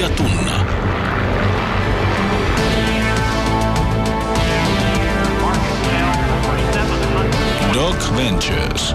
Ja 0.00 0.08
Tunna. 0.08 0.66
Dog 7.74 7.96
Ventures. 8.16 8.94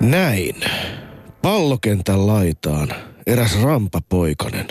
Näin. 0.00 0.54
Pallokentän 1.42 2.26
laitaan 2.26 2.88
eräs 3.26 3.62
rampapoikanen 3.62 4.66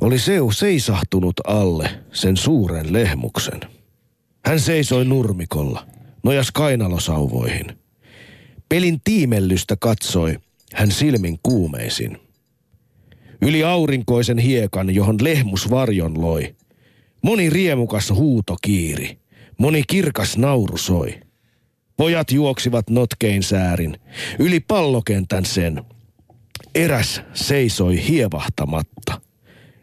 oli 0.00 0.18
seu 0.18 0.50
seisahtunut 0.50 1.40
alle 1.46 1.90
sen 2.12 2.36
suuren 2.36 2.92
lehmuksen. 2.92 3.60
Hän 4.44 4.60
seisoi 4.60 5.04
nurmikolla, 5.04 5.86
nojas 6.22 6.52
kainalosauvoihin. 6.52 7.77
Pelin 8.68 9.00
tiimellystä 9.04 9.76
katsoi 9.80 10.38
hän 10.74 10.90
silmin 10.90 11.38
kuumeisin. 11.42 12.18
Yli 13.42 13.64
aurinkoisen 13.64 14.38
hiekan, 14.38 14.94
johon 14.94 15.16
lehmus 15.20 15.70
varjon 15.70 16.22
loi. 16.22 16.54
Moni 17.22 17.50
riemukas 17.50 18.10
huuto 18.10 18.56
kiiri, 18.62 19.18
moni 19.58 19.82
kirkas 19.86 20.36
nauru 20.36 20.76
soi. 20.76 21.20
Pojat 21.96 22.30
juoksivat 22.30 22.90
notkein 22.90 23.42
säärin, 23.42 23.96
yli 24.38 24.60
pallokentän 24.60 25.44
sen. 25.44 25.82
Eräs 26.74 27.22
seisoi 27.34 28.08
hievahtamatta, 28.08 29.20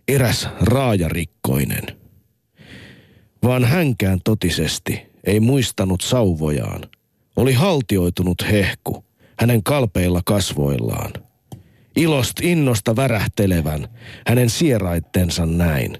eräs 0.08 0.47
raajarikkoinen. 0.61 1.86
Vaan 3.44 3.66
hänkään 3.66 4.19
totisesti 4.23 5.02
ei 5.23 5.39
muistanut 5.39 6.02
sauvojaan. 6.02 6.81
Oli 7.36 7.53
haltioitunut 7.53 8.38
hehku 8.52 9.05
hänen 9.39 9.64
kalpeilla 9.64 10.22
kasvoillaan. 10.25 11.14
Ilost 11.95 12.39
innosta 12.41 12.95
värähtelevän 12.95 13.88
hänen 14.28 14.50
sieraittensa 14.50 15.45
näin, 15.45 15.97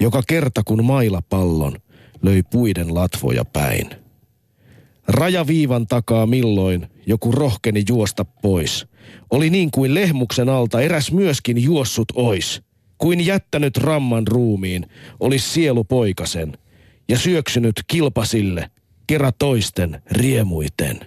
joka 0.00 0.22
kerta 0.26 0.62
kun 0.64 0.84
mailapallon 0.84 1.76
löi 2.22 2.42
puiden 2.42 2.94
latvoja 2.94 3.44
päin– 3.44 3.90
Rajaviivan 5.08 5.86
takaa 5.86 6.26
milloin 6.26 6.86
joku 7.06 7.32
rohkeni 7.32 7.82
juosta 7.88 8.24
pois. 8.24 8.86
Oli 9.30 9.50
niin 9.50 9.70
kuin 9.70 9.94
lehmuksen 9.94 10.48
alta 10.48 10.80
eräs 10.80 11.12
myöskin 11.12 11.62
juossut 11.62 12.12
ois. 12.14 12.62
Kuin 12.98 13.26
jättänyt 13.26 13.76
ramman 13.76 14.26
ruumiin, 14.26 14.86
olisi 15.20 15.48
sielu 15.50 15.84
poikasen. 15.84 16.58
Ja 17.08 17.18
syöksynyt 17.18 17.74
kilpasille, 17.86 18.70
kera 19.06 19.32
toisten 19.32 20.02
riemuiten. 20.10 21.00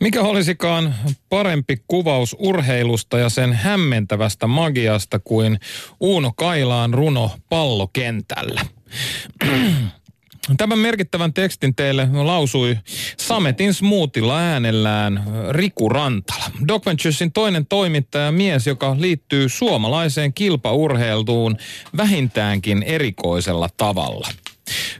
Mikä 0.00 0.22
olisikaan 0.22 0.94
parempi 1.28 1.82
kuvaus 1.88 2.36
urheilusta 2.38 3.18
ja 3.18 3.28
sen 3.28 3.52
hämmentävästä 3.52 4.46
magiasta 4.46 5.18
kuin 5.18 5.58
Uuno 6.00 6.32
Kailaan 6.36 6.94
runo 6.94 7.30
pallokentällä? 7.48 8.60
Tämän 10.56 10.78
merkittävän 10.78 11.32
tekstin 11.32 11.74
teille 11.74 12.08
lausui 12.12 12.78
Sametin 13.16 13.74
smoothilla 13.74 14.38
äänellään 14.38 15.24
Riku 15.50 15.88
Rantala. 15.88 16.50
Doc 16.68 16.86
Venturesin 16.86 17.32
toinen 17.32 17.66
toimittaja 17.66 18.32
mies, 18.32 18.66
joka 18.66 18.96
liittyy 18.98 19.48
suomalaiseen 19.48 20.32
kilpaurheiltuun 20.32 21.56
vähintäänkin 21.96 22.82
erikoisella 22.82 23.68
tavalla. 23.76 24.28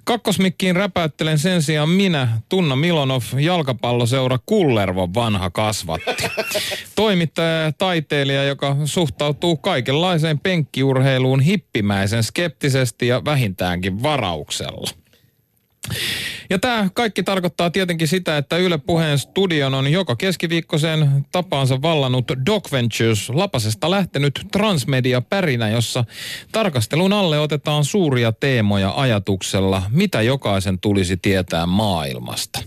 Kakkosmikkiin 0.05 0.77
räpäyttelen 0.77 1.39
sen 1.39 1.63
sijaan 1.63 1.89
minä, 1.89 2.29
Tunna 2.49 2.77
Milonov, 2.77 3.23
jalkapalloseura 3.39 4.39
Kullervon 4.47 5.15
vanha 5.15 5.51
kasvatti. 5.51 6.11
Toimittaja 6.95 7.61
ja 7.63 7.73
taiteilija, 7.73 8.45
joka 8.45 8.77
suhtautuu 8.85 9.57
kaikenlaiseen 9.57 10.39
penkkiurheiluun 10.39 11.41
hippimäisen 11.41 12.23
skeptisesti 12.23 13.07
ja 13.07 13.25
vähintäänkin 13.25 14.03
varauksella. 14.03 14.91
Ja 16.51 16.59
tämä 16.59 16.89
kaikki 16.95 17.23
tarkoittaa 17.23 17.71
tietenkin 17.71 18.09
sitä, 18.09 18.37
että 18.37 18.57
Yle 18.57 18.79
Puheen 18.79 19.19
studion 19.19 19.75
on 19.75 19.93
joka 19.93 20.17
keskiviikkoisen 20.17 21.27
tapaansa 21.33 21.83
vallannut 21.83 22.25
Doc 22.47 22.73
Ventures 22.73 23.29
lapasesta 23.29 23.91
lähtenyt 23.91 24.47
transmedia 24.53 25.21
pärinä, 25.21 25.69
jossa 25.69 26.05
tarkastelun 26.53 27.13
alle 27.13 27.39
otetaan 27.39 27.85
suuria 27.85 28.33
teemoja 28.33 28.93
ajatuksella, 28.97 29.83
mitä 29.91 30.23
jokaisen 30.23 30.79
tulisi 30.79 31.17
tietää 31.17 31.67
maailmasta. 31.67 32.63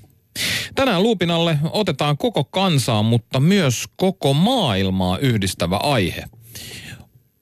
Tänään 0.75 1.03
luupin 1.03 1.31
alle 1.31 1.57
otetaan 1.71 2.17
koko 2.17 2.43
kansaa, 2.43 3.03
mutta 3.03 3.39
myös 3.39 3.85
koko 3.95 4.33
maailmaa 4.33 5.17
yhdistävä 5.17 5.77
aihe. 5.77 6.23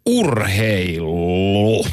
Urheilu. 0.06 1.86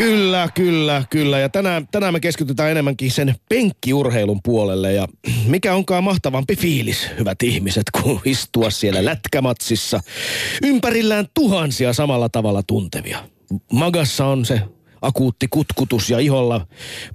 Kyllä, 0.00 0.48
kyllä, 0.54 1.04
kyllä. 1.10 1.38
Ja 1.38 1.48
tänään, 1.48 1.88
tänään 1.90 2.12
me 2.12 2.20
keskitytään 2.20 2.70
enemmänkin 2.70 3.10
sen 3.10 3.34
penkkiurheilun 3.48 4.40
puolelle. 4.44 4.92
Ja 4.92 5.08
mikä 5.46 5.74
onkaan 5.74 6.04
mahtavampi 6.04 6.56
fiilis, 6.56 7.08
hyvät 7.18 7.42
ihmiset, 7.42 7.82
kuin 8.02 8.20
istua 8.24 8.70
siellä 8.70 9.04
lätkämatsissa. 9.04 10.00
Ympärillään 10.62 11.26
tuhansia 11.34 11.92
samalla 11.92 12.28
tavalla 12.28 12.62
tuntevia. 12.62 13.18
Magassa 13.72 14.26
on 14.26 14.44
se 14.44 14.60
akuutti 15.02 15.48
kutkutus 15.50 16.10
ja 16.10 16.18
iholla 16.18 16.66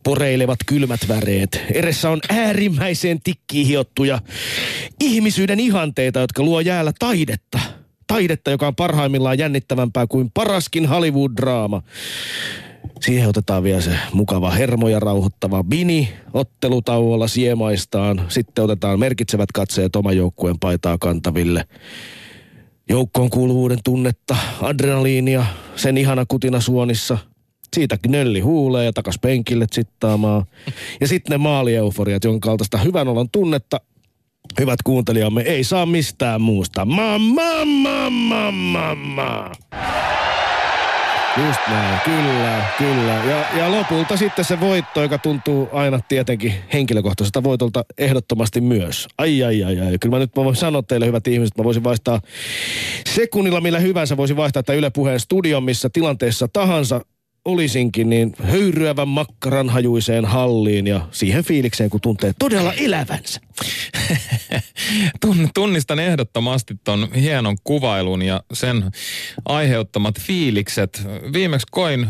poreilevat 0.03 0.59
kylmät 0.65 1.07
väreet. 1.07 1.61
Edessä 1.73 2.09
on 2.09 2.19
äärimmäiseen 2.29 3.19
tikkiin 3.23 3.67
hiottuja 3.67 4.19
ihmisyyden 4.99 5.59
ihanteita, 5.59 6.19
jotka 6.19 6.43
luo 6.43 6.59
jäällä 6.59 6.93
taidetta. 6.99 7.59
Taidetta, 8.07 8.51
joka 8.51 8.67
on 8.67 8.75
parhaimmillaan 8.75 9.39
jännittävämpää 9.39 10.07
kuin 10.07 10.31
paraskin 10.33 10.85
Hollywood-draama. 10.85 11.81
Siihen 13.01 13.29
otetaan 13.29 13.63
vielä 13.63 13.81
se 13.81 13.91
mukava 14.13 14.51
hermoja 14.51 14.99
rauhoittava 14.99 15.63
bini 15.63 16.09
ottelutauolla 16.33 17.27
siemaistaan. 17.27 18.25
Sitten 18.27 18.63
otetaan 18.63 18.99
merkitsevät 18.99 19.51
katseet 19.51 19.95
oman 19.95 20.17
joukkueen 20.17 20.59
paitaa 20.59 20.97
kantaville. 20.97 21.65
Joukkoon 22.89 23.29
kuuluvuuden 23.29 23.79
tunnetta, 23.83 24.37
adrenaliinia, 24.61 25.45
sen 25.75 25.97
ihana 25.97 26.25
kutina 26.27 26.59
suonissa. 26.59 27.17
Siitä 27.75 27.97
nölli 28.07 28.39
huulee 28.39 28.85
ja 28.85 28.93
takas 28.93 29.19
penkille 29.21 29.65
sittaamaan. 29.71 30.45
Ja 31.01 31.07
sitten 31.07 31.31
ne 31.31 31.37
maalieuforiat, 31.37 32.23
jonka 32.23 32.49
kaltaista 32.49 32.77
hyvän 32.77 33.07
olon 33.07 33.29
tunnetta 33.29 33.81
hyvät 34.59 34.81
kuuntelijamme, 34.83 35.41
ei 35.41 35.63
saa 35.63 35.85
mistään 35.85 36.41
muusta. 36.41 36.85
Mamma, 36.85 37.65
mamma, 37.65 38.51
mamma. 38.51 39.51
Just 41.37 41.59
näin, 41.67 41.99
kyllä, 42.05 42.65
kyllä. 42.77 43.13
Ja, 43.13 43.45
ja 43.57 43.71
lopulta 43.71 44.17
sitten 44.17 44.45
se 44.45 44.59
voitto, 44.59 45.01
joka 45.01 45.17
tuntuu 45.17 45.69
aina 45.71 45.99
tietenkin 46.07 46.53
henkilökohtaiselta 46.73 47.43
voitolta 47.43 47.85
ehdottomasti 47.97 48.61
myös. 48.61 49.07
Ai, 49.17 49.43
ai, 49.43 49.63
ai, 49.63 49.79
ai. 49.79 49.97
Kyllä 49.97 50.15
mä 50.15 50.19
nyt 50.19 50.35
mä 50.35 50.43
voin 50.43 50.55
sanoa 50.55 50.83
teille, 50.83 51.05
hyvät 51.05 51.27
ihmiset, 51.27 51.57
mä 51.57 51.63
voisin 51.63 51.83
vaihtaa 51.83 52.21
sekunnilla 53.07 53.61
millä 53.61 53.79
hyvänsä 53.79 54.17
voisin 54.17 54.37
vaihtaa 54.37 54.63
tämän 54.63 54.77
Yle 54.77 54.89
Puheen 54.89 55.19
studion, 55.19 55.63
missä 55.63 55.89
tilanteessa 55.93 56.47
tahansa 56.47 57.01
olisinkin, 57.45 58.09
niin 58.09 58.33
höyryävän 58.43 59.07
makkaranhajuiseen 59.07 60.25
halliin 60.25 60.87
ja 60.87 61.07
siihen 61.11 61.43
fiilikseen, 61.43 61.89
kun 61.89 62.01
tuntee 62.01 62.33
todella 62.39 62.73
elävänsä. 62.73 63.41
Tunnistan 65.53 65.99
ehdottomasti 65.99 66.75
ton 66.83 67.13
hienon 67.13 67.57
kuvailun 67.63 68.21
ja 68.21 68.43
sen 68.53 68.91
aiheuttamat 69.45 70.19
fiilikset. 70.19 71.07
Viimeksi 71.33 71.67
koin 71.71 72.07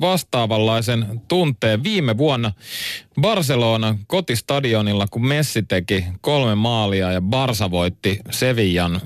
vastaavanlaisen 0.00 1.20
tunteen 1.28 1.82
viime 1.82 2.18
vuonna 2.18 2.52
Barcelona 3.20 3.98
kotistadionilla, 4.06 5.06
kun 5.10 5.26
Messi 5.26 5.62
teki 5.62 6.04
kolme 6.20 6.54
maalia 6.54 7.12
ja 7.12 7.20
Barsa 7.20 7.70
voitti 7.70 8.18
Sevillan 8.30 9.00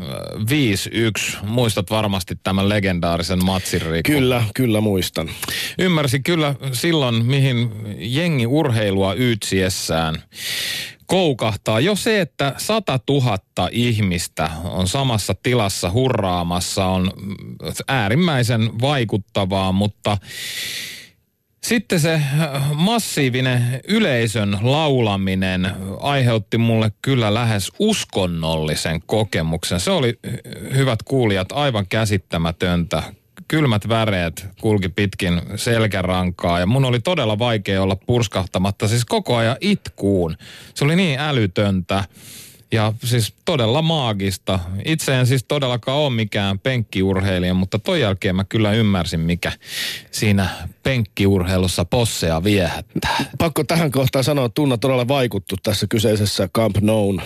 5-1. 1.43 1.47
Muistat 1.47 1.91
varmasti 1.91 2.35
tämän 2.43 2.69
legendaarisen 2.69 3.45
matsin, 3.45 3.83
Riku. 3.83 4.13
Kyllä, 4.13 4.45
kyllä 4.55 4.81
muistan. 4.81 5.31
Ymmärsin 5.79 6.23
kyllä 6.23 6.55
silloin, 6.73 7.25
mihin 7.25 7.71
jengi 7.99 8.47
urheilua 8.47 9.15
yytsiessään 9.15 10.23
koukahtaa. 11.07 11.81
Jo 11.81 11.97
se, 11.97 12.21
että 12.21 12.55
100 12.59 13.01
000 13.09 13.39
ihmistä 13.71 14.51
on 14.65 14.89
samassa 14.89 15.35
tilassa 15.43 15.91
hurraamassa 15.91 16.87
on 16.87 17.13
äärimmäisen 17.89 18.81
vaikuttavaa, 18.81 19.73
mutta 19.73 20.19
sitten 21.65 22.01
se 22.01 22.21
massiivinen 22.75 23.81
yleisön 23.89 24.59
laulaminen 24.63 25.73
aiheutti 26.01 26.59
mulle 26.59 26.93
kyllä 27.03 27.35
lähes 27.35 27.73
uskonnollisen 27.79 29.03
kokemuksen. 29.07 29.81
Se 29.81 29.91
oli, 29.91 30.19
hyvät 30.75 31.03
kuulijat, 31.03 31.53
aivan 31.53 31.87
käsittämätöntä 31.87 33.03
kylmät 33.49 33.89
väreet 33.89 34.47
kulki 34.61 34.89
pitkin 34.89 35.43
selkärankaa 35.57 36.61
ja 36.61 36.67
mun 36.67 36.85
oli 36.85 37.01
todella 37.01 37.39
vaikea 37.39 37.83
olla 37.83 37.97
purskahtamatta 37.97 38.89
siis 38.89 39.05
koko 39.05 39.37
ajan 39.37 39.57
itkuun. 39.61 40.37
Se 40.75 40.85
oli 40.85 40.97
niin 40.97 41.21
älytöntä. 41.21 42.05
Ja 42.75 42.93
siis 43.05 43.35
todella 43.45 43.83
maagista. 43.83 44.61
Itse 44.85 45.19
en 45.19 45.27
siis 45.27 45.45
todellakaan 45.49 45.99
ole 45.99 46.11
mikään 46.11 46.59
penkkiurheilija, 46.59 47.55
mutta 47.55 47.79
toi 47.79 48.01
jälkeen 48.01 48.37
mä 48.37 48.45
kyllä 48.45 48.73
ymmärsin, 48.73 49.21
mikä 49.21 49.53
siinä 50.11 50.49
penkkiurheilussa 50.83 51.85
posseja 51.85 52.45
viehättää. 52.45 53.25
Pakko 53.39 53.65
tähän 53.65 53.91
kohtaan 53.91 54.25
sanoa, 54.25 54.47
että 54.47 54.55
Tunna 54.55 54.79
todella 54.79 55.09
vaikuttu 55.09 55.57
tässä 55.63 55.87
kyseisessä 55.87 56.49
Camp 56.49 56.77
Noun 56.81 57.23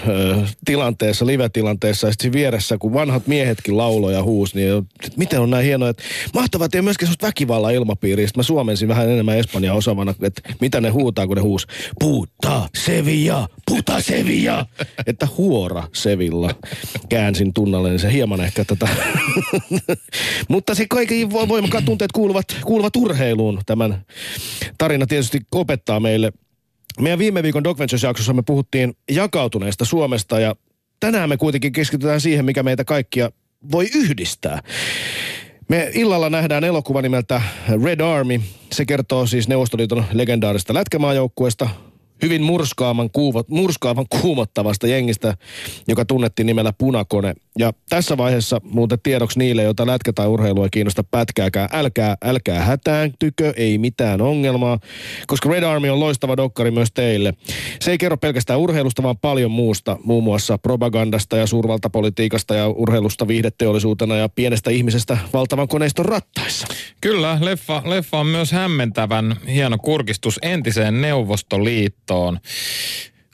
tilanteessa, 0.64 1.26
live-tilanteessa. 1.26 2.06
Ja 2.06 2.12
sitten 2.12 2.32
vieressä, 2.32 2.78
kun 2.78 2.94
vanhat 2.94 3.26
miehetkin 3.26 3.76
lauloja 3.76 4.22
huus, 4.22 4.54
niin 4.54 4.88
miten 5.16 5.40
on 5.40 5.50
näin 5.50 5.64
hienoa, 5.64 5.88
että 5.88 6.02
mahtavat 6.34 6.74
ja 6.74 6.82
myöskin 6.82 7.08
semmoista 7.08 7.26
väkivallan 7.26 7.74
ilmapiiriä. 7.74 8.28
Mä 8.36 8.42
suomensin 8.42 8.88
vähän 8.88 9.10
enemmän 9.10 9.38
Espanjaa 9.38 9.76
osaavana, 9.76 10.14
että 10.22 10.42
mitä 10.60 10.80
ne 10.80 10.88
huutaa, 10.88 11.26
kun 11.26 11.36
ne 11.36 11.42
huus. 11.42 11.66
Puta 12.00 12.68
Sevilla, 12.84 13.48
puta 13.66 14.00
Sevilla. 14.00 14.66
että 15.06 15.28
huora 15.38 15.88
Sevilla. 15.92 16.54
Käänsin 17.08 17.54
tunnalle, 17.54 17.88
niin 17.88 17.98
se 17.98 18.12
hieman 18.12 18.40
ehkä 18.40 18.64
tätä. 18.64 18.88
Mutta 20.48 20.74
se 20.74 20.86
kaikki 20.90 21.30
voimakkaat 21.30 21.84
tunteet 21.84 22.12
kuuluvat, 22.12 22.44
kuuluvat 22.64 22.96
urheiluun. 22.96 23.60
Tämän 23.66 24.04
tarina 24.78 25.06
tietysti 25.06 25.40
opettaa 25.52 26.00
meille. 26.00 26.32
Meidän 27.00 27.18
viime 27.18 27.42
viikon 27.42 27.64
Dog 27.64 27.78
Ventures-jaksossa 27.78 28.32
me 28.32 28.42
puhuttiin 28.42 28.94
jakautuneesta 29.10 29.84
Suomesta 29.84 30.40
ja 30.40 30.56
tänään 31.00 31.28
me 31.28 31.36
kuitenkin 31.36 31.72
keskitytään 31.72 32.20
siihen, 32.20 32.44
mikä 32.44 32.62
meitä 32.62 32.84
kaikkia 32.84 33.30
voi 33.72 33.88
yhdistää. 33.94 34.62
Me 35.68 35.90
illalla 35.94 36.30
nähdään 36.30 36.64
elokuva 36.64 37.02
nimeltä 37.02 37.42
Red 37.84 38.00
Army. 38.00 38.40
Se 38.72 38.84
kertoo 38.84 39.26
siis 39.26 39.48
Neuvostoliiton 39.48 40.04
legendaarista 40.12 40.74
lätkämaajoukkueesta, 40.74 41.68
hyvin 42.22 42.42
murskaavan, 42.42 43.10
kuuvat, 43.10 43.48
murskaavan 43.48 44.06
kuumottavasta 44.08 44.86
jengistä, 44.86 45.34
joka 45.88 46.04
tunnettiin 46.04 46.46
nimellä 46.46 46.72
Punakone. 46.72 47.34
Ja 47.58 47.72
tässä 47.88 48.16
vaiheessa 48.16 48.60
muuten 48.64 48.98
tiedoksi 49.02 49.38
niille, 49.38 49.62
joita 49.62 49.86
lätkä 49.86 50.12
tai 50.12 50.26
urheilua 50.26 50.64
ei 50.64 50.68
kiinnosta 50.70 51.04
pätkääkään, 51.04 51.68
älkää, 51.72 52.16
älkää 52.24 52.64
hätään 52.64 53.12
tykö, 53.18 53.52
ei 53.56 53.78
mitään 53.78 54.20
ongelmaa, 54.20 54.78
koska 55.26 55.48
Red 55.48 55.62
Army 55.62 55.90
on 55.90 56.00
loistava 56.00 56.36
dokkari 56.36 56.70
myös 56.70 56.88
teille. 56.94 57.34
Se 57.80 57.90
ei 57.90 57.98
kerro 57.98 58.16
pelkästään 58.16 58.58
urheilusta, 58.58 59.02
vaan 59.02 59.18
paljon 59.18 59.50
muusta, 59.50 59.96
muun 60.04 60.24
muassa 60.24 60.58
propagandasta 60.58 61.36
ja 61.36 61.46
suurvaltapolitiikasta 61.46 62.54
ja 62.54 62.68
urheilusta 62.68 63.28
viihdeteollisuutena 63.28 64.16
ja 64.16 64.28
pienestä 64.28 64.70
ihmisestä 64.70 65.18
valtavan 65.32 65.68
koneiston 65.68 66.06
rattaissa. 66.06 66.66
Kyllä, 67.00 67.38
leffa, 67.40 67.82
leffa 67.84 68.18
on 68.18 68.26
myös 68.26 68.52
hämmentävän 68.52 69.36
hieno 69.48 69.78
kurkistus 69.78 70.38
entiseen 70.42 71.00
Neuvostoliittoon 71.00 72.07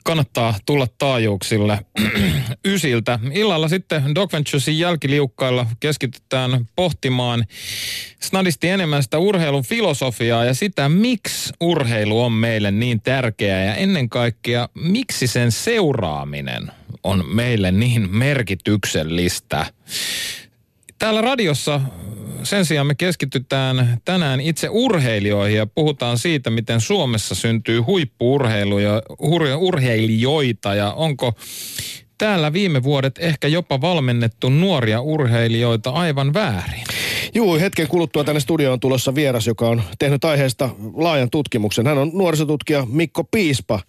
kannattaa 0.05 0.55
tulla 0.65 0.87
taajuuksille 0.97 1.79
ysiltä. 2.65 3.19
Illalla 3.31 3.67
sitten 3.67 4.15
Doc 4.15 4.33
Venturesin 4.33 4.79
jälkiliukkailla 4.79 5.65
keskitytään 5.79 6.65
pohtimaan 6.75 7.45
snadisti 8.21 8.69
enemmän 8.69 9.03
sitä 9.03 9.17
urheilun 9.17 9.63
filosofiaa 9.63 10.45
ja 10.45 10.53
sitä, 10.53 10.89
miksi 10.89 11.53
urheilu 11.61 12.21
on 12.23 12.31
meille 12.31 12.71
niin 12.71 13.01
tärkeää 13.01 13.63
ja 13.63 13.75
ennen 13.75 14.09
kaikkea, 14.09 14.69
miksi 14.73 15.27
sen 15.27 15.51
seuraaminen 15.51 16.71
on 17.03 17.23
meille 17.27 17.71
niin 17.71 18.09
merkityksellistä. 18.15 19.65
Täällä 20.99 21.21
radiossa 21.21 21.81
sen 22.43 22.65
sijaan 22.65 22.87
me 22.87 22.95
keskitytään 22.95 24.01
tänään 24.05 24.41
itse 24.41 24.67
urheilijoihin 24.71 25.57
ja 25.57 25.67
puhutaan 25.67 26.17
siitä, 26.17 26.49
miten 26.49 26.81
Suomessa 26.81 27.35
syntyy 27.35 27.79
huippuurheilijoita 27.79 30.75
ja 30.75 30.91
onko 30.91 31.33
täällä 32.17 32.53
viime 32.53 32.83
vuodet 32.83 33.19
ehkä 33.19 33.47
jopa 33.47 33.81
valmennettu 33.81 34.49
nuoria 34.49 35.01
urheilijoita 35.01 35.89
aivan 35.89 36.33
väärin. 36.33 36.83
Juu, 37.33 37.59
hetken 37.59 37.87
kuluttua 37.87 38.23
tänne 38.23 38.39
studioon 38.39 38.73
on 38.73 38.79
tulossa 38.79 39.15
vieras, 39.15 39.47
joka 39.47 39.69
on 39.69 39.83
tehnyt 39.99 40.25
aiheesta 40.25 40.69
laajan 40.93 41.29
tutkimuksen. 41.29 41.87
Hän 41.87 41.97
on 41.97 42.11
nuorisotutkija 42.13 42.87
Mikko 42.89 43.23
Piispa, 43.23 43.79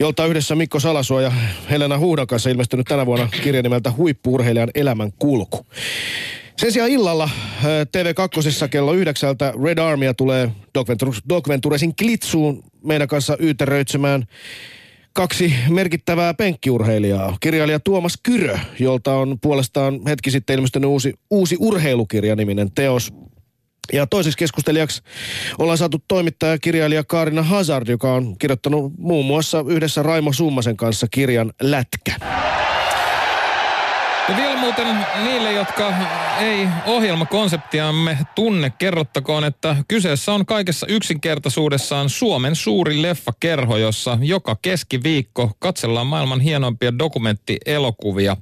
jolta 0.00 0.26
yhdessä 0.26 0.54
Mikko 0.54 0.80
Salasuo 0.80 1.20
ja 1.20 1.32
Helena 1.70 1.98
Huudan 1.98 2.26
kanssa 2.26 2.50
ilmestynyt 2.50 2.86
tänä 2.86 3.06
vuonna 3.06 3.28
kirja 3.42 3.62
nimeltä 3.62 3.92
Huippuurheilijan 3.96 4.70
elämän 4.74 5.12
kulku. 5.18 5.66
Sen 6.60 6.72
sijaan 6.72 6.90
illalla 6.90 7.24
äh, 7.24 7.30
TV2 7.62 8.68
kello 8.68 8.92
yhdeksältä 8.92 9.52
Red 9.64 9.78
Armia 9.78 10.14
tulee 10.14 10.50
Doc 11.28 11.48
Venturesin 11.48 11.96
klitsuun 11.96 12.62
meidän 12.84 13.08
kanssa 13.08 13.36
yyteröitsemään 13.40 14.24
kaksi 15.12 15.54
merkittävää 15.68 16.34
penkkiurheilijaa. 16.34 17.36
Kirjailija 17.40 17.80
Tuomas 17.80 18.18
Kyrö, 18.22 18.58
jolta 18.78 19.14
on 19.14 19.38
puolestaan 19.40 20.00
hetki 20.08 20.30
sitten 20.30 20.54
ilmestynyt 20.54 20.88
uusi, 20.90 21.14
uusi 21.30 21.56
urheilukirja-niminen 21.60 22.70
teos. 22.74 23.12
Ja 23.92 24.06
toiseksi 24.06 24.38
keskustelijaksi 24.38 25.02
ollaan 25.58 25.78
saatu 25.78 25.98
toimittaja 26.08 26.58
kirjailija 26.58 27.04
Kaarina 27.04 27.42
Hazard, 27.42 27.88
joka 27.88 28.14
on 28.14 28.38
kirjoittanut 28.38 28.92
muun 28.98 29.26
muassa 29.26 29.64
yhdessä 29.68 30.02
Raimo 30.02 30.32
Summasen 30.32 30.76
kanssa 30.76 31.06
kirjan 31.10 31.52
Lätkä. 31.62 32.49
Ja 34.30 34.36
vielä 34.36 34.56
muuten 34.56 35.06
niille, 35.24 35.52
jotka 35.52 35.94
ei 36.40 36.68
ohjelmakonseptiamme 36.86 38.18
tunne, 38.34 38.72
kerrottakoon, 38.78 39.44
että 39.44 39.76
kyseessä 39.88 40.32
on 40.32 40.46
kaikessa 40.46 40.86
yksinkertaisuudessaan 40.86 42.08
Suomen 42.08 42.56
suuri 42.56 43.02
leffakerho, 43.02 43.76
jossa 43.76 44.18
joka 44.20 44.56
keskiviikko 44.62 45.50
katsellaan 45.58 46.06
maailman 46.06 46.40
hienoimpia 46.40 46.98
dokumenttielokuvia. 46.98 48.36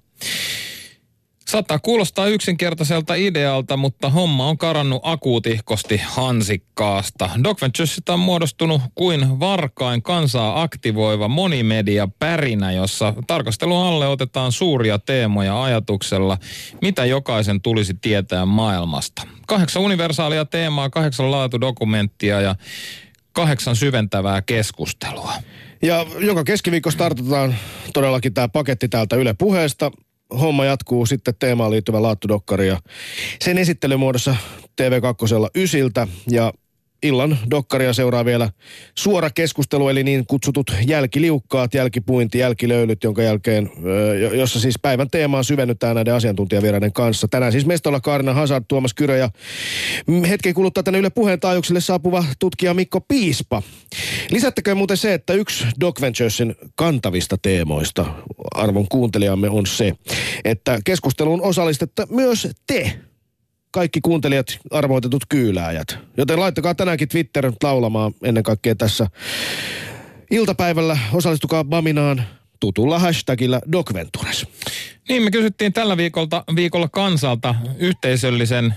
Saattaa 1.49 1.79
kuulostaa 1.79 2.27
yksinkertaiselta 2.27 3.15
idealta, 3.15 3.77
mutta 3.77 4.11
homma 4.11 4.47
on 4.47 4.59
karannut 4.59 5.01
akuutihkosti 5.05 6.01
hansikkaasta. 6.05 7.31
Doc 7.45 7.63
Venturesista 7.63 8.13
on 8.15 8.21
muodostunut 8.21 8.83
kuin 8.95 9.41
varkain 9.41 10.03
kansaa 10.03 10.63
aktivoiva 10.63 11.29
monimedia 11.29 12.09
pärinä, 12.19 12.73
jossa 12.73 13.15
tarkastelun 13.27 13.87
alle 13.87 14.09
otetaan 14.09 14.53
suuria 14.53 14.99
teemoja 14.99 15.63
ajatuksella, 15.63 16.39
mitä 16.83 17.05
jokaisen 17.05 17.61
tulisi 17.61 17.95
tietää 17.95 18.47
maailmasta. 18.47 19.23
Kahdeksan 19.47 19.83
universaalia 19.83 20.45
teemaa, 20.45 20.91
kahdeksan 20.91 21.31
laatudokumenttia 21.31 22.41
ja 22.41 22.55
kahdeksan 23.33 23.77
syventävää 23.77 24.43
keskustelua. 24.43 25.33
Ja 25.83 26.07
joka 26.19 26.45
keskiviikko 26.45 26.91
startataan 26.91 27.57
todellakin 27.95 28.35
tämä 28.35 28.49
paketti 28.49 28.89
täältä 28.89 29.17
Yle 29.17 29.35
puheesta 29.35 29.91
homma 30.41 30.65
jatkuu 30.65 31.07
sitten 31.07 31.35
teemaan 31.39 31.71
liittyvä 31.71 32.03
laattudokkari 32.03 32.69
ja 32.69 32.79
sen 33.45 33.59
esittelymuodossa 33.59 34.37
TV2 34.83 35.51
ysiltä. 35.55 36.09
Ja 36.31 36.53
illan 37.03 37.39
dokkaria 37.51 37.93
seuraa 37.93 38.25
vielä 38.25 38.51
suora 38.99 39.31
keskustelu, 39.31 39.89
eli 39.89 40.05
niin 40.05 40.27
kutsutut 40.27 40.75
jälkiliukkaat, 40.87 41.75
jälkipuinti, 41.75 42.39
jälkilöylyt, 42.39 43.05
jonka 43.05 43.23
jälkeen, 43.23 43.71
jossa 44.33 44.61
siis 44.61 44.79
päivän 44.83 45.11
teemaan 45.11 45.45
syvennytään 45.45 45.95
näiden 45.95 46.15
asiantuntijavieraiden 46.15 46.93
kanssa. 46.93 47.29
Tänään 47.29 47.53
siis 47.53 47.67
mestolla 47.67 48.01
Kaarina 48.01 48.35
Hazard, 48.35 48.65
Tuomas 48.69 48.95
Kyrö 48.95 49.17
ja 49.17 49.31
hetken 50.29 50.55
kuluttaa 50.55 50.83
tänne 50.83 50.99
Yle 50.99 51.11
puheen 51.11 51.41
taajuuksille 51.41 51.81
saapuva 51.81 52.25
tutkija 52.39 52.75
Mikko 52.75 53.01
Piispa. 53.01 53.63
Lisättäkö 54.31 54.75
muuten 54.75 54.97
se, 54.97 55.15
että 55.15 55.33
yksi 55.33 55.65
Doc 55.81 56.01
Venturesin 56.01 56.55
kantavista 56.75 57.37
teemoista 57.43 58.07
arvon 58.55 58.89
kuuntelijamme 58.89 59.51
on 59.51 59.67
se, 59.67 59.93
että 60.45 60.79
keskusteluun 60.85 61.43
osallistetta 61.43 62.07
myös 62.11 62.49
te 62.67 62.99
kaikki 63.71 64.01
kuuntelijat, 64.01 64.59
arvoitetut 64.71 65.23
kyylääjät. 65.29 65.99
Joten 66.17 66.41
laittakaa 66.41 66.75
tänäänkin 66.75 67.09
Twitter 67.09 67.53
laulamaan 67.63 68.13
ennen 68.23 68.43
kaikkea 68.43 68.75
tässä 68.75 69.07
iltapäivällä. 70.31 70.99
Osallistukaa 71.13 71.65
Baminaan 71.65 72.23
tutulla 72.61 72.99
hashtagillä 72.99 73.61
Docventures. 73.73 74.47
Niin, 75.09 75.23
me 75.23 75.31
kysyttiin 75.31 75.73
tällä 75.73 75.97
viikolta, 75.97 76.45
viikolla 76.57 76.89
kansalta 76.89 77.55
yhteisöllisen 77.79 78.75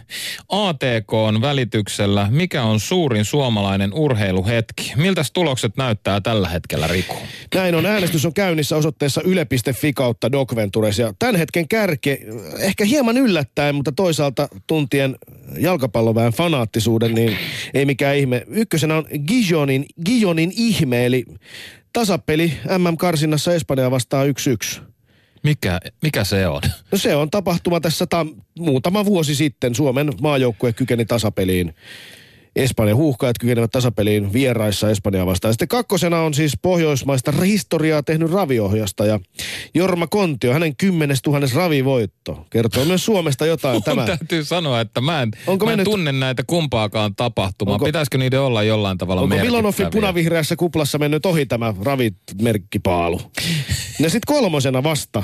atk 0.49 1.11
välityksellä, 1.41 2.27
mikä 2.29 2.63
on 2.63 2.79
suurin 2.79 3.25
suomalainen 3.25 3.93
urheiluhetki. 3.93 4.93
Miltä 4.95 5.21
tulokset 5.33 5.77
näyttää 5.77 6.21
tällä 6.21 6.49
hetkellä, 6.49 6.87
Riku? 6.87 7.15
Näin 7.55 7.75
on. 7.75 7.85
Äänestys 7.85 8.25
on 8.25 8.33
käynnissä 8.33 8.75
osoitteessa 8.75 9.21
yle.fi 9.21 9.93
kautta 9.93 10.31
Docventures. 10.31 10.99
Ja 10.99 11.13
tämän 11.19 11.35
hetken 11.35 11.67
kärki, 11.67 12.17
ehkä 12.59 12.85
hieman 12.85 13.17
yllättäen, 13.17 13.75
mutta 13.75 13.91
toisaalta 13.91 14.47
tuntien 14.67 15.15
jalkapalloväen 15.57 16.33
fanaattisuuden, 16.33 17.15
niin 17.15 17.37
ei 17.73 17.85
mikään 17.85 18.17
ihme. 18.17 18.45
Ykkösenä 18.47 18.95
on 18.95 19.05
Gijonin, 19.27 19.85
Gijonin 20.05 20.51
ihme, 20.55 21.05
eli 21.05 21.25
tasapeli 21.93 22.53
MM-karsinnassa 22.77 23.53
Espanja 23.53 23.91
vastaan 23.91 24.27
1-1. 24.77 24.81
Mikä, 25.43 25.79
mikä 26.01 26.23
se 26.23 26.47
on? 26.47 26.61
No 26.91 26.97
se 26.97 27.15
on 27.15 27.29
tapahtuma 27.29 27.79
tässä 27.79 28.05
ta- 28.05 28.25
muutama 28.59 29.05
vuosi 29.05 29.35
sitten. 29.35 29.75
Suomen 29.75 30.13
maajoukkue 30.21 30.73
kykeni 30.73 31.05
tasapeliin. 31.05 31.75
Espanjan 32.55 32.97
huuhkajat 32.97 33.37
kykenevät 33.39 33.71
tasapeliin 33.71 34.33
vieraissa 34.33 34.89
Espanjaa 34.89 35.25
vastaan. 35.25 35.53
Sitten 35.53 35.67
kakkosena 35.67 36.21
on 36.21 36.33
siis 36.33 36.53
pohjoismaista 36.61 37.31
historiaa 37.31 38.03
tehnyt 38.03 38.31
raviohjasta 38.31 39.05
ja 39.05 39.19
Jorma 39.73 40.07
Kontio, 40.07 40.53
hänen 40.53 40.75
kymmenes 40.75 41.21
tuhannes 41.21 41.55
ravivoitto. 41.55 42.45
Kertoo 42.49 42.85
myös 42.85 43.05
Suomesta 43.05 43.45
jotain. 43.45 43.83
Tämä. 43.83 44.05
Tämä. 44.05 44.17
täytyy 44.17 44.43
sanoa, 44.43 44.81
että 44.81 45.01
mä 45.01 45.21
en, 45.21 45.31
Onko 45.47 45.65
mä 45.65 45.71
en 45.71 45.77
mennyt- 45.77 45.91
tunne 45.91 46.11
näitä 46.11 46.43
kumpaakaan 46.47 47.15
tapahtumaa. 47.15 47.73
Onko- 47.73 47.85
Pitäisikö 47.85 48.17
niiden 48.17 48.41
olla 48.41 48.63
jollain 48.63 48.97
tavalla 48.97 49.21
Onko 49.21 49.35
Milonoffin 49.35 49.87
punavihreässä 49.91 50.55
kuplassa 50.55 50.97
mennyt 50.97 51.25
ohi 51.25 51.45
tämä 51.45 51.73
ravimerkkipaalu? 51.83 53.21
Ja 53.99 54.09
sitten 54.09 54.35
kolmosena 54.35 54.83
vasta 54.83 55.23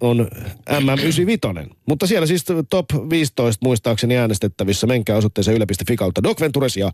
on 0.00 0.28
MM95. 0.70 1.74
Mutta 1.86 2.06
siellä 2.06 2.26
siis 2.26 2.44
top 2.70 2.86
15 3.10 3.66
muistaakseni 3.66 4.16
äänestettävissä. 4.16 4.86
Menkää 4.86 5.16
osoitteeseen 5.16 5.56
yle.fi 5.56 5.96
kautta 5.96 6.22
Doc 6.22 6.40
Ventures 6.40 6.76
ja 6.76 6.92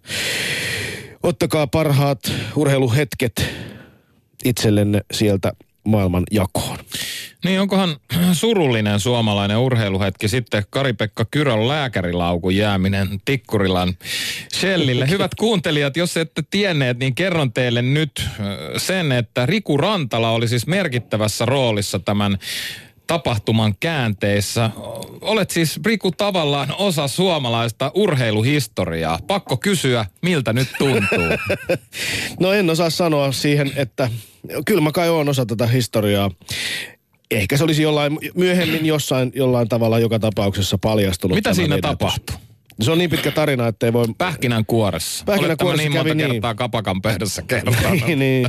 ottakaa 1.23 1.67
parhaat 1.67 2.33
urheiluhetket 2.57 3.45
itsellenne 4.45 5.01
sieltä 5.13 5.53
maailman 5.85 6.25
jakoon. 6.31 6.79
Niin 7.45 7.61
onkohan 7.61 7.97
surullinen 8.33 9.01
suomalainen 9.01 9.59
urheiluhetki 9.59 10.29
sitten 10.29 10.65
Kari-Pekka 10.71 11.25
Kyrön 11.31 11.69
lääkärilaukun 11.69 12.57
jääminen 12.57 13.09
Tikkurilan 13.25 13.95
Shellille. 14.55 15.09
Hyvät 15.11 15.35
kuuntelijat, 15.35 15.97
jos 15.97 16.17
ette 16.17 16.43
tienneet, 16.51 16.99
niin 16.99 17.15
kerron 17.15 17.53
teille 17.53 17.83
nyt 17.83 18.25
sen, 18.77 19.13
että 19.13 19.47
Riku 19.47 19.77
Rantala 19.77 20.31
oli 20.31 20.49
siis 20.49 20.67
merkittävässä 20.67 21.47
roolissa 21.47 21.99
tämän 21.99 22.39
tapahtuman 23.07 23.75
käänteissä. 23.81 24.71
Olet 25.21 25.51
siis 25.51 25.81
Riku 25.87 26.13
tavallaan 26.13 26.75
osa 26.79 27.09
suomalaista 27.09 27.91
urheiluhistoriaa. 27.95 29.19
Pakko 29.27 29.57
kysyä, 29.57 30.07
miltä 30.23 30.53
nyt 30.53 30.69
tuntuu. 30.79 31.27
No 32.41 32.53
en 32.53 32.71
osaa 32.71 32.91
sanoa 32.91 33.33
siihen, 33.33 33.73
että 33.77 34.11
kyllä 34.65 34.81
mä 34.81 34.93
kai 34.93 35.09
oon 35.09 35.29
osa 35.29 35.47
tätä 35.47 35.67
historiaa. 35.67 36.31
Ehkä 37.31 37.57
se 37.57 37.65
olisi 37.65 37.83
jollain 37.83 38.19
myöhemmin 38.35 38.87
jossain 38.87 39.33
jollain 39.35 39.69
tavalla 39.69 39.99
joka 39.99 40.19
tapauksessa 40.19 40.79
paljastunut. 40.79 41.35
Mitä 41.35 41.55
siinä 41.55 41.69
menetys. 41.69 41.91
tapahtui? 41.91 42.37
Se 42.81 42.91
on 42.91 42.99
niin 42.99 43.11
pitkä 43.11 43.31
tarina, 43.31 43.69
että 43.69 43.87
ei 43.87 43.93
voi... 43.93 44.07
Pähkinän 44.19 44.67
kuoressa. 44.67 45.25
Pähkinänkuoressa 45.25 45.83
niin 45.89 45.93
monta 45.93 46.15
niin. 46.15 46.31
kertaa 46.31 46.55
kapakan 46.55 47.03
pöydässä 47.03 47.43
kertaa. 47.43 47.91
niin, 48.07 48.19
niin. 48.19 48.47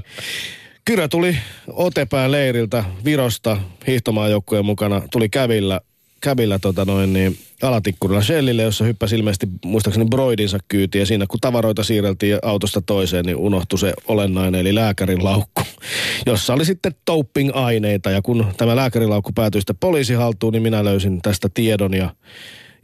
Kyrö 0.88 1.08
tuli 1.08 1.38
Otepään 1.68 2.32
leiriltä 2.32 2.84
Virosta 3.06 3.58
hiihtomaajoukkueen 3.88 4.66
mukana, 4.66 5.02
tuli 5.12 5.30
kävillä, 5.30 5.82
kävillä 6.22 6.60
tota 6.60 6.86
noin 6.86 7.14
niin, 7.14 7.38
alatikkurilla 7.62 8.22
Shellille, 8.22 8.62
jossa 8.62 8.86
hyppäsi 8.86 9.16
ilmeisesti 9.16 9.48
muistaakseni 9.66 10.10
broidinsa 10.10 10.58
kyytiin. 10.68 11.00
Ja 11.00 11.06
siinä 11.06 11.26
kun 11.30 11.40
tavaroita 11.40 11.84
siirreltiin 11.84 12.40
autosta 12.42 12.82
toiseen, 12.82 13.26
niin 13.26 13.36
unohtui 13.36 13.80
se 13.80 13.94
olennainen 14.08 14.62
eli 14.62 14.76
lääkärin 14.76 15.24
laukku, 15.24 15.62
jossa 16.26 16.54
oli 16.54 16.66
sitten 16.66 16.96
doping-aineita. 17.12 18.12
Ja 18.12 18.22
kun 18.22 18.46
tämä 18.58 18.76
lääkärin 18.76 19.10
laukku 19.10 19.32
päätyi 19.36 19.62
sitten 19.62 19.78
poliisihaltuun, 19.80 20.54
niin 20.54 20.64
minä 20.64 20.84
löysin 20.84 21.22
tästä 21.22 21.50
tiedon 21.54 21.94
ja 21.94 22.10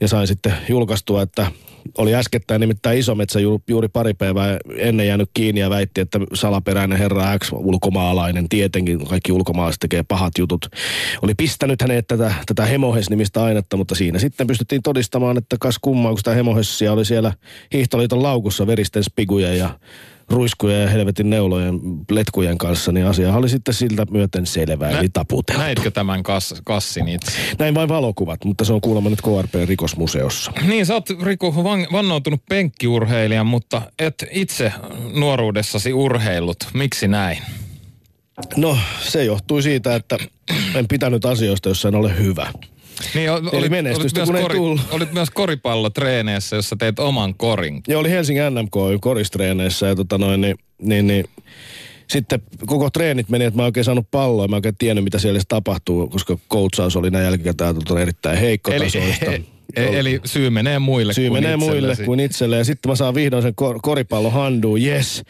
ja 0.02 0.08
sain 0.08 0.28
sitten 0.28 0.54
julkaistua, 0.70 1.22
että 1.22 1.48
oli 1.98 2.16
äskettäin 2.16 2.62
nimittäin 2.62 3.00
Isometsä 3.00 3.40
ju- 3.40 3.62
juuri 3.68 3.88
pari 3.88 4.14
päivää 4.14 4.58
ennen 4.78 5.08
jäänyt 5.08 5.30
kiinni 5.34 5.62
ja 5.62 5.70
väitti, 5.70 6.02
että 6.02 6.20
salaperäinen 6.34 6.98
herra 6.98 7.40
X, 7.40 7.52
ulkomaalainen, 7.54 8.50
tietenkin 8.50 9.08
kaikki 9.08 9.32
ulkomaalaiset 9.32 9.80
tekee 9.80 10.04
pahat 10.04 10.34
jutut, 10.38 10.70
oli 11.22 11.34
pistänyt 11.36 11.82
hänet 11.82 12.08
tätä, 12.08 12.34
tätä 12.46 12.66
hemohes-nimistä 12.66 13.44
ainetta, 13.44 13.78
mutta 13.78 13.96
siinä 13.96 14.20
sitten 14.20 14.48
pystyttiin 14.48 14.82
todistamaan, 14.82 15.38
että 15.38 15.56
kas 15.60 15.80
kummaa, 15.82 16.12
kun 16.12 16.20
sitä 16.20 16.34
hemohessia 16.34 16.94
oli 16.94 17.06
siellä 17.06 17.34
Hiihtoliiton 17.74 18.24
laukussa 18.24 18.68
veristen 18.68 19.04
spigujen 19.04 19.58
ja 19.58 19.80
ruiskujen 20.30 20.82
ja 20.82 20.90
helvetin 20.90 21.30
neulojen 21.30 21.80
letkujen 22.12 22.58
kanssa, 22.58 22.92
niin 22.92 23.06
asia 23.06 23.36
oli 23.36 23.50
sitten 23.50 23.74
siltä 23.74 24.06
myöten 24.12 24.46
selvää, 24.46 25.00
eli 25.00 25.10
taputeltu. 25.10 25.62
Näitkö 25.62 25.92
tämän 25.92 26.24
kas, 26.24 26.56
kassin 26.64 27.08
itse? 27.08 27.32
Näin 27.60 27.76
vain 27.76 27.90
valokuvat, 27.90 28.46
mutta 28.46 28.66
se 28.66 28.74
on 28.74 28.82
kuulemma 28.82 29.10
nyt 29.10 29.22
KRP-rikosmuseossa. 29.22 30.52
Niin, 30.68 30.86
sä 30.86 30.94
oot 30.94 31.10
Riku 31.24 31.64
van, 31.64 31.88
vannoutunut 31.92 32.42
penkkiurheilija, 32.50 33.44
mutta 33.44 33.82
et 34.00 34.26
itse 34.32 34.74
nuoruudessasi 35.14 35.94
urheillut. 35.94 36.58
Miksi 36.74 37.08
näin? 37.08 37.38
No, 38.58 38.78
se 39.00 39.24
johtui 39.24 39.64
siitä, 39.64 39.96
että 39.96 40.18
en 40.76 40.88
pitänyt 40.88 41.26
asioista, 41.26 41.70
jossa 41.70 41.88
en 41.88 41.96
ole 41.96 42.18
hyvä. 42.18 42.52
Niin, 43.16 43.32
o- 43.32 43.42
olit, 43.54 43.70
menestystä, 43.72 44.20
olit, 44.22 44.28
kun 44.30 44.36
myös 44.36 44.50
ei 44.52 44.58
tullut. 44.58 44.82
olit 44.92 45.14
myös 45.14 45.30
koripallotreeneissä, 45.30 46.56
jossa 46.56 46.76
teit 46.76 47.00
oman 47.00 47.36
korin. 47.36 47.82
Ja 47.88 48.00
oli 48.00 48.10
Helsingin 48.10 48.44
NMK 48.56 49.02
koristreeneissä 49.02 49.88
ja 49.88 49.96
tota 49.96 50.18
noin, 50.18 50.42
niin, 50.42 50.56
niin, 50.82 51.08
niin 51.08 51.26
sitten 52.08 52.42
koko 52.66 52.90
treenit 52.90 53.30
meni, 53.30 53.46
että 53.46 53.58
mä 53.58 53.64
en 53.64 53.66
oikein 53.66 53.84
saanut 53.84 54.08
palloa, 54.12 54.48
mä 54.48 54.56
en 54.56 54.58
oikein 54.58 54.76
tiennyt, 54.78 55.04
mitä 55.04 55.20
siellä 55.20 55.42
tapahtuu, 55.48 56.08
koska 56.08 56.38
coachaus 56.52 56.96
oli 56.96 57.12
näin 57.12 57.26
jälkikäteen 57.26 57.76
erittäin 58.02 58.38
heikko 58.38 58.72
Eli, 58.72 58.84
tasoista. 58.86 59.32
e- 59.76 60.00
eli 60.00 60.22
syy 60.26 60.50
menee 60.50 60.80
muille 60.80 61.14
Syy 61.14 61.30
kuin 61.30 61.44
menee 61.44 61.58
muille 61.58 61.76
itsellesi. 61.78 62.04
kuin 62.04 62.20
itselle. 62.20 62.58
Ja 62.58 62.64
sitten 62.66 62.90
mä 62.92 62.96
saan 62.96 63.16
vihdoin 63.16 63.44
sen 63.44 63.56
kor- 63.56 63.80
koripallohanduun, 63.82 64.82
yes. 64.82 65.24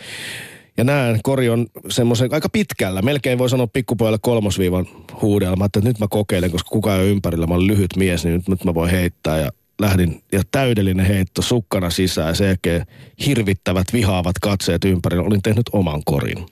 Ja 0.77 0.83
näen, 0.83 1.19
kori 1.23 1.49
on 1.49 1.67
semmoisen 1.89 2.33
aika 2.33 2.49
pitkällä. 2.49 3.01
Melkein 3.01 3.37
voi 3.37 3.49
sanoa 3.49 3.67
pikkupojalle 3.67 4.17
kolmosviivan 4.21 4.85
ajattelin, 5.21 5.65
että 5.65 5.79
nyt 5.79 5.99
mä 5.99 6.07
kokeilen, 6.09 6.51
koska 6.51 6.69
kukaan 6.69 6.97
ei 6.97 7.03
ole 7.03 7.11
ympärillä. 7.11 7.47
Mä 7.47 7.53
olen 7.53 7.67
lyhyt 7.67 7.95
mies, 7.97 8.23
niin 8.23 8.33
nyt, 8.33 8.49
nyt 8.49 8.63
mä 8.63 8.73
voin 8.73 8.91
heittää. 8.91 9.39
Ja 9.39 9.51
lähdin, 9.81 10.23
ja 10.31 10.41
täydellinen 10.51 11.05
heitto 11.05 11.41
sukkana 11.41 11.89
sisään. 11.89 12.27
Ja 12.27 12.33
sen 12.35 12.47
jälkeen 12.47 12.85
hirvittävät, 13.25 13.93
vihaavat 13.93 14.39
katseet 14.41 14.85
ympärillä. 14.85 15.23
Olin 15.23 15.41
tehnyt 15.41 15.69
oman 15.71 16.01
korin. 16.05 16.45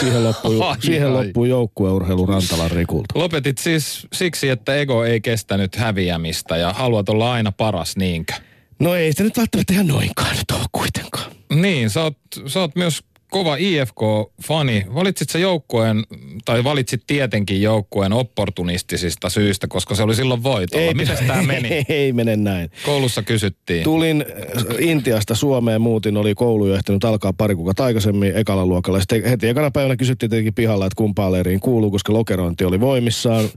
Siihen 0.00 0.24
loppui, 0.24 0.60
Ai, 0.60 0.76
siihen 0.80 1.08
ai. 1.08 1.12
loppui 1.26 1.48
joukkueurheilu 1.48 2.26
Rantalan 2.26 2.70
Rikulta. 2.70 3.18
Lopetit 3.18 3.58
siis 3.58 4.06
siksi, 4.12 4.48
että 4.48 4.74
ego 4.74 5.04
ei 5.04 5.20
kestänyt 5.20 5.76
häviämistä 5.76 6.56
ja 6.56 6.72
haluat 6.72 7.08
olla 7.08 7.32
aina 7.32 7.52
paras, 7.52 7.96
niinkö? 7.96 8.32
No 8.78 8.94
ei 8.94 9.12
se 9.12 9.22
nyt 9.22 9.36
välttämättä 9.36 9.72
ihan 9.72 9.86
noinkaan 9.86 10.36
nyt 10.36 10.50
ole 10.50 10.66
kuitenkaan. 10.72 11.32
Niin, 11.54 11.90
sä 11.90 12.02
oot, 12.02 12.16
sä 12.46 12.60
oot 12.60 12.76
myös 12.76 13.02
kova 13.32 13.56
IFK-fani. 13.56 14.86
Valitsit 14.94 15.30
sä 15.30 15.38
joukkueen, 15.38 16.04
tai 16.44 16.64
valitsit 16.64 17.02
tietenkin 17.06 17.62
joukkueen 17.62 18.12
opportunistisista 18.12 19.28
syistä, 19.28 19.66
koska 19.68 19.94
se 19.94 20.02
oli 20.02 20.14
silloin 20.14 20.42
voitolla. 20.42 20.94
Miten 20.94 21.16
tämä 21.26 21.42
meni? 21.42 21.68
Ei, 21.68 21.84
ei 22.02 22.12
mene 22.12 22.36
näin. 22.36 22.70
Koulussa 22.86 23.22
kysyttiin. 23.22 23.84
Tulin 23.84 24.24
äh, 24.56 24.64
Intiasta 24.78 25.34
Suomeen, 25.34 25.80
muutin, 25.80 26.16
oli 26.16 26.34
koulu 26.34 26.66
jo 26.66 26.74
ehtinyt 26.74 27.04
alkaa 27.04 27.32
pari 27.32 27.54
kuukautta 27.54 27.84
aikaisemmin 27.84 28.36
ekalla 28.36 28.66
luokalla. 28.66 29.00
Sitten 29.00 29.24
heti 29.24 29.48
ekana 29.48 29.70
päivänä 29.70 29.96
kysyttiin 29.96 30.30
tietenkin 30.30 30.54
pihalla, 30.54 30.86
että 30.86 30.96
kumpaan 30.96 31.32
leiriin 31.32 31.60
kuuluu, 31.60 31.90
koska 31.90 32.12
lokerointi 32.12 32.64
oli 32.64 32.80
voimissaan. 32.80 33.48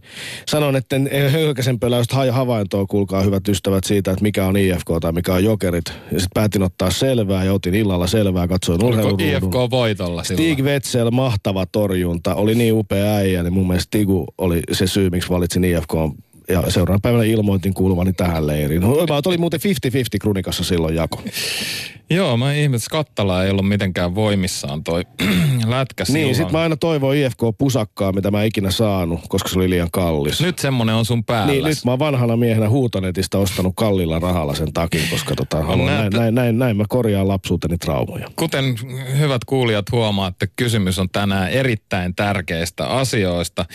Sanon, 0.48 0.76
että 0.76 0.96
en 0.96 1.32
hölkäsen 1.32 1.80
pöläystä 1.80 2.16
ha- 2.16 2.32
havaintoa, 2.32 2.86
kuulkaa 2.86 3.22
hyvät 3.22 3.48
ystävät 3.48 3.84
siitä, 3.84 4.12
että 4.12 4.24
mikä 4.24 4.46
on 4.46 4.58
IFK 4.58 4.88
tai 5.02 5.12
mikä 5.12 5.34
on 5.34 5.44
Jokerit. 5.44 5.86
Ja 5.88 6.20
sitten 6.20 6.30
päätin 6.34 6.64
ottaa 6.64 6.92
selvää 6.92 7.44
ja 7.44 7.54
otin 7.54 7.76
illalla 7.76 8.08
selvää, 8.08 8.48
katsoin 8.48 8.84
urheiluruudun. 8.84 9.28
IFK 9.28 9.65
voitolla 9.70 10.24
silloin? 10.24 10.54
Stig 10.54 10.66
Wetzel, 10.66 11.12
mahtava 11.12 11.66
torjunta. 11.66 12.36
Oli 12.36 12.56
niin 12.56 12.74
upea 12.74 13.16
äijä, 13.16 13.44
niin 13.44 13.54
mun 13.54 13.68
mielestä 13.68 13.88
Stigu 13.88 14.26
oli 14.38 14.62
se 14.72 14.88
syy, 14.88 15.10
miksi 15.10 15.30
valitsin 15.30 15.64
IFK. 15.64 15.94
Ja 16.50 16.64
seuraavana 16.68 17.00
päivänä 17.02 17.24
ilmoitin 17.24 17.74
kuuluvani 17.74 18.14
tähän 18.14 18.48
leiriin. 18.48 18.82
Mä 18.82 18.88
oli 19.26 19.38
muuten 19.38 19.60
50-50 19.60 19.64
Krunikassa 20.22 20.64
silloin 20.64 20.96
jako. 20.96 21.22
Joo, 22.10 22.38
mä 22.38 22.54
ihmetin, 22.54 22.80
Skattala 22.80 23.44
ei 23.44 23.52
ollut 23.52 23.68
mitenkään 23.68 24.16
voimissaan 24.16 24.84
toi 24.84 25.04
lätkä 25.66 26.06
silloin. 26.06 26.24
Niin, 26.24 26.36
sit 26.36 26.52
mä 26.52 26.60
aina 26.60 26.76
toivoin 26.76 27.20
IFK-pusakkaa, 27.20 28.14
mitä 28.14 28.32
mä 28.32 28.44
ikinä 28.44 28.72
saanut, 28.72 29.20
koska 29.30 29.50
se 29.50 29.60
oli 29.60 29.70
liian 29.70 29.92
kallis. 29.92 30.42
Nyt 30.42 30.60
semmonen 30.60 30.96
on 30.96 31.06
sun 31.06 31.24
päällä. 31.24 31.52
Niin, 31.52 31.64
nyt 31.64 31.78
mä 31.86 31.92
oon 31.92 32.00
vanhana 32.00 32.38
miehenä 32.38 32.70
huutonetista 32.70 33.38
ostanut 33.38 33.74
kallilla 33.76 34.20
rahalla 34.20 34.56
sen 34.56 34.74
takin, 34.74 35.02
koska 35.10 35.36
tota, 35.36 35.64
haluan, 35.64 35.86
näin, 35.86 36.14
näin, 36.14 36.36
näin, 36.36 36.60
näin, 36.60 36.78
mä 36.78 36.84
korjaan 36.90 37.28
lapsuuteni 37.28 37.78
traumoja. 37.78 38.28
Kuten 38.36 38.76
hyvät 39.18 39.46
kuulijat 39.46 39.92
huomaatte, 39.92 40.48
kysymys 40.56 41.00
on 41.00 41.10
tänään 41.10 41.50
erittäin 41.50 42.16
tärkeistä 42.16 42.88
asioista. 42.88 43.66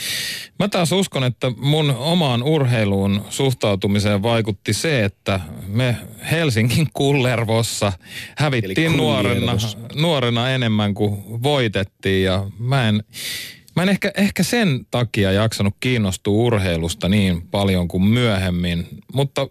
Mä 0.58 0.68
taas 0.68 0.92
uskon, 0.92 1.24
että 1.24 1.52
mun 1.56 1.94
omaan 1.98 2.42
urheiluun 2.42 3.24
suhtautumiseen 3.28 4.22
vaikutti 4.22 4.72
se, 4.72 5.04
että 5.04 5.40
me 5.66 5.96
Helsingin 6.30 6.88
Kullervossa 6.92 7.92
hävittiin 8.36 8.96
nuorena, 8.96 9.52
nuorena 9.94 10.50
enemmän 10.50 10.94
kuin 10.94 11.42
voitettiin 11.42 12.24
ja 12.24 12.46
mä 12.58 12.88
en, 12.88 13.02
Mä 13.76 13.82
en 13.82 13.88
ehkä, 13.88 14.12
ehkä 14.16 14.42
sen 14.42 14.86
takia 14.90 15.32
jaksanut 15.32 15.74
kiinnostua 15.80 16.34
urheilusta 16.34 17.08
niin 17.08 17.42
paljon 17.42 17.88
kuin 17.88 18.02
myöhemmin, 18.02 18.86
mutta, 19.12 19.48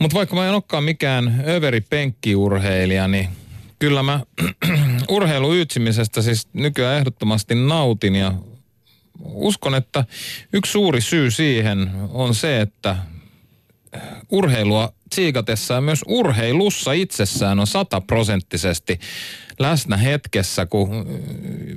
mutta 0.00 0.14
vaikka 0.14 0.36
mä 0.36 0.46
en 0.46 0.54
olekaan 0.54 0.84
mikään 0.84 1.44
överi 1.48 1.80
penkkiurheilija, 1.80 3.08
niin 3.08 3.28
kyllä 3.78 4.02
mä 4.02 4.20
urheiluytsimisestä 5.08 6.22
siis 6.22 6.48
nykyään 6.52 6.96
ehdottomasti 6.96 7.54
nautin 7.54 8.16
ja 8.16 8.32
uskon, 9.24 9.74
että 9.74 10.04
yksi 10.52 10.72
suuri 10.72 11.00
syy 11.00 11.30
siihen 11.30 11.90
on 12.10 12.34
se, 12.34 12.60
että 12.60 12.96
urheilua 14.30 14.92
tsiikatessa 15.12 15.74
ja 15.74 15.80
myös 15.80 16.00
urheilussa 16.06 16.92
itsessään 16.92 17.60
on 17.60 17.66
sataprosenttisesti 17.66 18.98
läsnä 19.58 19.96
hetkessä, 19.96 20.66
kun 20.66 20.88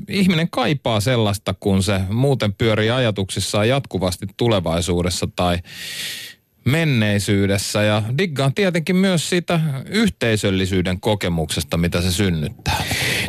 ihminen 0.09 0.49
kaipaa 0.49 0.99
sellaista, 0.99 1.55
kun 1.59 1.83
se 1.83 2.01
muuten 2.09 2.53
pyörii 2.53 2.89
ajatuksissaan 2.89 3.69
jatkuvasti 3.69 4.25
tulevaisuudessa 4.37 5.27
tai 5.35 5.57
menneisyydessä 6.65 7.83
ja 7.83 8.03
diggaan 8.17 8.53
tietenkin 8.53 8.95
myös 8.95 9.29
siitä 9.29 9.59
yhteisöllisyyden 9.89 10.99
kokemuksesta, 10.99 11.77
mitä 11.77 12.01
se 12.01 12.11
synnyttää. 12.11 12.83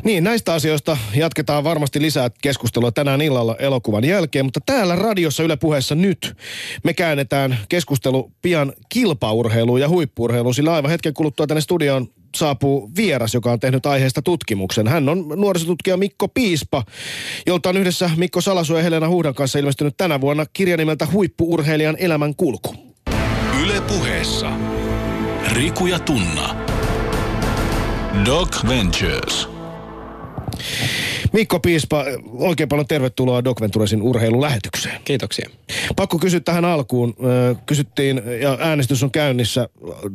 Niin, 0.05 0.25
näistä 0.25 0.55
asioista 0.55 0.97
jatketaan 1.15 1.65
varmasti 1.65 2.01
lisää 2.01 2.31
keskustelua 2.43 2.93
tänään 2.93 3.21
illalla 3.21 3.57
elokuvan 3.59 4.05
jälkeen, 4.05 4.45
mutta 4.45 4.61
täällä 4.67 4.97
radiossa 4.97 5.43
Yle 5.43 5.57
puheessa 5.57 5.95
nyt 5.95 6.37
me 6.85 6.95
käännetään 6.95 7.59
keskustelu 7.69 8.33
pian 8.43 8.73
kilpaurheiluun 8.89 9.81
ja 9.81 9.89
huippurheiluun, 9.89 10.55
sillä 10.55 10.75
aivan 10.75 10.91
hetken 10.91 11.15
kuluttua 11.15 11.47
tänne 11.47 11.61
studioon 11.61 12.09
saapuu 12.37 12.91
vieras, 12.97 13.35
joka 13.35 13.53
on 13.53 13.61
tehnyt 13.61 13.87
aiheesta 13.87 14.23
tutkimuksen. 14.23 14.89
Hän 14.89 15.09
on 15.09 15.29
nuorisotutkija 15.37 15.97
Mikko 15.97 16.29
Piispa, 16.29 16.85
jolta 17.47 17.69
on 17.69 17.77
yhdessä 17.77 18.11
Mikko 18.17 18.41
Salasu 18.41 18.75
ja 18.75 18.83
Helena 18.83 19.09
Huhdan 19.09 19.35
kanssa 19.35 19.59
ilmestynyt 19.59 19.97
tänä 19.97 20.21
vuonna 20.21 20.47
kirja 20.53 20.77
nimeltä 20.77 21.07
Huippuurheilijan 21.13 21.97
elämän 21.99 22.35
kulku. 22.35 22.86
Puheessa. 23.99 24.53
Riku 25.53 25.87
ja 25.87 25.99
Tunna. 25.99 26.57
Doc 28.25 28.69
Ventures. 28.69 29.49
Mikko 31.33 31.61
Piispa, 31.61 32.05
oikein 32.33 32.69
paljon 32.69 32.87
tervetuloa 32.87 33.45
Doc 33.45 33.61
Venturesin 33.61 34.03
urheilulähetykseen. 34.03 35.01
Kiitoksia. 35.05 35.51
Pakko 35.97 36.19
kysyä 36.19 36.41
tähän 36.41 36.65
alkuun. 36.65 37.17
Kysyttiin, 37.67 38.23
ja 38.41 38.59
äänestys 38.61 39.03
on 39.03 39.11
käynnissä 39.11 39.69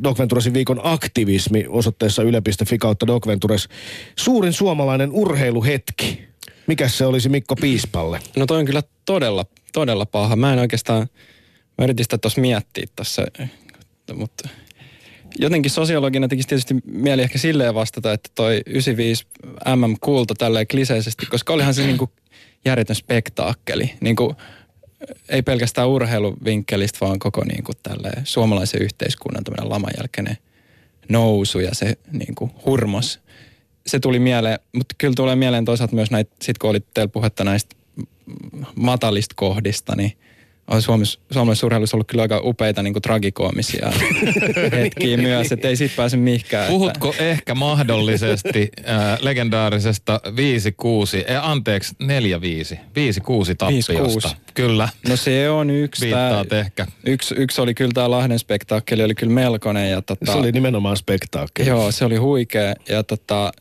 Doc 0.04 0.18
Venturesin 0.18 0.54
viikon 0.54 0.80
aktivismi 0.82 1.64
osoitteessa 1.68 2.22
yle.fi 2.22 2.78
kautta 2.78 3.06
Doc 3.06 3.26
Ventures. 3.26 3.68
Suurin 4.16 4.52
suomalainen 4.52 5.12
urheiluhetki. 5.12 6.22
Mikä 6.66 6.88
se 6.88 7.06
olisi 7.06 7.28
Mikko 7.28 7.56
Piispalle? 7.56 8.20
No 8.36 8.46
toi 8.46 8.58
on 8.58 8.66
kyllä 8.66 8.82
todella, 9.04 9.46
todella 9.72 10.06
paha. 10.06 10.36
Mä 10.36 10.52
en 10.52 10.58
oikeastaan, 10.58 11.06
mä 11.78 11.84
yritin 11.84 12.04
sitä 12.04 12.18
tuossa 12.18 12.40
miettiä 12.40 12.86
tässä, 12.96 13.26
mutta 14.14 14.48
jotenkin 15.38 15.70
sosiologina 15.70 16.28
tekisi 16.28 16.48
tietysti 16.48 16.74
mieli 16.84 17.22
ehkä 17.22 17.38
silleen 17.38 17.74
vastata, 17.74 18.12
että 18.12 18.30
toi 18.34 18.60
95 18.66 19.26
MM-kulta 19.76 20.34
tälleen 20.34 20.66
kliseisesti, 20.66 21.26
koska 21.26 21.52
olihan 21.52 21.74
se 21.74 21.86
niinku 21.86 22.10
järjetön 22.64 22.96
spektaakkeli. 22.96 23.92
Niinku, 24.00 24.36
ei 25.28 25.42
pelkästään 25.42 25.88
urheiluvinkkelistä, 25.88 26.98
vaan 27.00 27.18
koko 27.18 27.44
niinku 27.44 27.72
tälleen 27.82 28.26
suomalaisen 28.26 28.82
yhteiskunnan 28.82 29.44
tämmöinen 29.44 29.70
laman 29.70 29.92
jälkeinen 29.96 30.36
nousu 31.08 31.60
ja 31.60 31.74
se 31.74 31.96
niinku 32.12 32.50
hurmos. 32.66 33.20
Se 33.86 34.00
tuli 34.00 34.18
mieleen, 34.18 34.58
mutta 34.72 34.94
kyllä 34.98 35.14
tulee 35.16 35.36
mieleen 35.36 35.64
toisaalta 35.64 35.94
myös 35.94 36.10
näitä, 36.10 36.34
sit 36.42 36.58
kun 36.58 36.70
oli 36.70 36.80
teillä 36.94 37.10
puhetta 37.12 37.44
näistä 37.44 37.76
matalista 38.74 39.34
kohdista, 39.36 39.96
niin 39.96 40.12
on 40.68 40.82
Suomessa, 40.82 41.20
suomalaisessa 41.30 41.66
urheilussa 41.66 41.96
ollut 41.96 42.08
kyllä 42.08 42.22
aika 42.22 42.40
upeita 42.44 42.82
niin 42.82 42.92
kuin 42.92 43.02
tragikoomisia 43.02 43.92
hetkiä 44.72 45.16
myös, 45.16 45.52
että 45.52 45.68
ei 45.68 45.76
siitä 45.76 45.94
pääse 45.96 46.16
mihinkään. 46.16 46.68
Puhutko 46.68 47.10
että... 47.10 47.24
ehkä 47.24 47.54
mahdollisesti 47.54 48.70
äh, 48.88 49.18
legendaarisesta 49.20 50.20
5-6, 50.26 50.30
eh, 51.26 51.48
anteeksi 51.48 51.94
4-5, 52.02 52.76
5-6 52.76 52.78
tappiosta? 53.58 54.28
5-6. 54.28 54.36
Kyllä. 54.54 54.88
No 55.08 55.16
se 55.16 55.50
on 55.50 55.70
yksi. 55.70 56.04
Viittaat 56.04 56.48
tää, 56.48 56.60
ehkä. 56.60 56.86
Yksi, 57.06 57.34
yksi 57.38 57.60
oli 57.60 57.74
kyllä 57.74 57.90
tämä 57.94 58.10
Lahden 58.10 58.38
spektaakkeli, 58.38 59.04
oli 59.04 59.14
kyllä 59.14 59.32
melkoinen. 59.32 59.90
Ja 59.90 60.02
tota, 60.02 60.32
Se 60.32 60.38
oli 60.38 60.52
nimenomaan 60.52 60.96
spektaakkeli. 60.96 61.68
Joo, 61.68 61.92
se 61.92 62.04
oli 62.04 62.16
huikea. 62.16 62.74
Ja 62.88 63.02
tota, 63.02 63.52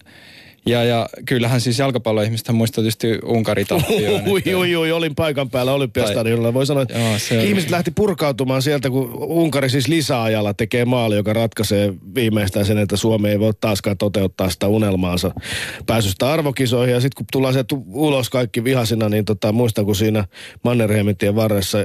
ja, 0.65 0.84
ja 0.84 1.10
kyllähän 1.26 1.62
siis 1.62 1.80
jalkapalloihmiset 1.80 2.50
muistaa 2.52 2.82
tietysti 2.82 3.08
Unkari 3.26 3.65
tappioon. 3.65 4.28
Ui, 4.28 4.43
ui, 4.56 4.76
ui, 4.76 4.91
olin 4.91 5.15
paikan 5.15 5.50
päällä 5.50 5.74
Olympiastadionilla. 5.74 6.54
Voi 6.54 6.65
sanoa, 6.65 6.84
että 6.84 7.00
Joo, 7.00 7.19
se 7.19 7.38
oli- 7.39 7.47
ihmiset 7.47 7.69
lähti 7.69 7.91
purkautumaan 7.91 8.62
sieltä, 8.62 8.89
kun 8.89 9.12
Unkari 9.15 9.69
siis 9.69 9.88
lisäajalla 9.88 10.54
tekee 10.54 10.86
maali, 10.86 11.15
joka 11.15 11.34
ratkaisee 11.34 11.93
viimeistään 12.15 12.65
sen, 12.65 12.78
että 12.78 12.97
Suomi 12.97 13.30
ei 13.30 13.39
voi 13.39 13.54
taaskaan 13.62 13.97
toteuttaa 13.97 14.50
sitä 14.50 14.67
unelmaansa 14.67 15.32
pääsystä 15.86 16.32
arvokisoihin. 16.32 16.93
Ja 16.93 17.02
sitten 17.02 17.17
kun 17.17 17.26
tullaan 17.32 17.54
sieltä 17.54 17.76
ulos 17.88 18.30
kaikki 18.30 18.63
vihasina, 18.63 19.10
niin 19.10 19.26
tota, 19.26 19.52
muistan, 19.52 19.86
kun 19.86 19.95
siinä 19.95 20.26
Mannerheimitien 20.63 21.36
varressa 21.36 21.78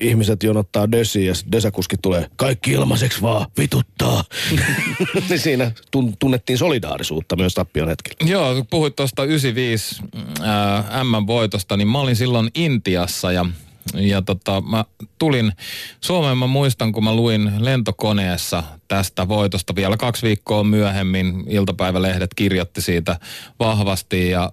ihmiset 0.00 0.42
jonottaa 0.42 0.92
dösiä 0.92 1.22
ja 1.30 1.34
dösäkuski 1.52 1.96
tulee, 2.02 2.26
kaikki 2.36 2.72
ilmaiseksi 2.72 3.22
vaan, 3.22 3.46
vituttaa. 3.58 4.24
niin 5.28 5.38
siinä 5.38 5.70
tun- 5.96 6.12
tunnettiin 6.18 6.58
solidaarisuutta 6.58 7.36
myös 7.36 7.54
tappion 7.54 7.88
hetkellä. 7.88 8.17
Joo, 8.24 8.54
kun 8.54 8.66
puhuit 8.70 8.96
tuosta 8.96 9.24
95 9.24 10.02
ää, 10.42 11.04
M-voitosta, 11.04 11.76
niin 11.76 11.88
mä 11.88 11.98
olin 11.98 12.16
silloin 12.16 12.50
Intiassa 12.54 13.32
ja 13.32 13.46
ja 13.94 14.22
tota, 14.22 14.60
mä 14.60 14.84
tulin 15.18 15.52
Suomeen, 16.00 16.38
mä 16.38 16.46
muistan, 16.46 16.92
kun 16.92 17.04
mä 17.04 17.14
luin 17.14 17.52
lentokoneessa 17.58 18.62
tästä 18.88 19.28
voitosta 19.28 19.74
vielä 19.74 19.96
kaksi 19.96 20.26
viikkoa 20.26 20.64
myöhemmin. 20.64 21.44
Iltapäivälehdet 21.48 22.30
kirjoitti 22.36 22.82
siitä 22.82 23.18
vahvasti 23.60 24.30
ja 24.30 24.52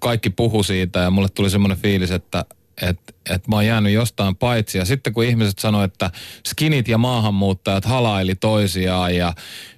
kaikki 0.00 0.30
puhu 0.30 0.62
siitä 0.62 0.98
ja 0.98 1.10
mulle 1.10 1.28
tuli 1.28 1.50
semmoinen 1.50 1.78
fiilis, 1.78 2.10
että 2.10 2.44
että 2.82 3.12
et 3.30 3.48
mä 3.48 3.56
oon 3.56 3.66
jäänyt 3.66 3.92
jostain 3.92 4.36
paitsi. 4.36 4.78
Ja 4.78 4.84
sitten 4.84 5.12
kun 5.12 5.24
ihmiset 5.24 5.58
sanoi, 5.58 5.84
että 5.84 6.10
skinit 6.46 6.88
ja 6.88 6.98
maahanmuuttajat 6.98 7.84
halaili 7.84 8.34
toisiaan 8.34 9.16
ja 9.16 9.34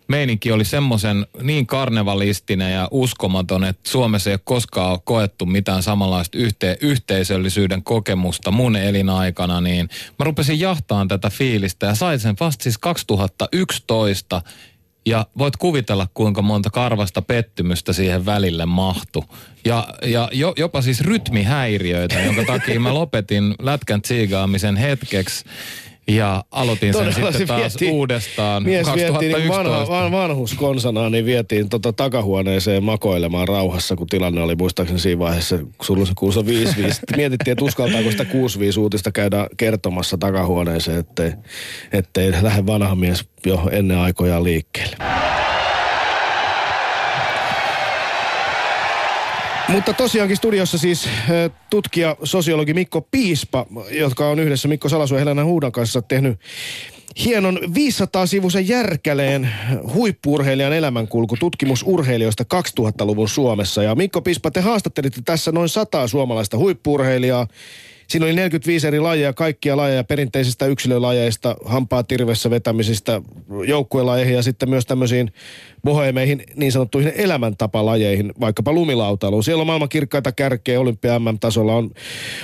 meininki 0.09 0.53
oli 0.53 0.65
semmoisen 0.65 1.27
niin 1.43 1.67
karnevalistinen 1.67 2.73
ja 2.73 2.89
uskomaton, 2.91 3.65
että 3.65 3.91
Suomessa 3.91 4.31
ei 4.31 4.35
ole 4.35 4.41
koskaan 4.45 4.99
koettu 5.05 5.47
mitään 5.47 5.83
samanlaista 5.83 6.39
yhte- 6.39 6.79
yhteisöllisyyden 6.81 7.83
kokemusta 7.83 8.51
mun 8.51 8.77
elinaikana, 8.77 9.61
niin 9.61 9.89
mä 10.19 10.25
rupesin 10.25 10.61
jahtaan 10.61 11.09
tätä 11.09 11.31
fiilistä 11.31 11.87
ja 11.87 11.95
sain 11.95 12.21
sen 12.21 12.37
vasta 12.41 12.63
siis 12.63 12.79
2011 12.79 14.43
ja 15.09 15.27
voit 15.39 15.57
kuvitella, 15.57 16.07
kuinka 16.15 16.43
monta 16.43 16.71
karvasta 16.71 17.23
pettymystä 17.23 17.93
siihen 17.93 18.27
välille 18.27 18.67
mahtu. 18.67 19.25
Ja, 19.65 19.89
ja 20.05 20.29
jo, 20.33 20.53
jopa 20.57 20.83
siis 20.83 21.01
rytmihäiriöitä, 21.01 22.21
jonka 22.21 22.45
takia 22.45 22.81
mä 22.81 22.95
lopetin 22.95 23.55
lätkän 23.63 24.03
tsiigaamisen 24.03 24.77
hetkeksi. 24.77 25.45
Ja 26.09 26.45
aloitin 26.51 26.93
sen 26.95 27.05
Todella 27.05 27.15
sitten 27.15 27.33
se 27.39 27.47
taas 27.47 27.61
vietiin- 27.61 27.93
uudestaan 27.93 28.63
Mies 28.63 28.87
vietiin 28.87 29.05
niin 29.05 29.13
2011. 29.13 29.71
vanha, 29.71 29.89
van, 29.89 30.13
vanhuskonsana, 30.13 31.11
niin 31.11 31.25
vietiin 31.25 31.69
tota 31.69 31.93
takahuoneeseen 31.93 32.85
makoilemaan 32.85 33.49
rauhassa, 33.49 33.97
kun 33.97 34.07
tilanne 34.07 34.43
oli 34.43 34.57
muistaakseni 34.57 35.01
siinä 35.01 35.19
vaiheessa, 35.19 35.59
kun 35.59 35.69
sulla 35.83 36.07
se 36.07 36.13
kuussa 36.17 36.41
5-5. 36.41 36.45
Sitten 36.95 37.17
Mietittiin, 37.17 37.53
että 37.53 37.65
uskaltaako 37.65 38.11
sitä 38.11 38.25
6-5 38.25 38.79
uutista 38.79 39.13
käydä 39.13 39.49
kertomassa 39.57 40.19
takahuoneeseen, 40.19 40.99
ettei, 40.99 41.33
ettei 41.93 42.33
lähde 42.43 42.67
vanha 42.67 42.95
mies 42.95 43.25
jo 43.47 43.69
ennen 43.73 43.99
aikojaan 43.99 44.45
liikkeelle. 44.45 44.97
Mutta 49.69 49.93
tosiaankin 49.93 50.37
studiossa 50.37 50.79
siis 50.79 51.09
tutkija, 51.71 52.17
sosiologi 52.25 52.75
Mikko 52.75 53.01
Piispa, 53.01 53.67
jotka 53.91 54.29
on 54.29 54.39
yhdessä 54.39 54.69
Mikko 54.69 54.89
Salasu 54.89 55.15
ja 55.15 55.19
Helena 55.19 55.45
Huudan 55.45 55.73
kanssa 55.73 56.03
tehnyt 56.03 56.41
hienon 57.25 57.59
500-sivuisen 57.63 58.69
järkäleen 58.69 59.51
huippuurheilijan 59.95 60.73
elämänkulku 60.73 61.37
tutkimus 61.37 61.85
urheilijoista 61.87 62.45
2000-luvun 62.81 63.29
Suomessa. 63.29 63.83
Ja 63.83 63.95
Mikko 63.95 64.23
Piispa, 64.23 64.51
te 64.51 64.61
haastattelitte 64.61 65.21
tässä 65.25 65.53
noin 65.53 65.69
100 65.69 66.09
suomalaista 66.09 66.59
huippuurheilijaa. 66.59 67.47
Siinä 68.09 68.27
oli 68.27 68.33
45 68.33 68.87
eri 68.87 69.01
lajeja, 69.01 69.33
kaikkia 69.33 69.77
lajeja 69.77 70.05
perinteisistä 70.05 70.67
yksilölajeista, 70.67 71.57
hampaa 71.65 72.03
tirvessä 72.03 72.51
vetämisistä, 72.51 73.23
joukkuelajeihin 73.67 74.35
ja 74.35 74.43
sitten 74.43 74.71
myös 74.71 74.87
tämmöisiin 74.87 75.33
bohemeihin 75.85 76.43
niin 76.57 76.73
sanottuihin 76.73 77.13
elämäntapalajeihin, 77.17 78.33
vaikkapa 78.41 78.73
lumilautailuun. 78.73 79.45
Siellä 79.45 79.61
on 79.61 79.67
maailman 79.67 79.89
kirkkaita 79.89 80.33
kärkeä, 80.33 80.81
olympia 80.81 81.19
MM-tasolla 81.19 81.75
on, 81.75 81.91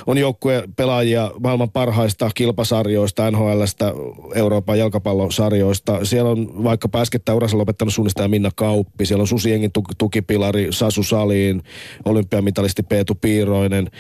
on 0.07 0.19
joukkuepelaajia 0.19 1.31
maailman 1.41 1.71
parhaista 1.71 2.31
kilpasarjoista, 2.35 3.31
NHLstä, 3.31 3.93
Euroopan 4.35 4.79
jalkapallosarjoista. 4.79 6.05
Siellä 6.05 6.31
on 6.31 6.65
vaikkapa 6.65 7.01
äskettäin 7.01 7.37
uransa 7.37 7.59
lopettanut 7.59 7.95
suunnistaja 7.95 8.29
Minna 8.29 8.51
Kauppi, 8.57 9.07
siellä 9.07 9.23
on 9.23 9.29
Susiengin 9.29 9.71
tuk- 9.79 9.95
tukipilari 9.99 10.67
Sasu 10.71 11.03
Saliin, 11.03 11.63
olympiamitalisti 12.05 12.83
Peetu 12.83 13.15
Piiroinen. 13.15 13.91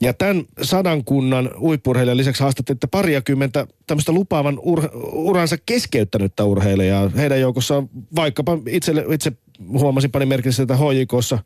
Ja 0.00 0.12
tämän 0.14 0.44
sadan 0.62 1.04
kunnan 1.04 1.50
huippurheilijan 1.60 2.16
lisäksi 2.16 2.42
haastattelitte 2.42 2.86
pariakymmentä 2.86 3.66
tämmöistä 3.88 4.12
lupaavan 4.12 4.58
ur- 4.58 4.90
uransa 5.12 5.56
keskeyttänyttä 5.66 6.44
urheilijaa. 6.44 7.08
Heidän 7.08 7.40
joukossaan 7.40 7.88
vaikkapa 8.16 8.58
itse, 8.66 8.92
itse 9.12 9.32
huomasin 9.68 10.10
pani 10.10 10.26
merkiksi, 10.26 10.62
että 10.62 10.76
HJKssa 10.76 11.38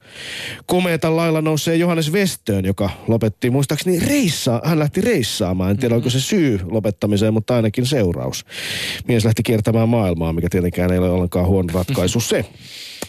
komeetan 0.66 1.16
lailla 1.16 1.40
nousee 1.40 1.76
Johannes 1.76 2.12
Westöön, 2.12 2.64
joka 2.64 2.90
lopetti 3.08 3.50
muistaakseni 3.50 3.98
reissaa. 3.98 4.60
Hän 4.64 4.78
lähti 4.78 5.00
reissaamaan. 5.00 5.70
En 5.70 5.76
tiedä, 5.76 5.94
mm-hmm. 5.94 5.96
onko 5.96 6.10
se 6.10 6.20
syy 6.20 6.60
lopettamiseen, 6.70 7.34
mutta 7.34 7.56
ainakin 7.56 7.86
seuraus. 7.86 8.44
Mies 9.08 9.24
lähti 9.24 9.42
kiertämään 9.42 9.88
maailmaa, 9.88 10.32
mikä 10.32 10.48
tietenkään 10.50 10.92
ei 10.92 10.98
ole 10.98 11.10
ollenkaan 11.10 11.46
huono 11.46 11.68
ratkaisu 11.74 12.20
se. 12.20 12.44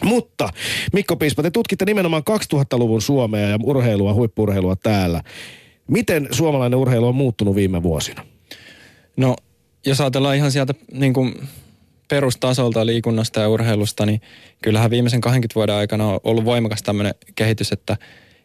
Mutta 0.04 0.50
Mikko 0.94 1.16
Piispa, 1.16 1.44
te 1.44 1.52
tutkitte 1.52 1.86
nimenomaan 1.86 2.24
2000-luvun 2.54 3.02
Suomea 3.02 3.50
ja 3.50 3.58
urheilua, 3.64 4.14
huippurheilua 4.14 4.76
täällä. 4.76 5.22
Miten 5.88 6.28
suomalainen 6.32 6.80
urheilu 6.80 7.08
on 7.08 7.16
muuttunut 7.16 7.56
viime 7.56 7.84
vuosina? 7.84 8.33
No, 9.18 9.36
jos 9.86 10.02
ajatellaan 10.02 10.36
ihan 10.36 10.52
sieltä 10.52 10.74
niin 10.92 11.14
kuin 11.14 11.48
perustasolta 12.08 12.86
liikunnasta 12.86 13.40
ja 13.40 13.50
urheilusta, 13.50 14.06
niin 14.06 14.22
kyllähän 14.62 14.92
viimeisen 14.92 15.22
20 15.22 15.56
vuoden 15.56 15.76
aikana 15.76 16.08
on 16.08 16.20
ollut 16.24 16.46
voimakas 16.46 16.84
tämmöinen 16.84 17.14
kehitys, 17.36 17.72
että, 17.72 17.98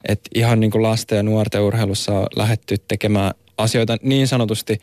että 0.09 0.31
ihan 0.35 0.61
niin 0.61 0.71
kuin 0.71 0.83
lasten 0.83 1.17
ja 1.17 1.23
nuorten 1.23 1.63
urheilussa 1.63 2.13
on 2.13 2.27
lähetty 2.37 2.77
tekemään 2.89 3.33
asioita 3.59 3.97
niin 4.03 4.29
sanotusti 4.29 4.79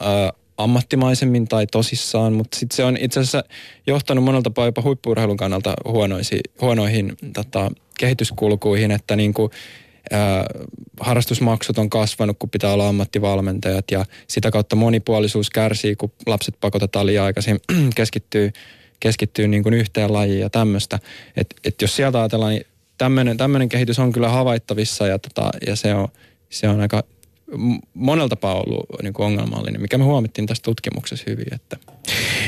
ää, 0.00 0.32
ammattimaisemmin 0.56 1.48
tai 1.48 1.66
tosissaan, 1.66 2.32
mutta 2.32 2.58
sitten 2.58 2.76
se 2.76 2.84
on 2.84 2.96
itse 3.00 3.20
asiassa 3.20 3.44
johtanut 3.86 4.24
monelta 4.24 4.42
tapaa 4.42 4.66
jopa 4.66 4.82
huippuurheilun 4.82 5.36
kannalta 5.36 5.74
huonoisi, 5.84 6.40
huonoihin 6.60 7.16
tota, 7.34 7.70
kehityskulkuihin, 7.98 8.90
että 8.90 9.16
niin 9.16 9.34
kuin, 9.34 9.50
harrastusmaksut 11.00 11.78
on 11.78 11.90
kasvanut, 11.90 12.36
kun 12.38 12.50
pitää 12.50 12.72
olla 12.72 12.88
ammattivalmentajat 12.88 13.90
ja 13.90 14.04
sitä 14.28 14.50
kautta 14.50 14.76
monipuolisuus 14.76 15.50
kärsii, 15.50 15.96
kun 15.96 16.12
lapset 16.26 16.54
pakotetaan 16.60 17.06
liian 17.06 17.24
aikaisin 17.24 17.60
keskittyy, 17.96 18.52
keskittyy 19.00 19.48
niin 19.48 19.62
kuin 19.62 19.74
yhteen 19.74 20.12
lajiin 20.12 20.40
ja 20.40 20.50
tämmöistä. 20.50 20.98
Et, 21.36 21.54
et 21.64 21.82
jos 21.82 21.96
sieltä 21.96 22.18
ajatellaan, 22.18 22.52
niin 22.52 23.36
tämmöinen 23.36 23.68
kehitys 23.68 23.98
on 23.98 24.12
kyllä 24.12 24.28
havaittavissa 24.28 25.06
ja, 25.06 25.18
tota, 25.18 25.50
ja 25.66 25.76
se, 25.76 25.94
on, 25.94 26.08
se 26.50 26.68
on 26.68 26.80
aika 26.80 27.02
monella 27.94 28.28
tapaa 28.28 28.54
ollut 28.54 28.86
niin 29.02 29.12
kuin 29.12 29.26
ongelmallinen, 29.26 29.80
mikä 29.80 29.98
me 29.98 30.04
huomattiin 30.04 30.46
tässä 30.46 30.62
tutkimuksessa 30.62 31.24
hyvin. 31.30 31.54
Että. 31.54 31.76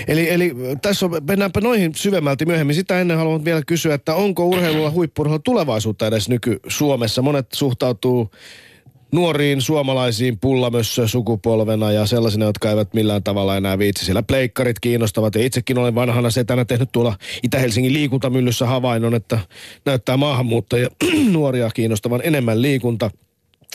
Eli, 0.08 0.30
eli 0.30 0.54
tässä 0.82 1.06
on, 1.06 1.12
mennäänpä 1.28 1.60
noihin 1.60 1.94
syvemmälti 1.94 2.46
myöhemmin. 2.46 2.76
Sitä 2.76 3.00
ennen 3.00 3.16
haluan 3.16 3.44
vielä 3.44 3.62
kysyä, 3.66 3.94
että 3.94 4.14
onko 4.14 4.46
urheilulla 4.46 4.90
huippurheilu 4.90 5.38
tulevaisuutta 5.38 6.06
edes 6.06 6.28
nyky-Suomessa? 6.28 7.22
Monet 7.22 7.46
suhtautuu 7.52 8.30
nuoriin 9.12 9.60
suomalaisiin 9.60 10.38
pullamössö 10.38 11.08
sukupolvena 11.08 11.92
ja 11.92 12.06
sellaisina, 12.06 12.44
jotka 12.44 12.70
eivät 12.70 12.94
millään 12.94 13.22
tavalla 13.22 13.56
enää 13.56 13.78
viitsi. 13.78 14.04
Siellä 14.04 14.22
pleikkarit 14.22 14.80
kiinnostavat 14.80 15.34
ja 15.34 15.44
itsekin 15.44 15.78
olen 15.78 15.94
vanhana 15.94 16.30
setänä 16.30 16.64
tehnyt 16.64 16.92
tuolla 16.92 17.16
Itä-Helsingin 17.42 17.92
liikuntamyllyssä 17.92 18.66
havainnon, 18.66 19.14
että 19.14 19.38
näyttää 19.84 20.16
maahanmuuttajia 20.16 20.88
nuoria 21.32 21.70
kiinnostavan 21.74 22.20
enemmän 22.24 22.62
liikunta– 22.62 23.10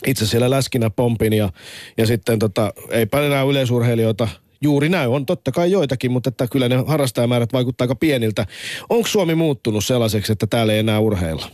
itse 0.06 0.26
siellä 0.26 0.50
läskinä 0.50 0.90
pompin 0.90 1.32
ja, 1.32 1.48
ja 1.96 2.06
sitten 2.06 2.38
tota, 2.38 2.72
eipä 2.90 3.20
enää 3.20 3.42
yleisurheilijoita 3.42 4.28
juuri 4.60 4.88
näy. 4.88 5.08
On 5.08 5.26
totta 5.26 5.52
kai 5.52 5.70
joitakin, 5.70 6.12
mutta 6.12 6.28
että 6.28 6.46
kyllä 6.46 6.68
ne 6.68 6.84
harrastajamäärät 6.86 7.52
vaikuttaa 7.52 7.84
aika 7.84 7.94
pieniltä. 7.94 8.46
Onko 8.88 9.08
Suomi 9.08 9.34
muuttunut 9.34 9.84
sellaiseksi, 9.84 10.32
että 10.32 10.46
täällä 10.46 10.72
ei 10.72 10.78
enää 10.78 11.00
urheilla? 11.00 11.50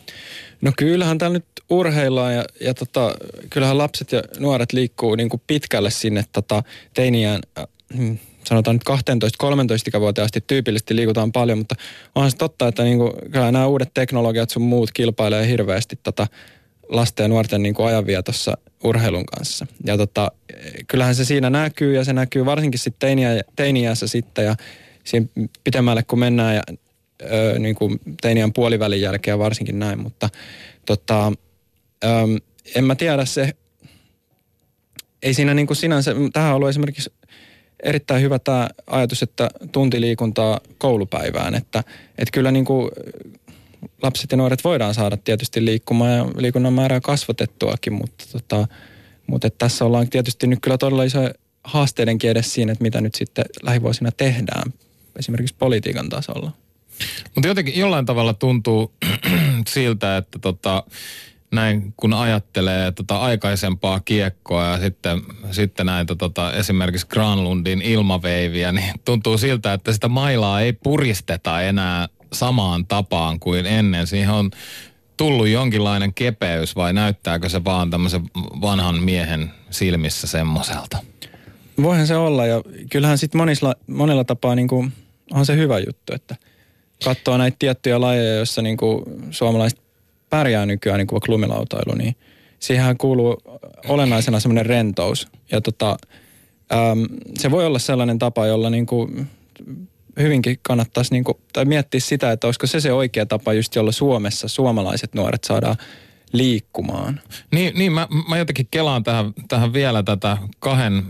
No 0.60 0.72
kyllähän 0.76 1.18
täällä 1.18 1.38
nyt 1.38 1.46
urheillaan 1.70 2.34
ja, 2.34 2.44
ja 2.60 2.74
tota, 2.74 3.14
kyllähän 3.50 3.78
lapset 3.78 4.12
ja 4.12 4.22
nuoret 4.38 4.72
liikkuu 4.72 5.14
niin 5.14 5.28
kuin 5.28 5.42
pitkälle 5.46 5.90
sinne 5.90 6.24
tota, 6.32 6.62
teiniään, 6.94 7.40
äh, 7.58 7.64
hmm, 7.96 8.18
sanotaan 8.44 8.76
nyt 8.76 8.82
12-13 9.44 9.88
ikävuoteen 9.88 10.24
asti 10.24 10.44
tyypillisesti 10.46 10.96
liikutaan 10.96 11.32
paljon, 11.32 11.58
mutta 11.58 11.74
onhan 12.14 12.30
se 12.30 12.36
totta, 12.36 12.68
että 12.68 12.82
niin 12.82 12.98
kuin, 12.98 13.12
kyllä 13.32 13.52
nämä 13.52 13.66
uudet 13.66 13.94
teknologiat 13.94 14.50
sun 14.50 14.62
muut 14.62 14.92
kilpailee 14.92 15.48
hirveästi 15.48 15.98
tota, 16.02 16.26
lasten 16.88 17.24
ja 17.24 17.28
nuorten 17.28 17.62
niin 17.62 17.74
kuin 17.74 17.88
ajanvietossa 17.88 18.56
urheilun 18.84 19.26
kanssa. 19.26 19.66
Ja 19.84 19.96
tota, 19.96 20.32
kyllähän 20.88 21.14
se 21.14 21.24
siinä 21.24 21.50
näkyy 21.50 21.94
ja 21.94 22.04
se 22.04 22.12
näkyy 22.12 22.44
varsinkin 22.44 22.80
sitten 22.80 23.00
teiniä, 23.00 23.42
teiniässä 23.56 24.06
sitten 24.06 24.44
ja 24.44 24.56
siinä 25.04 25.26
pitemmälle 25.64 26.02
kun 26.02 26.18
mennään 26.18 26.54
ja 26.54 26.62
ö, 27.22 27.58
niin 27.58 27.74
kuin 27.74 28.00
teiniän 28.20 28.52
puolivälin 28.52 29.00
jälkeen 29.00 29.38
varsinkin 29.38 29.78
näin, 29.78 29.98
mutta 29.98 30.28
tota, 30.86 31.32
ö, 32.04 32.08
en 32.74 32.84
mä 32.84 32.94
tiedä 32.94 33.24
se, 33.24 33.52
ei 35.22 35.34
siinä 35.34 35.54
niin 35.54 35.66
kuin 35.66 35.76
sinänsä, 35.76 36.14
tähän 36.32 36.50
on 36.50 36.56
ollut 36.56 36.68
esimerkiksi 36.68 37.12
erittäin 37.82 38.22
hyvä 38.22 38.38
tämä 38.38 38.68
ajatus, 38.86 39.22
että 39.22 39.50
tunti 39.72 40.00
liikuntaa 40.00 40.60
koulupäivään, 40.78 41.54
että, 41.54 41.84
että 42.18 42.32
kyllä 42.32 42.50
niin 42.50 42.64
kuin 42.64 42.90
lapset 44.02 44.30
ja 44.30 44.36
nuoret 44.36 44.64
voidaan 44.64 44.94
saada 44.94 45.16
tietysti 45.16 45.64
liikkumaan 45.64 46.12
ja 46.12 46.26
liikunnan 46.36 46.72
määrää 46.72 47.00
kasvatettuakin, 47.00 47.92
mutta, 47.92 48.24
tota, 48.32 48.68
mutta 49.26 49.50
tässä 49.50 49.84
ollaan 49.84 50.10
tietysti 50.10 50.46
nyt 50.46 50.58
kyllä 50.62 50.78
todella 50.78 51.04
iso 51.04 51.18
haasteidenkin 51.64 52.30
edes 52.30 52.54
siinä, 52.54 52.72
että 52.72 52.82
mitä 52.82 53.00
nyt 53.00 53.14
sitten 53.14 53.44
lähivuosina 53.62 54.10
tehdään 54.12 54.72
esimerkiksi 55.18 55.54
politiikan 55.58 56.08
tasolla. 56.08 56.52
Mutta 57.34 57.48
jotenkin 57.48 57.76
jollain 57.76 58.06
tavalla 58.06 58.34
tuntuu 58.34 58.92
siltä, 59.68 60.16
että 60.16 60.38
tota, 60.38 60.84
näin 61.50 61.94
kun 61.96 62.12
ajattelee 62.12 62.92
tota 62.92 63.18
aikaisempaa 63.18 64.00
kiekkoa 64.00 64.64
ja 64.64 64.78
sitten, 64.78 65.22
sitten 65.50 65.86
näitä 65.86 66.14
tota, 66.14 66.52
esimerkiksi 66.52 67.06
Granlundin 67.06 67.82
ilmaveiviä, 67.82 68.72
niin 68.72 68.94
tuntuu 69.04 69.38
siltä, 69.38 69.72
että 69.72 69.92
sitä 69.92 70.08
mailaa 70.08 70.60
ei 70.60 70.72
puristeta 70.72 71.62
enää 71.62 72.08
samaan 72.32 72.86
tapaan 72.86 73.40
kuin 73.40 73.66
ennen. 73.66 74.06
Siihen 74.06 74.30
on 74.30 74.50
tullut 75.16 75.48
jonkinlainen 75.48 76.14
kepeys 76.14 76.76
vai 76.76 76.92
näyttääkö 76.92 77.48
se 77.48 77.64
vaan 77.64 77.90
tämmöisen 77.90 78.22
vanhan 78.60 79.02
miehen 79.02 79.50
silmissä 79.70 80.26
semmoiselta? 80.26 80.98
Voihan 81.82 82.06
se 82.06 82.16
olla 82.16 82.46
ja 82.46 82.62
kyllähän 82.90 83.18
sitten 83.18 83.40
monella 83.86 84.24
tapaa 84.24 84.54
niin 84.54 84.68
kuin, 84.68 84.92
on 85.32 85.46
se 85.46 85.56
hyvä 85.56 85.78
juttu, 85.78 86.14
että 86.14 86.36
katsoo 87.04 87.36
näitä 87.36 87.56
tiettyjä 87.58 88.00
lajeja, 88.00 88.34
joissa 88.34 88.62
niin 88.62 88.76
kuin 88.76 89.02
suomalaiset 89.30 89.80
pärjää 90.30 90.66
nykyään, 90.66 90.98
niin 90.98 91.06
kuin 91.06 91.16
vaikka 91.16 91.32
lumilautailu, 91.32 91.94
niin 91.94 92.16
siihen 92.58 92.98
kuuluu 92.98 93.42
olennaisena 93.88 94.40
semmoinen 94.40 94.66
rentous. 94.66 95.28
Ja 95.52 95.60
tota, 95.60 95.96
äm, 96.72 97.06
se 97.38 97.50
voi 97.50 97.66
olla 97.66 97.78
sellainen 97.78 98.18
tapa, 98.18 98.46
jolla 98.46 98.70
niin 98.70 98.86
kuin 98.86 99.30
hyvinkin 100.20 100.58
kannattaisi 100.62 101.12
niin 101.12 101.24
kuin, 101.24 101.38
tai 101.52 101.64
miettiä 101.64 102.00
sitä, 102.00 102.32
että 102.32 102.46
olisiko 102.46 102.66
se 102.66 102.80
se 102.80 102.92
oikea 102.92 103.26
tapa 103.26 103.52
just 103.52 103.74
jolla 103.74 103.92
Suomessa 103.92 104.48
suomalaiset 104.48 105.14
nuoret 105.14 105.44
saadaan 105.44 105.76
liikkumaan. 106.32 107.20
Niin, 107.52 107.78
niin 107.78 107.92
mä, 107.92 108.08
mä 108.28 108.38
jotenkin 108.38 108.68
kelaan 108.70 109.04
tähän, 109.04 109.32
tähän 109.48 109.72
vielä 109.72 110.02
tätä 110.02 110.36
kahden 110.58 111.02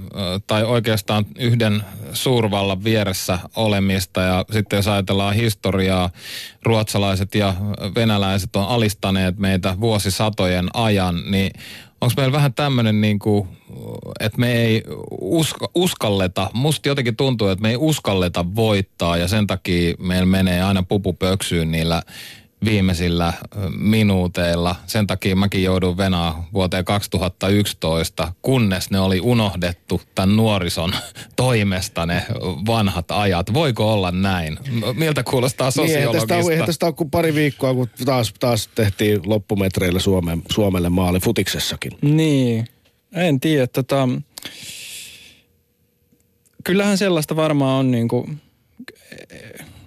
tai 0.46 0.64
oikeastaan 0.64 1.26
yhden 1.38 1.82
suurvallan 2.12 2.84
vieressä 2.84 3.38
olemista 3.56 4.20
ja 4.20 4.44
sitten 4.52 4.76
jos 4.76 4.88
ajatellaan 4.88 5.34
historiaa, 5.34 6.10
ruotsalaiset 6.62 7.34
ja 7.34 7.54
venäläiset 7.94 8.56
on 8.56 8.68
alistaneet 8.68 9.38
meitä 9.38 9.80
vuosisatojen 9.80 10.68
ajan, 10.74 11.30
niin 11.30 11.50
onko 12.06 12.14
meillä 12.16 12.32
vähän 12.32 12.54
tämmöinen 12.54 13.00
niin 13.00 13.18
että 14.20 14.38
me 14.38 14.52
ei 14.52 14.82
uska, 15.20 15.70
uskalleta, 15.74 16.50
musta 16.52 16.88
jotenkin 16.88 17.16
tuntuu, 17.16 17.48
että 17.48 17.62
me 17.62 17.70
ei 17.70 17.76
uskalleta 17.76 18.44
voittaa 18.56 19.16
ja 19.16 19.28
sen 19.28 19.46
takia 19.46 19.94
meillä 19.98 20.26
menee 20.26 20.62
aina 20.62 20.82
pupu 20.82 21.12
pöksyyn 21.12 21.72
niillä 21.72 22.02
viimeisillä 22.64 23.32
minuuteilla. 23.78 24.76
Sen 24.86 25.06
takia 25.06 25.36
mäkin 25.36 25.62
joudun 25.62 25.96
venaa 25.96 26.48
vuoteen 26.52 26.84
2011, 26.84 28.32
kunnes 28.42 28.90
ne 28.90 29.00
oli 29.00 29.20
unohdettu 29.20 30.02
tämän 30.14 30.36
nuorison 30.36 30.92
toimesta 31.36 32.06
ne 32.06 32.26
vanhat 32.66 33.10
ajat. 33.10 33.54
Voiko 33.54 33.92
olla 33.92 34.10
näin? 34.10 34.58
Miltä 34.94 35.22
kuulostaa 35.22 35.70
sosiologista? 35.70 36.34
Niin, 36.34 36.50
eihän 36.50 36.66
tästä, 36.66 36.86
on 36.86 36.94
kuin 36.94 37.10
pari 37.10 37.34
viikkoa, 37.34 37.74
kun 37.74 37.88
taas, 38.04 38.34
taas 38.40 38.68
tehtiin 38.74 39.20
loppumetreillä 39.24 40.00
Suomen, 40.00 40.42
Suomelle 40.52 40.88
maali 40.88 41.20
futiksessakin. 41.20 41.92
Niin, 42.02 42.68
en 43.12 43.40
tiedä. 43.40 43.66
Tota, 43.66 44.08
kyllähän 46.64 46.98
sellaista 46.98 47.36
varmaan 47.36 47.78
on 47.78 47.90
niin 47.90 48.08
kuin, 48.08 48.40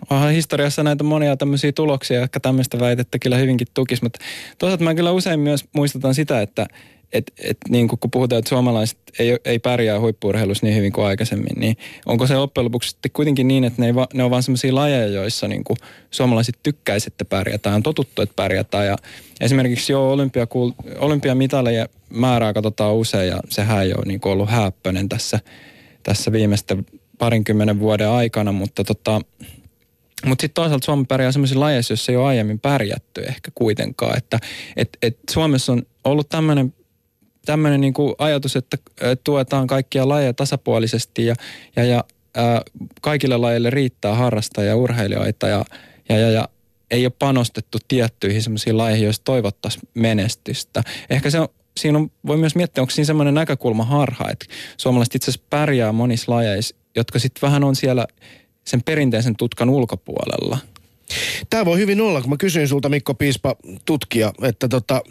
onhan 0.10 0.32
historiassa 0.32 0.84
näitä 0.84 1.04
monia 1.04 1.38
tämmöisiä 1.38 1.72
tuloksia, 1.72 2.20
jotka 2.20 2.40
tämmöistä 2.40 2.80
väitettä 2.80 3.20
kyllä 3.20 3.38
hyvinkin 3.38 3.68
tukisi, 3.74 4.04
mutta 4.04 4.20
toisaalta 4.58 4.84
mä 4.84 4.96
kyllä 4.96 5.12
usein 5.12 5.40
myös 5.40 5.66
muistutan 5.74 6.16
sitä, 6.16 6.42
että 6.42 6.68
et, 7.14 7.32
et 7.38 7.58
niin 7.70 7.88
kun 7.88 8.12
puhutaan, 8.12 8.40
että 8.40 8.50
suomalaiset 8.50 8.98
ei, 9.20 9.38
ei 9.46 9.60
pärjää 9.60 10.00
huippuurheilussa 10.00 10.66
niin 10.66 10.76
hyvin 10.76 10.92
kuin 10.92 11.08
aikaisemmin, 11.08 11.56
niin 11.56 11.78
onko 12.06 12.28
se 12.28 12.38
loppujen 12.38 12.66
lopuksi 12.66 12.90
sitten 12.90 13.12
kuitenkin 13.12 13.48
niin, 13.48 13.64
että 13.64 13.82
ne, 13.82 13.86
ei 13.86 13.96
va, 13.96 14.08
ne 14.14 14.24
on 14.24 14.32
vaan 14.32 14.44
sellaisia 14.44 14.76
lajeja, 14.76 15.08
joissa 15.08 15.48
niin 15.48 15.64
kuin 15.64 15.78
suomalaiset 16.12 16.60
tykkäisivät, 16.64 17.14
että 17.14 17.26
pärjätään, 17.26 17.76
on 17.76 17.84
totuttu, 17.84 18.22
että 18.22 18.36
pärjätään. 18.36 18.86
Ja 18.86 18.96
esimerkiksi 19.42 19.92
jo 19.92 20.12
olympia, 20.12 20.48
olympiamitaleja 20.98 21.88
määrää 22.10 22.54
katsotaan 22.54 22.96
usein 22.96 23.28
ja 23.28 23.40
sehän 23.50 23.84
ei 23.84 23.94
ole 23.94 24.06
niin 24.06 24.20
kuin 24.20 24.34
ollut 24.34 24.50
häppöinen 24.50 25.10
tässä, 25.10 25.40
tässä 26.04 26.32
viimeisten 26.32 26.86
parinkymmenen 27.18 27.80
vuoden 27.80 28.10
aikana, 28.10 28.52
mutta 28.52 28.84
tota, 28.84 29.22
Mutta 30.26 30.42
sitten 30.42 30.64
toisaalta 30.64 30.86
Suomi 30.86 31.06
pärjää 31.06 31.32
sellaisissa 31.32 31.60
lajeissa, 31.60 31.92
joissa 31.92 32.12
ei 32.12 32.16
ole 32.16 32.28
aiemmin 32.28 32.60
pärjätty 32.60 33.22
ehkä 33.22 33.52
kuitenkaan. 33.56 34.18
Että 34.18 34.40
et, 34.76 34.90
et 35.02 35.18
Suomessa 35.32 35.72
on 35.72 35.84
ollut 36.04 36.30
tämmöinen 36.30 36.74
tämmöinen 37.46 37.82
niin 37.82 37.94
ajatus, 38.18 38.56
että 38.56 38.78
tuetaan 39.24 39.68
kaikkia 39.68 40.10
lajeja 40.10 40.34
tasapuolisesti 40.34 41.26
ja, 41.26 41.36
ja, 41.76 41.84
ja 41.84 42.04
ää, 42.36 42.62
kaikille 43.02 43.38
lajeille 43.38 43.70
riittää 43.70 44.16
harrastajia 44.16 44.70
ja 44.70 44.76
urheilijoita 44.76 45.48
ja, 45.48 45.66
ja, 46.10 46.18
ja, 46.18 46.32
ja 46.32 46.50
ei 46.92 47.06
ole 47.06 47.14
panostettu 47.20 47.78
tiettyihin 47.88 48.44
semmoisiin 48.44 48.78
lajeihin, 48.78 49.04
joissa 49.04 49.24
toivottaisiin 49.24 49.90
menestystä. 49.94 50.84
Ehkä 51.10 51.30
se 51.30 51.40
on, 51.40 51.48
siinä 51.78 51.98
on, 51.98 52.12
voi 52.26 52.38
myös 52.38 52.56
miettiä, 52.56 52.82
onko 52.82 52.92
siinä 52.92 53.06
semmoinen 53.06 53.34
näkökulma 53.34 53.86
harha, 53.86 54.30
että 54.32 54.46
suomalaiset 54.78 55.16
itse 55.16 55.32
asiassa 55.32 55.48
pärjää 55.50 55.92
monissa 55.92 56.32
lajeissa, 56.32 56.76
jotka 56.96 57.20
sitten 57.20 57.42
vähän 57.42 57.64
on 57.64 57.76
siellä 57.76 58.08
sen 58.70 58.84
perinteisen 58.84 59.36
tutkan 59.36 59.70
ulkopuolella. 59.70 60.58
Tämä 61.50 61.66
voi 61.66 61.78
hyvin 61.78 62.02
olla, 62.02 62.22
kun 62.22 62.30
mä 62.30 62.38
kysyin 62.38 62.68
sulta 62.68 62.90
Mikko 62.90 63.14
Piispa 63.14 63.56
tutkija, 63.86 64.34
että 64.42 64.68
tota, 64.68 65.02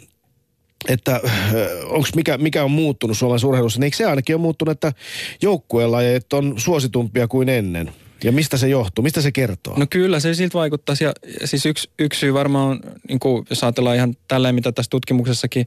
että 0.87 1.21
äh, 1.25 1.51
onks 1.89 2.15
mikä, 2.15 2.37
mikä 2.37 2.63
on 2.63 2.71
muuttunut 2.71 3.17
Suomen 3.17 3.45
urheilussa, 3.45 3.79
niin 3.79 3.85
eikö 3.85 3.97
se 3.97 4.05
ainakin 4.05 4.35
ole 4.35 4.41
muuttunut, 4.41 4.71
että 4.71 4.93
joukkuelajeet 5.41 6.33
on 6.33 6.53
suositumpia 6.57 7.27
kuin 7.27 7.49
ennen? 7.49 7.91
Ja 8.23 8.31
mistä 8.31 8.57
se 8.57 8.67
johtuu? 8.67 9.03
Mistä 9.03 9.21
se 9.21 9.31
kertoo? 9.31 9.73
No 9.77 9.85
kyllä, 9.89 10.19
se 10.19 10.33
siltä 10.33 10.53
vaikuttaa. 10.53 10.95
Ja, 10.99 11.13
siis 11.45 11.65
yksi, 11.65 11.89
yksi 11.99 12.19
syy 12.19 12.33
varmaan 12.33 12.69
on, 12.69 12.79
niin 13.07 13.19
kuin, 13.19 13.45
jos 13.49 13.63
ajatellaan 13.63 13.95
ihan 13.95 14.15
tälleen, 14.27 14.55
mitä 14.55 14.71
tässä 14.71 14.89
tutkimuksessakin 14.89 15.65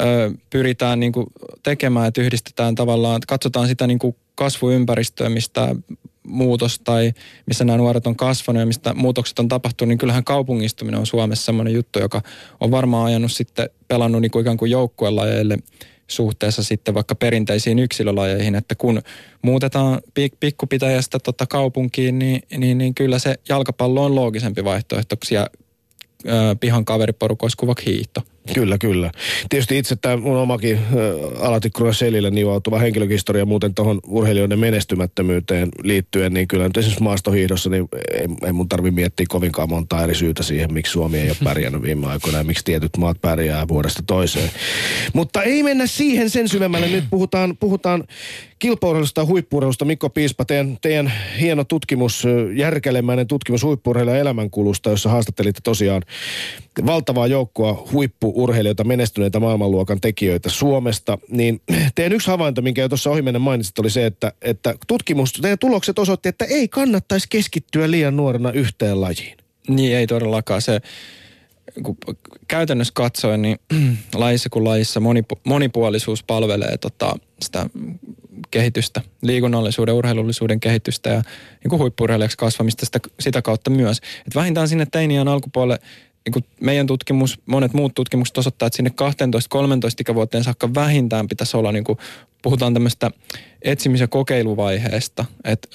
ö, 0.00 0.30
pyritään 0.50 1.00
niin 1.00 1.12
kuin, 1.12 1.26
tekemään, 1.62 2.08
että 2.08 2.20
yhdistetään 2.20 2.74
tavallaan, 2.74 3.16
että 3.16 3.26
katsotaan 3.26 3.68
sitä 3.68 3.86
niin 3.86 3.98
kuin 3.98 4.16
kasvuympäristöä, 4.34 5.28
mistä 5.28 5.74
muutos 6.26 6.80
tai 6.84 7.12
missä 7.46 7.64
nämä 7.64 7.76
nuoret 7.76 8.06
on 8.06 8.16
kasvanut 8.16 8.60
ja 8.60 8.66
mistä 8.66 8.94
muutokset 8.94 9.38
on 9.38 9.48
tapahtunut, 9.48 9.88
niin 9.88 9.98
kyllähän 9.98 10.24
kaupungistuminen 10.24 11.00
on 11.00 11.06
Suomessa 11.06 11.44
sellainen 11.44 11.74
juttu, 11.74 11.98
joka 11.98 12.22
on 12.60 12.70
varmaan 12.70 13.06
ajanut 13.06 13.32
sitten 13.32 13.70
pelannut 13.88 14.20
niin 14.20 14.30
kuin 14.30 14.40
ikään 14.40 14.56
kuin 14.56 14.70
joukkuelajeille 14.70 15.56
suhteessa 16.06 16.62
sitten 16.62 16.94
vaikka 16.94 17.14
perinteisiin 17.14 17.78
yksilölajeihin, 17.78 18.54
että 18.54 18.74
kun 18.74 19.02
muutetaan 19.42 20.00
pik- 20.20 20.36
pikkupitäjästä 20.40 21.18
tota 21.18 21.46
kaupunkiin, 21.46 22.18
niin, 22.18 22.42
niin, 22.56 22.78
niin 22.78 22.94
kyllä 22.94 23.18
se 23.18 23.34
jalkapallo 23.48 24.04
on 24.04 24.14
loogisempi 24.14 24.64
vaihtoehto 24.64 25.16
siellä 25.24 25.48
pihan 26.60 26.84
kaveriporukoissa 26.84 27.56
kuin 27.56 27.74
hiihto. 27.86 28.22
Kyllä, 28.52 28.78
kyllä. 28.78 29.10
Tietysti 29.48 29.78
itse 29.78 29.96
tämä 29.96 30.16
mun 30.16 30.36
omakin 30.36 30.76
äh, 30.76 31.46
alati 31.46 31.70
selille 31.92 32.30
nivoutuva 32.30 32.78
henkilöhistoria 32.78 33.44
muuten 33.44 33.74
tuohon 33.74 34.00
urheilijoiden 34.06 34.58
menestymättömyyteen 34.58 35.68
liittyen, 35.82 36.34
niin 36.34 36.48
kyllä 36.48 36.64
nyt 36.64 36.76
esimerkiksi 36.76 37.02
maastohiihdossa 37.02 37.70
niin 37.70 37.88
ei, 38.12 38.26
ei 38.46 38.52
mun 38.52 38.68
tarvi 38.68 38.90
miettiä 38.90 39.26
kovinkaan 39.28 39.68
monta 39.68 40.02
eri 40.02 40.14
syytä 40.14 40.42
siihen, 40.42 40.72
miksi 40.72 40.92
Suomi 40.92 41.18
ei 41.18 41.28
ole 41.28 41.36
pärjännyt 41.44 41.82
viime 41.82 42.06
aikoina 42.06 42.38
ja 42.38 42.44
miksi 42.44 42.64
tietyt 42.64 42.96
maat 42.96 43.20
pärjää 43.20 43.68
vuodesta 43.68 44.02
toiseen. 44.06 44.50
Mutta 45.12 45.42
ei 45.42 45.62
mennä 45.62 45.86
siihen 45.86 46.30
sen 46.30 46.48
syvemmälle. 46.48 46.88
Nyt 46.88 47.04
puhutaan, 47.10 47.56
puhutaan 47.60 48.04
kilpaurheilusta 48.58 49.20
ja 49.20 49.26
huippuurheilusta. 49.26 49.84
Mikko 49.84 50.10
Piispa, 50.10 50.44
teidän, 50.44 50.78
teidän 50.82 51.12
hieno 51.40 51.64
tutkimus, 51.64 52.24
järkelemäinen 52.54 53.26
tutkimus 53.26 53.62
huippuurheilun 53.62 54.16
elämänkulusta, 54.16 54.90
jossa 54.90 55.10
haastattelitte 55.10 55.60
tosiaan 55.64 56.02
valtavaa 56.86 57.26
joukkoa 57.26 57.88
huippuurheilijoita, 58.34 58.84
menestyneitä 58.84 59.40
maailmanluokan 59.40 60.00
tekijöitä 60.00 60.50
Suomesta, 60.50 61.18
niin 61.28 61.60
teidän 61.94 62.12
yksi 62.12 62.30
havainto, 62.30 62.62
minkä 62.62 62.82
jo 62.82 62.88
tuossa 62.88 63.10
ohimennen 63.10 63.42
mainitsit, 63.42 63.78
oli 63.78 63.90
se, 63.90 64.06
että, 64.06 64.32
että 64.42 64.74
tutkimus, 64.86 65.32
teidän 65.32 65.58
tulokset 65.58 65.98
osoitti, 65.98 66.28
että 66.28 66.44
ei 66.44 66.68
kannattaisi 66.68 67.26
keskittyä 67.30 67.90
liian 67.90 68.16
nuorena 68.16 68.52
yhteen 68.52 69.00
lajiin. 69.00 69.36
Niin, 69.68 69.96
ei 69.96 70.06
todellakaan. 70.06 70.62
Se, 70.62 70.80
kun 71.82 71.96
käytännössä 72.48 72.92
katsoen, 72.96 73.42
niin 73.42 73.58
lajissa 74.14 74.48
kuin 74.50 74.64
lajissa 74.64 75.00
monipu- 75.00 75.40
monipuolisuus 75.44 76.22
palvelee 76.22 76.78
tota, 76.78 77.16
sitä 77.42 77.66
kehitystä, 78.50 79.00
liikunnallisuuden, 79.22 79.94
urheilullisuuden 79.94 80.60
kehitystä 80.60 81.10
ja 81.10 81.22
niin 81.64 81.78
huippurheilijaksi 81.78 82.36
kasvamista 82.36 82.86
sitä, 82.86 83.00
sitä 83.20 83.42
kautta 83.42 83.70
myös. 83.70 83.98
Et 84.26 84.34
vähintään 84.34 84.68
sinne 84.68 84.86
teiniän 84.92 85.28
alkupuolelle 85.28 85.78
niin 86.30 86.44
meidän 86.60 86.86
tutkimus, 86.86 87.38
monet 87.46 87.72
muut 87.74 87.94
tutkimukset 87.94 88.38
osoittaa, 88.38 88.66
että 88.66 88.76
sinne 88.76 88.90
12-13 88.90 89.64
ikävuoteen 90.00 90.44
saakka 90.44 90.74
vähintään 90.74 91.28
pitäisi 91.28 91.56
olla, 91.56 91.72
niin 91.72 91.84
kuin, 91.84 91.98
puhutaan 92.42 92.74
tämmöistä 92.74 93.10
etsimis- 93.62 94.00
ja 94.00 94.08
kokeiluvaiheesta, 94.08 95.24
että 95.44 95.68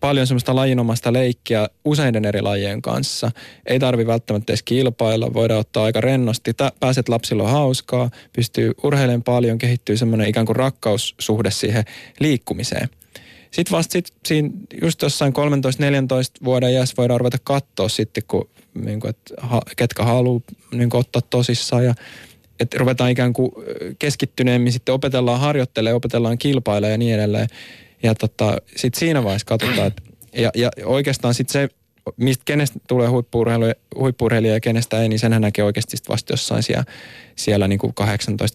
paljon 0.00 0.26
semmoista 0.26 0.54
lajinomaista 0.54 1.12
leikkiä 1.12 1.68
useiden 1.84 2.24
eri 2.24 2.42
lajien 2.42 2.82
kanssa. 2.82 3.30
Ei 3.66 3.78
tarvi 3.78 4.06
välttämättä 4.06 4.52
edes 4.52 4.62
kilpailla, 4.62 5.34
voidaan 5.34 5.60
ottaa 5.60 5.84
aika 5.84 6.00
rennosti. 6.00 6.50
Pääset 6.80 7.08
lapsilla 7.08 7.48
hauskaa, 7.48 8.10
pystyy 8.32 8.72
urheilemaan 8.82 9.22
paljon, 9.22 9.58
kehittyy 9.58 9.96
semmoinen 9.96 10.28
ikään 10.28 10.46
kuin 10.46 10.56
rakkaussuhde 10.56 11.50
siihen 11.50 11.84
liikkumiseen. 12.20 12.88
Sitten 13.50 13.76
vasta 13.76 13.92
sit, 13.92 14.12
siinä 14.26 14.50
just 14.82 15.02
jossain 15.02 15.32
13-14 15.32 15.36
vuoden 16.44 16.70
iässä 16.72 16.94
voidaan 16.96 17.20
ruveta 17.20 17.38
katsoa 17.44 17.88
sitten, 17.88 18.22
kun, 18.28 18.48
niin 18.74 19.00
kuin, 19.00 19.10
että 19.10 19.34
ha, 19.38 19.60
ketkä 19.76 20.04
haluaa 20.04 20.40
niin 20.70 20.90
kuin, 20.90 21.00
ottaa 21.00 21.22
tosissaan 21.30 21.84
ja 21.84 21.94
että 22.60 22.78
ruvetaan 22.78 23.10
ikään 23.10 23.32
kuin 23.32 23.50
keskittyneemmin 23.98 24.72
sitten 24.72 24.94
opetellaan 24.94 25.40
harjoittelemaan, 25.40 25.96
opetellaan 25.96 26.38
kilpailemaan 26.38 26.92
ja 26.92 26.98
niin 26.98 27.14
edelleen. 27.14 27.48
Ja 28.02 28.14
tota, 28.14 28.56
sitten 28.76 28.98
siinä 28.98 29.24
vaiheessa 29.24 29.46
katsotaan, 29.46 29.86
että 29.86 30.02
ja, 30.36 30.50
ja 30.56 30.70
oikeastaan 30.84 31.34
sitten 31.34 31.52
se, 31.52 31.74
mistä 32.16 32.42
kenestä 32.44 32.78
tulee 32.88 33.08
huippuurheilija 33.96 34.54
ja 34.54 34.60
kenestä 34.60 35.02
ei, 35.02 35.08
niin 35.08 35.18
senhän 35.18 35.42
näkee 35.42 35.64
oikeasti 35.64 35.96
vasta 36.08 36.32
jossain 36.32 36.62
siellä, 36.62 36.84
siellä 37.36 37.68
niin 37.68 37.78
kuin 37.78 37.94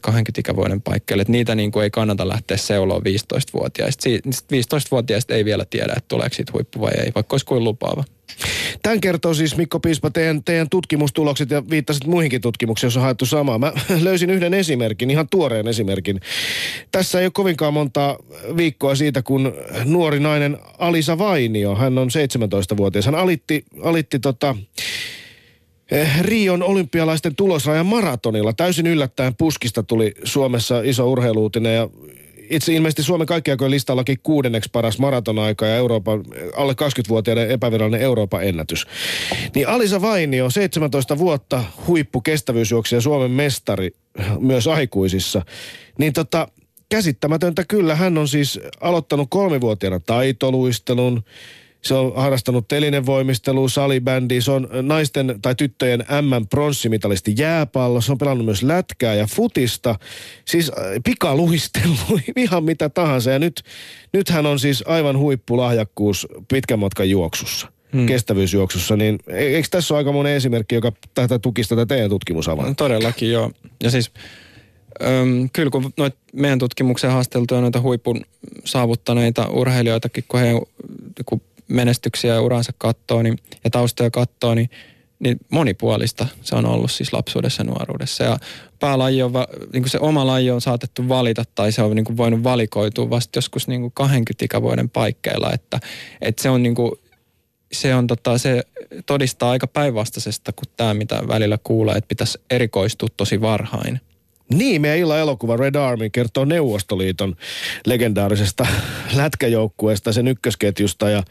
18-20 0.10 0.12
ikävuoden 0.38 0.82
paikkeille. 0.82 1.22
Että 1.22 1.32
niitä 1.32 1.56
niin 1.56 1.72
kuin 1.72 1.84
ei 1.84 1.90
kannata 1.90 2.28
lähteä 2.28 2.58
seuloon 2.58 3.02
15-vuotiaista. 3.02 4.10
15-vuotiaista 4.54 5.34
ei 5.34 5.46
vielä 5.46 5.66
tiedä, 5.66 5.94
että 5.98 6.08
tuleeko 6.08 6.36
siitä 6.36 6.52
huippu 6.54 6.82
vai 6.82 6.92
ei, 6.94 7.12
vaikka 7.16 7.34
olisi 7.34 7.46
kuin 7.46 7.64
lupaava. 7.64 8.04
Tämän 8.84 9.02
kertoo 9.02 9.34
siis 9.34 9.58
Mikko 9.58 9.80
Piispa 9.80 10.10
teidän, 10.10 10.44
teidän 10.44 10.70
tutkimustulokset 10.70 11.50
ja 11.52 11.70
viittasit 11.70 12.06
muihinkin 12.06 12.42
tutkimuksiin, 12.42 12.88
joissa 12.88 13.00
on 13.00 13.04
haettu 13.04 13.26
samaa. 13.26 13.60
Mä 13.60 13.74
löysin 14.02 14.30
yhden 14.30 14.54
esimerkin, 14.54 15.12
ihan 15.12 15.30
tuoreen 15.30 15.68
esimerkin. 15.68 16.20
Tässä 16.92 17.20
ei 17.20 17.26
ole 17.26 17.32
kovinkaan 17.32 17.74
monta 17.74 18.18
viikkoa 18.58 18.96
siitä, 18.96 19.22
kun 19.22 19.54
nuori 19.86 20.20
nainen 20.20 20.58
Alisa 20.78 21.18
Vainio, 21.18 21.76
hän 21.76 21.98
on 21.98 22.08
17-vuotias, 22.08 23.06
hän 23.06 23.16
alitti, 23.16 23.66
alitti 23.84 24.20
tota, 24.20 24.56
eh, 25.92 26.22
Rion 26.22 26.64
olympialaisten 26.64 27.36
tulosrajan 27.36 27.86
maratonilla. 27.86 28.54
Täysin 28.54 28.88
yllättäen 28.88 29.36
puskista 29.36 29.84
tuli 29.84 30.14
Suomessa 30.24 30.82
iso 30.82 31.12
urheiluutinen 31.12 31.76
ja 31.76 31.90
itse 32.50 32.74
ilmeisesti 32.74 33.04
Suomen 33.04 33.28
kaikkiaikojen 33.28 33.72
listallakin 33.72 34.18
kuudenneksi 34.24 34.70
paras 34.74 35.00
maratonaika 35.00 35.66
ja 35.66 35.76
Euroopan, 35.76 36.24
alle 36.56 36.74
20-vuotiaiden 36.74 37.52
epävirallinen 37.52 38.02
Euroopan 38.02 38.44
ennätys. 38.44 38.88
Niin 39.56 39.68
Alisa 39.68 40.02
Vainio, 40.02 40.50
17 40.50 41.18
vuotta 41.18 41.64
huippu 41.88 42.22
Suomen 43.02 43.32
mestari 43.32 43.92
myös 44.40 44.68
aikuisissa. 44.68 45.42
Niin 45.98 46.14
tota, 46.14 46.48
käsittämätöntä 46.90 47.66
kyllä. 47.68 47.96
Hän 47.96 48.18
on 48.18 48.28
siis 48.28 48.60
aloittanut 48.82 49.28
kolmivuotiaana 49.30 50.00
taitoluistelun, 50.00 51.24
se 51.82 51.94
on 51.94 52.14
harrastanut 52.16 52.68
telinevoimistelua, 52.68 53.70
salibändi, 53.70 54.42
se 54.42 54.52
on 54.52 54.70
naisten 54.82 55.40
tai 55.42 55.56
tyttöjen 55.56 56.00
M-pronssimitalisti 56.00 57.34
jääpallo, 57.38 58.02
se 58.02 58.12
on 58.12 58.18
pelannut 58.18 58.46
myös 58.46 58.64
lätkää 58.64 59.16
ja 59.16 59.26
futista, 59.28 59.96
siis 60.46 60.70
äh, 60.70 60.84
pikaluistelu, 61.04 62.20
ihan 62.36 62.64
mitä 62.64 62.90
tahansa. 62.90 63.32
Ja 63.32 63.40
nyt, 63.40 63.64
nyt 64.14 64.30
hän 64.30 64.46
on 64.46 64.60
siis 64.60 64.84
aivan 64.88 65.18
huippulahjakkuus 65.18 66.28
pitkän 66.48 66.80
matkan 66.80 67.10
juoksussa. 67.10 67.68
Hmm. 67.94 68.06
kestävyysjuoksussa, 68.06 68.96
niin 68.96 69.20
e-, 69.28 69.38
eikö 69.38 69.68
tässä 69.72 69.94
ole 69.94 69.98
aika 69.98 70.12
monen 70.12 70.34
esimerkki, 70.34 70.76
joka 70.76 70.92
tätä 71.14 71.40
tukisi 71.40 71.70
tätä 71.70 71.86
teidän 71.86 72.10
tutkimusavaa? 72.10 72.74
Todellakin 72.74 73.32
joo. 73.32 73.52
Ja 73.84 73.92
siis 73.92 74.12
Öm, 75.04 75.50
kyllä 75.54 75.70
kun 75.70 75.94
noit 75.98 76.16
meidän 76.34 76.60
tutkimuksen 76.60 77.12
haasteltuja 77.12 77.62
noita 77.62 77.82
huipun 77.82 78.22
saavuttaneita 78.66 79.50
urheilijoitakin, 79.50 80.24
kun 80.28 80.40
he 80.40 80.54
kun 81.26 81.42
menestyksiä 81.70 82.34
ja 82.34 82.42
uransa 82.42 82.72
kattoo 82.78 83.24
niin, 83.24 83.38
ja 83.64 83.70
taustoja 83.70 84.12
kattoo, 84.12 84.56
niin, 84.56 84.70
niin 85.20 85.38
monipuolista 85.50 86.28
se 86.42 86.56
on 86.56 86.66
ollut 86.66 86.92
siis 86.92 87.14
lapsuudessa 87.14 87.62
ja 87.62 87.66
nuoruudessa. 87.66 88.24
Ja 88.24 88.40
päälaji 88.80 89.24
on, 89.24 89.32
niin 89.74 89.84
kuin 89.84 89.90
se 89.90 90.00
oma 90.00 90.28
laji 90.28 90.52
on 90.52 90.62
saatettu 90.62 91.10
valita 91.10 91.44
tai 91.56 91.72
se 91.72 91.82
on 91.82 91.96
niin 91.96 92.06
kuin 92.06 92.18
voinut 92.18 92.44
valikoitua 92.44 93.10
vasta 93.10 93.38
joskus 93.38 93.68
niin 93.68 93.82
kuin 93.82 93.92
20 93.94 94.46
ikävuoden 94.46 94.90
paikkeilla, 94.90 95.54
että, 95.54 95.80
että 96.22 96.42
se 96.42 96.50
on 96.50 96.64
niin 96.64 96.76
kuin 96.76 96.92
se, 97.72 97.96
on 97.96 98.08
tota, 98.08 98.38
se 98.38 98.64
todistaa 99.06 99.52
aika 99.52 99.68
päinvastaisesta 99.68 100.52
kuin 100.54 100.70
tämä, 100.78 100.94
mitä 100.94 101.22
välillä 101.28 101.58
kuulee, 101.64 101.96
että 101.96 102.08
pitäisi 102.08 102.40
erikoistua 102.50 103.10
tosi 103.18 103.42
varhain. 103.42 104.02
Niin, 104.54 104.82
meidän 104.82 105.00
illan 105.00 105.20
elokuva 105.20 105.58
Red 105.58 105.76
Army 105.76 106.10
kertoo 106.10 106.46
Neuvostoliiton 106.46 107.36
legendaarisesta 107.86 108.68
lätkäjoukkueesta, 109.16 110.14
sen 110.14 110.28
ykkösketjusta 110.28 111.10
ja 111.10 111.24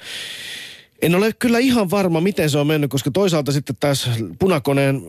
En 1.02 1.14
ole 1.14 1.32
kyllä 1.38 1.58
ihan 1.58 1.90
varma, 1.90 2.20
miten 2.20 2.50
se 2.50 2.58
on 2.58 2.66
mennyt, 2.66 2.90
koska 2.90 3.10
toisaalta 3.10 3.52
sitten 3.52 3.76
taas 3.80 4.10
punakoneen 4.38 5.02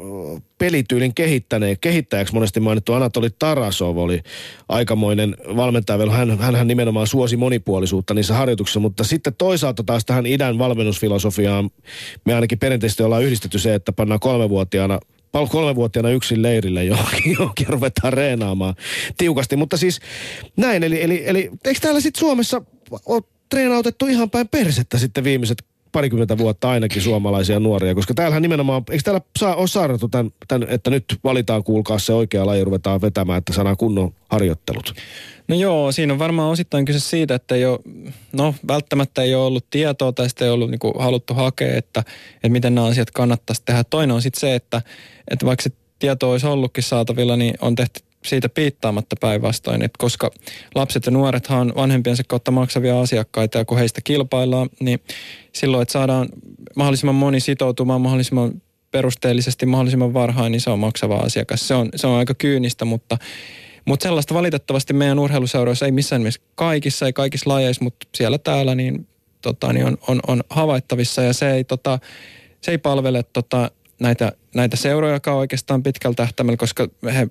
pelityylin 0.57 1.13
kehittäneen, 1.13 1.77
kehittäjäksi 1.81 2.33
monesti 2.33 2.59
mainittu 2.59 2.93
Anatoli 2.93 3.29
Tarasov 3.39 3.97
oli 3.97 4.21
aikamoinen 4.69 5.35
valmentaja. 5.55 6.11
Hän, 6.11 6.39
hänhän 6.39 6.67
nimenomaan 6.67 7.07
suosi 7.07 7.37
monipuolisuutta 7.37 8.13
niissä 8.13 8.33
harjoituksissa, 8.33 8.79
mutta 8.79 9.03
sitten 9.03 9.35
toisaalta 9.37 9.83
taas 9.83 10.05
tähän 10.05 10.25
idän 10.25 10.59
valmennusfilosofiaan 10.59 11.69
me 12.25 12.33
ainakin 12.33 12.59
perinteisesti 12.59 13.03
ollaan 13.03 13.23
yhdistetty 13.23 13.59
se, 13.59 13.73
että 13.73 13.91
pannaan 13.91 14.19
kolmevuotiaana 14.19 14.99
kolmevuotiaana 15.49 16.09
yksin 16.09 16.41
leirille 16.41 16.83
johonkin, 16.83 17.31
johonkin 17.39 17.67
ruvetaan 17.67 18.13
reenaamaan 18.13 18.75
tiukasti. 19.17 19.55
Mutta 19.55 19.77
siis 19.77 19.99
näin, 20.57 20.83
eli, 20.83 21.03
eli, 21.03 21.23
eli 21.25 21.51
eikö 21.65 21.79
täällä 21.79 21.99
sitten 21.99 22.19
Suomessa 22.19 22.61
ole 23.05 23.21
treenautettu 23.49 24.07
ihan 24.07 24.29
päin 24.29 24.47
persettä 24.47 24.97
sitten 24.97 25.23
viimeiset 25.23 25.57
parikymmentä 25.91 26.37
vuotta 26.37 26.69
ainakin 26.69 27.01
suomalaisia 27.01 27.59
nuoria, 27.59 27.95
koska 27.95 28.13
täällähän 28.13 28.41
nimenomaan, 28.41 28.83
eikö 28.91 29.03
täällä 29.03 29.21
saa, 29.39 29.55
ole 29.55 30.09
tämän, 30.11 30.31
tämän, 30.47 30.67
että 30.69 30.89
nyt 30.89 31.05
valitaan 31.23 31.63
kuulkaa 31.63 31.99
se 31.99 32.13
oikea 32.13 32.45
laji 32.45 32.63
ruvetaan 32.63 33.01
vetämään, 33.01 33.37
että 33.37 33.53
saadaan 33.53 33.77
kunnon 33.77 34.13
harjoittelut? 34.29 34.93
No 35.47 35.55
joo, 35.55 35.91
siinä 35.91 36.13
on 36.13 36.19
varmaan 36.19 36.51
osittain 36.51 36.85
kyse 36.85 36.99
siitä, 36.99 37.35
että 37.35 37.55
ei 37.55 37.65
ole, 37.65 37.79
no 38.31 38.55
välttämättä 38.67 39.21
ei 39.21 39.35
ole 39.35 39.45
ollut 39.45 39.65
tietoa 39.69 40.11
tai 40.11 40.29
sitä 40.29 40.45
ei 40.45 40.51
ollut 40.51 40.71
niin 40.71 40.79
haluttu 40.99 41.33
hakea, 41.33 41.77
että, 41.77 42.03
että 42.35 42.49
miten 42.49 42.75
nämä 42.75 42.87
asiat 42.87 43.11
kannattaisi 43.11 43.61
tehdä. 43.65 43.83
Toinen 43.83 44.15
on 44.15 44.21
sitten 44.21 44.39
se, 44.39 44.55
että, 44.55 44.81
että 45.31 45.45
vaikka 45.45 45.63
se 45.63 45.69
tieto 45.99 46.31
olisi 46.31 46.47
ollutkin 46.47 46.83
saatavilla, 46.83 47.35
niin 47.35 47.53
on 47.61 47.75
tehty 47.75 47.99
siitä 48.25 48.49
piittaamatta 48.49 49.15
päinvastoin, 49.19 49.81
että 49.81 49.97
koska 49.97 50.31
lapset 50.75 51.05
ja 51.05 51.11
nuorethan 51.11 51.59
on 51.59 51.73
vanhempiensa 51.75 52.23
kautta 52.27 52.51
maksavia 52.51 52.99
asiakkaita 53.01 53.57
ja 53.57 53.65
kun 53.65 53.77
heistä 53.77 54.01
kilpaillaan, 54.03 54.69
niin 54.79 54.99
silloin, 55.53 55.81
että 55.81 55.91
saadaan 55.91 56.29
mahdollisimman 56.75 57.15
moni 57.15 57.39
sitoutumaan 57.39 58.01
mahdollisimman 58.01 58.61
perusteellisesti 58.91 59.65
mahdollisimman 59.65 60.13
varhain, 60.13 60.51
niin 60.51 60.61
se 60.61 60.69
on 60.69 60.79
maksava 60.79 61.17
asiakas. 61.17 61.67
Se 61.67 61.73
on, 61.73 61.89
se 61.95 62.07
on 62.07 62.17
aika 62.17 62.33
kyynistä, 62.33 62.85
mutta, 62.85 63.17
mutta 63.85 64.03
sellaista 64.03 64.33
valitettavasti 64.33 64.93
meidän 64.93 65.19
urheiluseuroissa 65.19 65.85
ei 65.85 65.91
missään 65.91 66.21
nimessä 66.21 66.41
kaikissa, 66.55 67.05
ei 67.05 67.13
kaikissa 67.13 67.49
lajeissa, 67.49 67.83
mutta 67.83 68.07
siellä 68.15 68.37
täällä 68.37 68.75
niin, 68.75 69.07
tota, 69.41 69.73
niin 69.73 69.85
on, 69.85 69.97
on, 70.07 70.19
on 70.27 70.43
havaittavissa 70.49 71.21
ja 71.21 71.33
se 71.33 71.51
ei, 71.51 71.63
tota, 71.63 71.99
se 72.61 72.71
ei 72.71 72.77
palvele 72.77 73.23
tota, 73.23 73.71
näitä, 73.99 74.31
näitä 74.55 74.77
seuroja 74.77 75.19
oikeastaan 75.33 75.83
pitkällä 75.83 76.15
tähtäimellä, 76.15 76.57
koska 76.57 76.87
he 77.13 77.27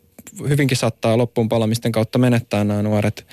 hyvinkin 0.49 0.77
saattaa 0.77 1.19
loppuun 1.19 1.49
palamisten 1.49 1.93
kautta 1.93 2.19
menettää 2.19 2.65
nämä 2.65 2.83
nuoret. 2.83 3.27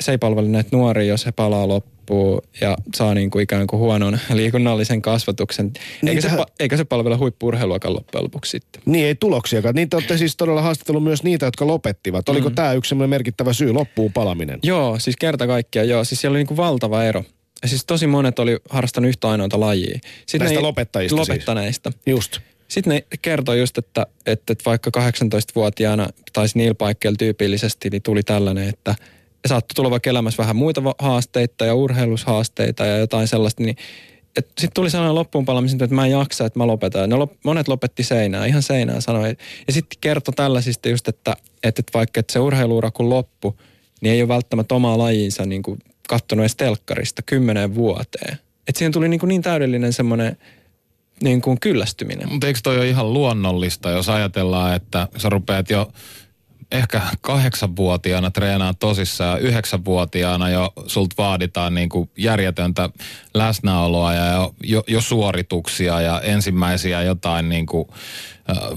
Se 0.00 0.12
ei 0.12 0.18
palvele 0.18 0.48
näitä 0.48 0.68
nuoria, 0.72 1.04
jos 1.04 1.26
he 1.26 1.32
palaa 1.32 1.68
loppuun 1.68 2.42
ja 2.60 2.76
saa 2.96 3.14
niin 3.14 3.30
kuin 3.30 3.42
ikään 3.42 3.66
kuin 3.66 3.80
huonon 3.80 4.18
liikunnallisen 4.32 5.02
kasvatuksen. 5.02 5.72
Niin 6.02 6.08
eikä, 6.08 6.22
tähän... 6.22 6.38
se, 6.38 6.44
eikä 6.60 6.76
se 6.76 6.84
palvele 6.84 7.16
huippu-urheiluakaan 7.16 7.94
loppujen 7.94 8.24
lopuksi 8.24 8.50
sitten. 8.50 8.82
Niin, 8.86 9.06
ei 9.06 9.14
tuloksiakaan. 9.14 9.74
Niin 9.74 9.90
te 9.90 9.96
olette 9.96 10.18
siis 10.18 10.36
todella 10.36 10.62
haastatellut 10.62 11.04
myös 11.04 11.22
niitä, 11.22 11.46
jotka 11.46 11.66
lopettivat. 11.66 12.28
Oliko 12.28 12.48
mm. 12.48 12.54
tämä 12.54 12.72
yksi 12.72 12.94
merkittävä 12.94 13.52
syy, 13.52 13.72
loppuun 13.72 14.12
palaminen? 14.12 14.58
Joo, 14.62 14.98
siis 14.98 15.16
kerta 15.16 15.46
kaikkiaan 15.46 15.88
joo. 15.88 16.04
Siis 16.04 16.20
siellä 16.20 16.32
oli 16.32 16.38
niin 16.38 16.46
kuin 16.46 16.56
valtava 16.56 17.04
ero. 17.04 17.24
Ja 17.62 17.68
siis 17.68 17.84
tosi 17.84 18.06
monet 18.06 18.38
oli 18.38 18.56
harrastanut 18.70 19.08
yhtä 19.08 19.28
ainoata 19.28 19.60
lajia. 19.60 19.98
Sitten 20.26 20.38
Näistä 20.38 20.60
ne, 20.60 20.66
lopettajista 20.66 21.16
siis. 21.16 21.28
Lopettaneista. 21.28 21.90
Siis. 21.90 22.02
Just. 22.06 22.40
Sitten 22.70 22.90
ne 22.94 23.04
kertoi 23.22 23.60
just, 23.60 23.78
että, 23.78 24.06
että 24.26 24.54
vaikka 24.66 24.90
18-vuotiaana 25.00 26.08
tai 26.32 26.46
niillä 26.54 26.74
paikkeilla 26.74 27.16
tyypillisesti 27.16 27.90
niin 27.90 28.02
tuli 28.02 28.22
tällainen, 28.22 28.68
että 28.68 28.94
saattoi 29.46 29.74
tulla 29.74 29.90
vaikka 29.90 30.10
elämässä 30.10 30.42
vähän 30.42 30.56
muita 30.56 30.82
haasteita 30.98 31.64
ja 31.64 31.74
urheilushaasteita 31.74 32.86
ja 32.86 32.98
jotain 32.98 33.28
sellaista, 33.28 33.62
niin 33.62 33.76
sitten 34.38 34.70
tuli 34.74 34.90
sellainen 34.90 35.14
loppuun 35.14 35.44
palamisen, 35.44 35.82
että 35.82 35.94
mä 35.94 36.04
en 36.04 36.10
jaksa, 36.10 36.46
että 36.46 36.58
mä 36.58 36.66
lopetan. 36.66 37.10
Ne 37.10 37.16
lop, 37.16 37.32
monet 37.44 37.68
lopetti 37.68 38.02
seinään, 38.02 38.48
ihan 38.48 38.62
seinään 38.62 39.02
sanoi. 39.02 39.36
Ja 39.66 39.72
sitten 39.72 39.98
kertoi 40.00 40.34
tällaisista 40.34 40.88
just, 40.88 41.08
että, 41.08 41.36
että, 41.62 41.80
että 41.80 41.92
vaikka 41.94 42.20
että 42.20 42.32
se 42.32 42.38
urheiluura 42.38 42.90
kun 42.90 43.10
loppu, 43.10 43.56
niin 44.00 44.14
ei 44.14 44.22
ole 44.22 44.28
välttämättä 44.28 44.74
omaa 44.74 44.98
lajinsa 44.98 45.46
niin 45.46 45.62
kattonut 46.08 46.42
edes 46.42 46.56
telkkarista 46.56 47.22
kymmeneen 47.22 47.74
vuoteen. 47.74 48.38
Että 48.68 48.78
siihen 48.78 48.92
tuli 48.92 49.08
niin, 49.08 49.20
kuin 49.20 49.28
niin 49.28 49.42
täydellinen 49.42 49.92
semmoinen 49.92 50.36
niin 51.22 51.42
kuin 51.42 51.60
kyllästyminen. 51.60 52.32
Mutta 52.32 52.46
eikö 52.46 52.60
toi 52.62 52.76
ole 52.76 52.88
ihan 52.88 53.12
luonnollista, 53.12 53.90
jos 53.90 54.08
ajatellaan, 54.08 54.74
että 54.74 55.08
sä 55.16 55.28
rupeat 55.28 55.70
jo 55.70 55.92
ehkä 56.72 57.00
kahdeksanvuotiaana 57.20 58.30
treenaa 58.30 58.74
tosissaan 58.74 59.30
ja 59.30 59.48
yhdeksänvuotiaana 59.48 60.50
jo 60.50 60.72
sulta 60.86 61.14
vaaditaan 61.18 61.74
niin 61.74 61.88
kuin 61.88 62.10
järjetöntä 62.16 62.90
läsnäoloa 63.34 64.14
ja 64.14 64.50
jo, 64.62 64.84
jo, 64.86 65.00
suorituksia 65.00 66.00
ja 66.00 66.20
ensimmäisiä 66.20 67.02
jotain 67.02 67.48
niin 67.48 67.66
kuin, 67.66 67.88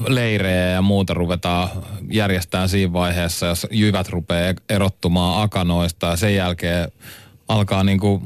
leirejä 0.08 0.70
ja 0.70 0.82
muuta 0.82 1.14
ruvetaan 1.14 1.70
järjestämään 2.12 2.70
siinä 2.70 2.94
vaiheessa, 2.94 3.46
jos 3.46 3.68
jyvät 3.72 4.10
rupeaa 4.10 4.54
erottumaan 4.70 5.44
akanoista 5.44 6.08
ja 6.08 6.16
sen 6.16 6.36
jälkeen 6.36 6.92
alkaa 7.48 7.84
niin 7.84 8.00
kuin 8.00 8.24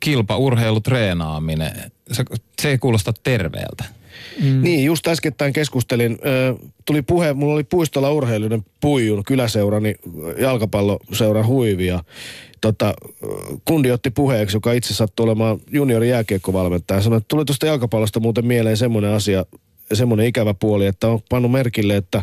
kilpaurheilutreenaaminen. 0.00 1.92
Se, 2.12 2.24
se 2.62 2.70
ei 2.70 2.78
kuulosta 2.78 3.12
terveeltä. 3.22 3.84
Mm. 4.42 4.62
Niin, 4.62 4.84
just 4.84 5.06
äskettäin 5.06 5.52
keskustelin. 5.52 6.18
tuli 6.84 7.02
puhe, 7.02 7.32
mulla 7.32 7.54
oli 7.54 7.64
puistolla 7.64 8.10
urheilijoiden 8.10 8.64
puijun 8.80 9.24
kyläseurani 9.24 9.94
jalkapalloseuran 10.38 11.46
huivia. 11.46 12.04
Tota, 12.60 12.94
kundi 13.64 13.90
otti 13.90 14.10
puheeksi, 14.10 14.56
joka 14.56 14.72
itse 14.72 14.94
sattui 14.94 15.24
olemaan 15.24 15.58
juniori 15.72 16.08
jääkiekkovalmentaja. 16.08 17.00
Sanoi, 17.00 17.16
että 17.16 17.28
tuli 17.28 17.44
tuosta 17.44 17.66
jalkapallosta 17.66 18.20
muuten 18.20 18.46
mieleen 18.46 18.76
semmoinen 18.76 19.10
asia, 19.10 19.44
semmoinen 19.92 20.26
ikävä 20.26 20.54
puoli, 20.54 20.86
että 20.86 21.08
on 21.08 21.20
pannut 21.28 21.52
merkille, 21.52 21.96
että 21.96 22.22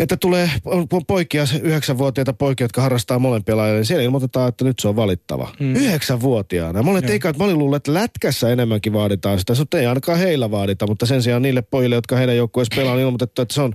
että 0.00 0.16
tulee 0.16 0.50
on, 0.64 0.86
poikia, 1.06 1.44
yhdeksänvuotiaita 1.62 2.32
poikia, 2.32 2.64
jotka 2.64 2.82
harrastaa 2.82 3.18
molempia 3.18 3.56
lajeja, 3.56 3.74
niin 3.74 3.84
siellä 3.84 4.04
ilmoitetaan, 4.04 4.48
että 4.48 4.64
nyt 4.64 4.78
se 4.78 4.88
on 4.88 4.96
valittava. 4.96 5.48
Mm. 5.60 5.76
Yhdeksänvuotiaana. 5.76 6.82
Monet 6.82 7.10
eikä, 7.10 7.34
mä 7.38 7.44
olin 7.44 7.58
luullut, 7.58 7.76
että 7.76 7.94
lätkässä 7.94 8.50
enemmänkin 8.50 8.92
vaaditaan 8.92 9.38
sitä, 9.38 9.54
mutta 9.58 9.78
ei 9.78 9.86
ainakaan 9.86 10.18
heillä 10.18 10.50
vaadita, 10.50 10.86
mutta 10.86 11.06
sen 11.06 11.22
sijaan 11.22 11.42
niille 11.42 11.62
pojille, 11.62 11.94
jotka 11.94 12.16
heidän 12.16 12.36
joukkueessa 12.36 12.76
pelaa, 12.76 12.94
on 12.94 13.00
ilmoitettu, 13.00 13.42
että 13.42 13.54
se 13.54 13.62
on 13.62 13.74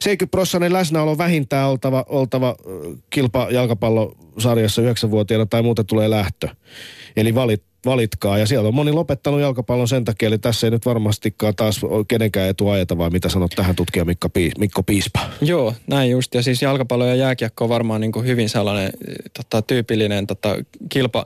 70 0.00 0.72
läsnäolo 0.72 1.18
vähintään 1.18 1.68
oltava, 1.68 2.04
oltava 2.08 2.56
kilpa 3.10 3.48
jalkapallosarjassa 3.50 4.82
yhdeksänvuotiaana 4.82 5.46
tai 5.46 5.62
muuten 5.62 5.86
tulee 5.86 6.10
lähtö. 6.10 6.48
Eli 7.16 7.34
valit, 7.34 7.62
valitkaa. 7.84 8.38
Ja 8.38 8.46
siellä 8.46 8.68
on 8.68 8.74
moni 8.74 8.92
lopettanut 8.92 9.40
jalkapallon 9.40 9.88
sen 9.88 10.04
takia, 10.04 10.26
eli 10.26 10.38
tässä 10.38 10.66
ei 10.66 10.70
nyt 10.70 10.86
varmastikaan 10.86 11.56
taas 11.56 11.80
kenenkään 12.08 12.48
etu 12.48 12.68
ajeta, 12.68 12.98
vai 12.98 13.10
mitä 13.10 13.28
sanot 13.28 13.52
tähän 13.56 13.76
tutkija 13.76 14.04
Mikko, 14.04 14.28
Piis, 14.28 14.52
Mikko 14.58 14.82
Piispa? 14.82 15.20
Joo, 15.40 15.74
näin 15.86 16.10
just. 16.10 16.34
Ja 16.34 16.42
siis 16.42 16.62
jalkapallo 16.62 17.06
ja 17.06 17.14
jääkiekko 17.14 17.64
on 17.64 17.68
varmaan 17.68 18.00
niin 18.00 18.12
kuin 18.12 18.26
hyvin 18.26 18.48
sellainen 18.48 18.92
tota, 19.34 19.62
tyypillinen 19.62 20.26
tota, 20.26 20.56
kilpa, 20.88 21.24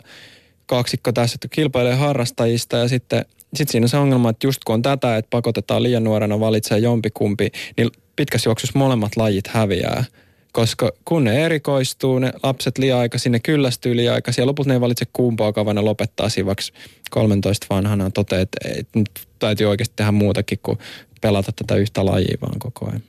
kaksikko 0.67 1.13
tässä, 1.13 1.35
että 1.35 1.49
kilpailee 1.49 1.95
harrastajista 1.95 2.77
ja 2.77 2.89
sitten 2.89 3.25
sit 3.55 3.69
siinä 3.69 3.85
on 3.85 3.89
se 3.89 3.97
ongelma, 3.97 4.31
että 4.31 4.47
just 4.47 4.65
kun 4.65 4.75
on 4.75 4.83
tätä, 4.83 5.17
että 5.17 5.31
pakotetaan 5.31 5.83
liian 5.83 6.05
nuorena 6.05 6.41
valitsee 6.41 6.79
jompikumpi, 6.79 7.51
niin 7.77 7.91
pitkässä 8.17 8.49
juoksussa 8.49 8.79
molemmat 8.79 9.17
lajit 9.17 9.47
häviää 9.47 10.05
koska 10.53 10.93
kun 11.05 11.25
ne 11.25 11.45
erikoistuu, 11.45 12.19
ne 12.19 12.33
lapset 12.43 12.79
liian 12.79 12.99
aikaisin, 12.99 13.33
ne 13.33 13.41
kyllästyy 13.41 13.97
liian 13.97 14.15
aikaisin 14.15 14.43
ja 14.43 14.47
lopulta 14.47 14.69
ne 14.69 14.75
ei 14.75 14.81
valitse 14.81 15.05
kumpaa 15.13 15.53
kavana 15.53 15.85
lopettaa 15.85 16.29
sivaksi 16.29 16.73
13 17.11 17.67
vanhana 17.71 18.11
toteaa, 18.11 18.43
että, 18.43 18.59
että 18.79 18.99
nyt 18.99 19.11
täytyy 19.39 19.67
oikeasti 19.67 19.93
tehdä 19.97 20.13
muutakin 20.13 20.59
kuin 20.63 20.79
pelata 21.21 21.53
tätä 21.53 21.75
yhtä 21.75 22.07
lajia 22.07 22.39
vaan 22.41 22.59
koko 22.59 22.87
ajan. 22.87 23.03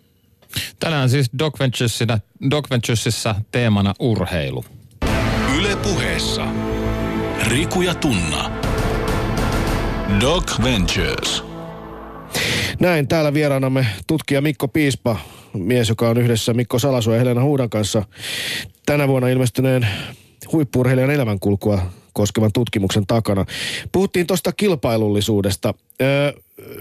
Tänään 0.79 1.09
siis 1.09 1.29
Doc 1.39 1.59
Venturesissa, 1.59 2.19
Doc 2.51 2.69
Venturesissa 2.69 3.35
teemana 3.51 3.93
urheilu. 3.99 4.65
Yle 5.57 5.75
puheessa 5.75 6.47
Riku 7.47 7.81
ja 7.81 7.95
Tunna. 7.95 8.51
Doc 10.21 10.63
Ventures. 10.63 11.43
Näin, 12.79 13.07
täällä 13.07 13.33
vieraanamme 13.33 13.85
tutkija 14.07 14.41
Mikko 14.41 14.67
Piispa, 14.67 15.17
mies, 15.53 15.89
joka 15.89 16.09
on 16.09 16.17
yhdessä 16.17 16.53
Mikko 16.53 16.79
Salasu 16.79 17.11
ja 17.11 17.17
Helena 17.17 17.43
Huudan 17.43 17.69
kanssa 17.69 18.03
tänä 18.85 19.07
vuonna 19.07 19.27
ilmestyneen 19.27 19.87
huippuurheilijan 20.51 21.11
elämänkulkua 21.11 21.81
koskevan 22.13 22.51
tutkimuksen 22.53 23.07
takana. 23.07 23.45
Puhuttiin 23.91 24.27
tuosta 24.27 24.51
kilpailullisuudesta. 24.51 25.73
Öö, 26.01 26.33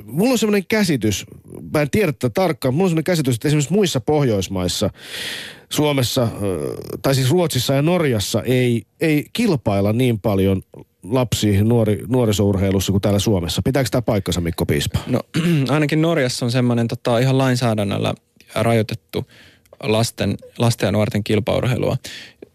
mulla 0.04 0.32
on 0.32 0.38
semmoinen 0.38 0.66
käsitys, 0.68 1.26
mä 1.72 1.82
en 1.82 1.90
tiedä 1.90 2.12
tätä 2.12 2.30
tarkkaan, 2.30 2.74
mulla 2.74 2.84
on 2.84 2.90
semmoinen 2.90 3.04
käsitys, 3.04 3.34
että 3.34 3.48
esimerkiksi 3.48 3.72
muissa 3.72 4.00
Pohjoismaissa, 4.00 4.90
Suomessa, 5.68 6.28
tai 7.02 7.14
siis 7.14 7.30
Ruotsissa 7.30 7.74
ja 7.74 7.82
Norjassa 7.82 8.42
ei, 8.42 8.82
ei 9.00 9.26
kilpailla 9.32 9.92
niin 9.92 10.20
paljon 10.20 10.62
lapsi, 11.02 11.62
nuori, 11.62 12.02
nuorisourheilussa 12.08 12.92
kuin 12.92 13.02
täällä 13.02 13.18
Suomessa. 13.18 13.62
Pitääkö 13.64 13.88
tämä 13.90 14.02
paikkansa, 14.02 14.40
Mikko 14.40 14.66
Piispa? 14.66 14.98
No 15.06 15.20
ainakin 15.74 16.02
Norjassa 16.02 16.46
on 16.46 16.50
semmoinen 16.50 16.88
tota, 16.88 17.18
ihan 17.18 17.38
lainsäädännöllä 17.38 18.14
rajoitettu 18.54 19.30
lasten, 19.82 20.36
lasten 20.58 20.86
ja 20.86 20.92
nuorten 20.92 21.24
kilpaurheilua. 21.24 21.96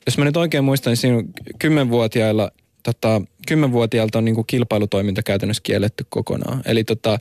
Jos 0.06 0.18
mä 0.18 0.26
nyt 0.26 0.38
oikein 0.38 0.64
muistan, 0.64 0.92
niin 0.92 0.98
siinä 0.98 1.24
kymmenvuotiailla 1.60 2.52
tota, 2.84 3.22
kymmenvuotiaalta 3.48 4.18
on 4.18 4.26
niin 4.26 4.36
kuin 4.36 4.48
kilpailutoiminta 4.48 5.24
käytännössä 5.24 5.64
kielletty 5.64 6.06
kokonaan. 6.10 6.62
Eli 6.66 6.84
tota, 6.84 7.20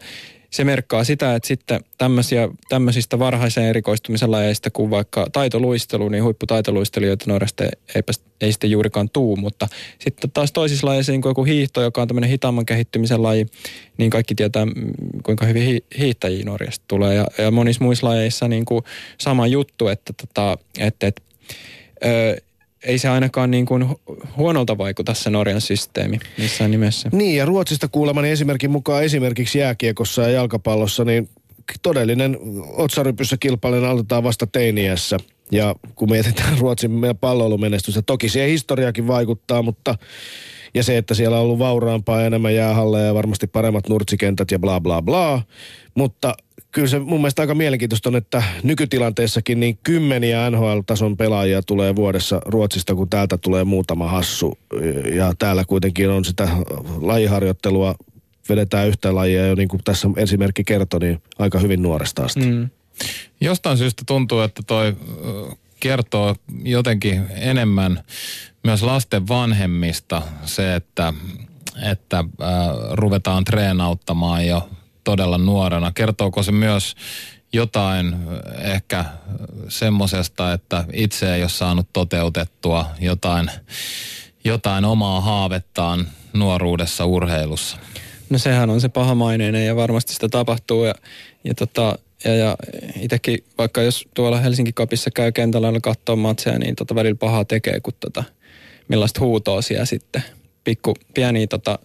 se 0.53 0.65
merkkaa 0.65 1.05
sitä, 1.05 1.35
että 1.35 1.47
sitten 1.47 1.85
tämmöisiä, 1.99 2.49
tämmöisistä 2.69 3.19
varhaisen 3.19 3.65
erikoistumisen 3.65 4.31
lajeista 4.31 4.71
kuin 4.71 4.91
vaikka 4.91 5.27
taitoluistelu, 5.33 6.09
niin 6.09 6.25
huipputaitoluistelijoita 6.25 7.25
Norjasta 7.29 7.65
ei, 7.65 8.03
ei 8.41 8.53
sitten 8.53 8.71
juurikaan 8.71 9.11
tuu, 9.11 9.37
mutta 9.37 9.69
sitten 9.99 10.31
taas 10.31 10.53
toisissa 10.53 10.87
lajeissa, 10.87 11.13
niin 11.13 11.23
kuin 11.23 11.31
joku 11.31 11.45
hiihto, 11.45 11.83
joka 11.83 12.03
on 12.03 12.09
tämmöinen 12.09 12.31
hitaamman 12.31 12.67
kehittymisen 12.67 13.23
laji, 13.23 13.47
niin 13.99 14.11
kaikki 14.11 14.35
tietää, 14.35 14.65
mm, 14.65 14.73
kuinka 15.23 15.47
hyvin 15.47 15.63
hi- 15.63 15.85
hiihtäjiä 15.99 16.45
Norjasta 16.45 16.85
tulee. 16.89 17.15
Ja, 17.15 17.27
ja 17.39 17.51
monissa 17.51 17.85
muissa 17.85 18.07
lajeissa 18.07 18.49
niin 18.49 18.65
kuin 18.65 18.85
sama 19.19 19.47
juttu, 19.47 19.89
että, 19.89 20.13
tota, 20.13 20.59
että, 20.79 21.07
että 21.07 21.23
ö, 22.05 22.37
ei 22.85 22.99
se 22.99 23.09
ainakaan 23.09 23.51
niin 23.51 23.67
kuin 23.67 23.87
huonolta 24.37 24.79
vaikuta 24.79 25.15
se 25.15 25.31
Norjan 25.31 25.61
systeemi 25.61 26.19
missään 26.39 26.71
nimessä. 26.71 27.09
Niin 27.13 27.37
ja 27.37 27.45
Ruotsista 27.45 27.89
kuulemani 27.89 28.31
esimerkin 28.31 28.71
mukaan 28.71 29.05
esimerkiksi 29.05 29.59
jääkiekossa 29.59 30.23
ja 30.23 30.29
jalkapallossa, 30.29 31.05
niin 31.05 31.29
todellinen 31.83 32.39
otsarypyssä 32.77 33.37
kilpailun 33.37 33.85
aloitetaan 33.85 34.23
vasta 34.23 34.47
teiniässä. 34.47 35.17
Ja 35.53 35.75
kun 35.95 36.11
mietitään 36.11 36.59
Ruotsin 36.59 37.01
palloilumenestystä, 37.21 38.03
toki 38.03 38.29
siihen 38.29 38.51
historiakin 38.51 39.07
vaikuttaa, 39.07 39.63
mutta 39.63 39.99
ja 40.75 40.83
se, 40.83 40.99
että 40.99 41.15
siellä 41.15 41.37
on 41.37 41.43
ollut 41.43 41.59
vauraampaa 41.59 42.21
ja 42.21 42.27
enemmän 42.27 42.55
jäähalleja 42.55 43.07
ja 43.07 43.15
varmasti 43.15 43.47
paremmat 43.47 43.89
nurtsikentät 43.89 44.51
ja 44.51 44.59
bla 44.59 44.81
bla 44.81 45.03
bla. 45.03 45.43
Mutta 45.95 46.35
kyllä 46.73 46.89
se 46.89 46.99
mun 46.99 47.21
mielestä 47.21 47.43
aika 47.43 47.55
mielenkiintoista 47.55 48.09
on, 48.09 48.17
että 48.17 48.43
nykytilanteessakin 48.63 49.61
niin 49.61 49.79
kymmeniä 49.83 50.51
NHL-tason 50.51 51.17
pelaajia 51.17 51.63
tulee 51.63 51.97
vuodessa 51.97 52.41
Ruotsista, 52.45 52.95
kun 52.95 53.11
täältä 53.11 53.39
tulee 53.39 53.65
muutama 53.65 54.09
hassu. 54.09 54.59
Ja 55.15 55.33
täällä 55.39 55.65
kuitenkin 55.65 56.11
on 56.11 56.25
sitä 56.25 56.49
lajiharjoittelua, 57.01 57.95
vedetään 58.49 58.89
yhtä 58.89 59.15
lajia 59.15 59.47
jo 59.47 59.55
niin 59.55 59.69
kuin 59.69 59.81
tässä 59.85 60.09
esimerkki 60.17 60.65
kertoi, 60.65 61.01
niin 61.01 61.23
aika 61.39 61.59
hyvin 61.59 61.83
nuoresta 61.83 62.25
asti. 62.25 62.41
Mm. 62.41 62.69
Jostain 63.41 63.79
syystä 63.79 64.03
tuntuu, 64.07 64.41
että 64.41 64.63
toi 64.67 64.97
kertoo 65.81 66.37
jotenkin 66.65 67.23
enemmän 67.31 68.03
myös 68.65 68.83
lasten 68.83 69.29
vanhemmista 69.29 70.23
se, 70.45 70.75
että, 70.75 71.13
että 71.91 72.19
äh, 72.19 72.27
ruvetaan 72.93 73.45
treenauttamaan 73.45 74.47
jo 74.47 74.69
todella 75.05 75.39
nuorena. 75.39 75.93
Kertooko 75.95 76.43
se 76.43 76.53
myös 76.53 76.95
jotain 77.53 78.17
ehkä 78.59 79.05
semmosesta, 79.69 80.53
että 80.53 80.85
itse 80.93 81.35
ei 81.35 81.43
ole 81.43 81.49
saanut 81.49 81.89
toteutettua 81.93 82.87
jotain, 83.01 83.51
jotain 84.45 84.85
omaa 84.85 85.21
haavettaan 85.21 86.07
nuoruudessa 86.33 87.05
urheilussa? 87.05 87.77
No 88.31 88.39
sehän 88.39 88.71
on 88.71 88.81
se 88.81 88.89
pahamaineinen 88.89 89.67
ja 89.67 89.77
varmasti 89.77 90.15
sitä 90.15 90.29
tapahtuu 90.29 90.85
ja, 90.85 90.95
ja, 91.45 91.55
tota, 91.55 91.99
ja, 92.25 92.35
ja 92.35 92.57
itsekin 93.01 93.45
vaikka 93.59 93.83
jos 93.83 94.09
tuolla 94.15 94.41
Helsinki 94.41 94.73
Kapissa 94.73 95.11
käy 95.11 95.33
kentällä 95.33 95.81
katsoa 95.83 96.17
matseja, 96.17 96.59
niin 96.59 96.77
tota 96.77 96.95
välillä 96.95 97.17
pahaa 97.17 97.45
tekee, 97.45 97.81
kun 97.81 97.93
tota, 98.01 98.25
millaista 98.89 99.21
huutoa 99.21 99.63
siellä 99.63 99.85
sitten 99.85 100.23
pikku 100.65 100.95
pieniä 101.15 101.47
tota, 101.47 101.79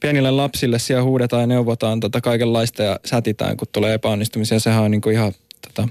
pienille 0.00 0.30
lapsille 0.30 0.78
siellä 0.78 1.02
huudetaan 1.02 1.40
ja 1.40 1.46
neuvotaan 1.46 2.00
tota 2.00 2.20
kaikenlaista 2.20 2.82
ja 2.82 3.00
sätitään, 3.04 3.56
kun 3.56 3.68
tulee 3.72 3.94
epäonnistumisia. 3.94 4.60
Sehän 4.60 4.82
on 4.82 4.90
niin 4.90 5.00
kuin 5.00 5.14
ihan 5.14 5.32
tota, 5.62 5.88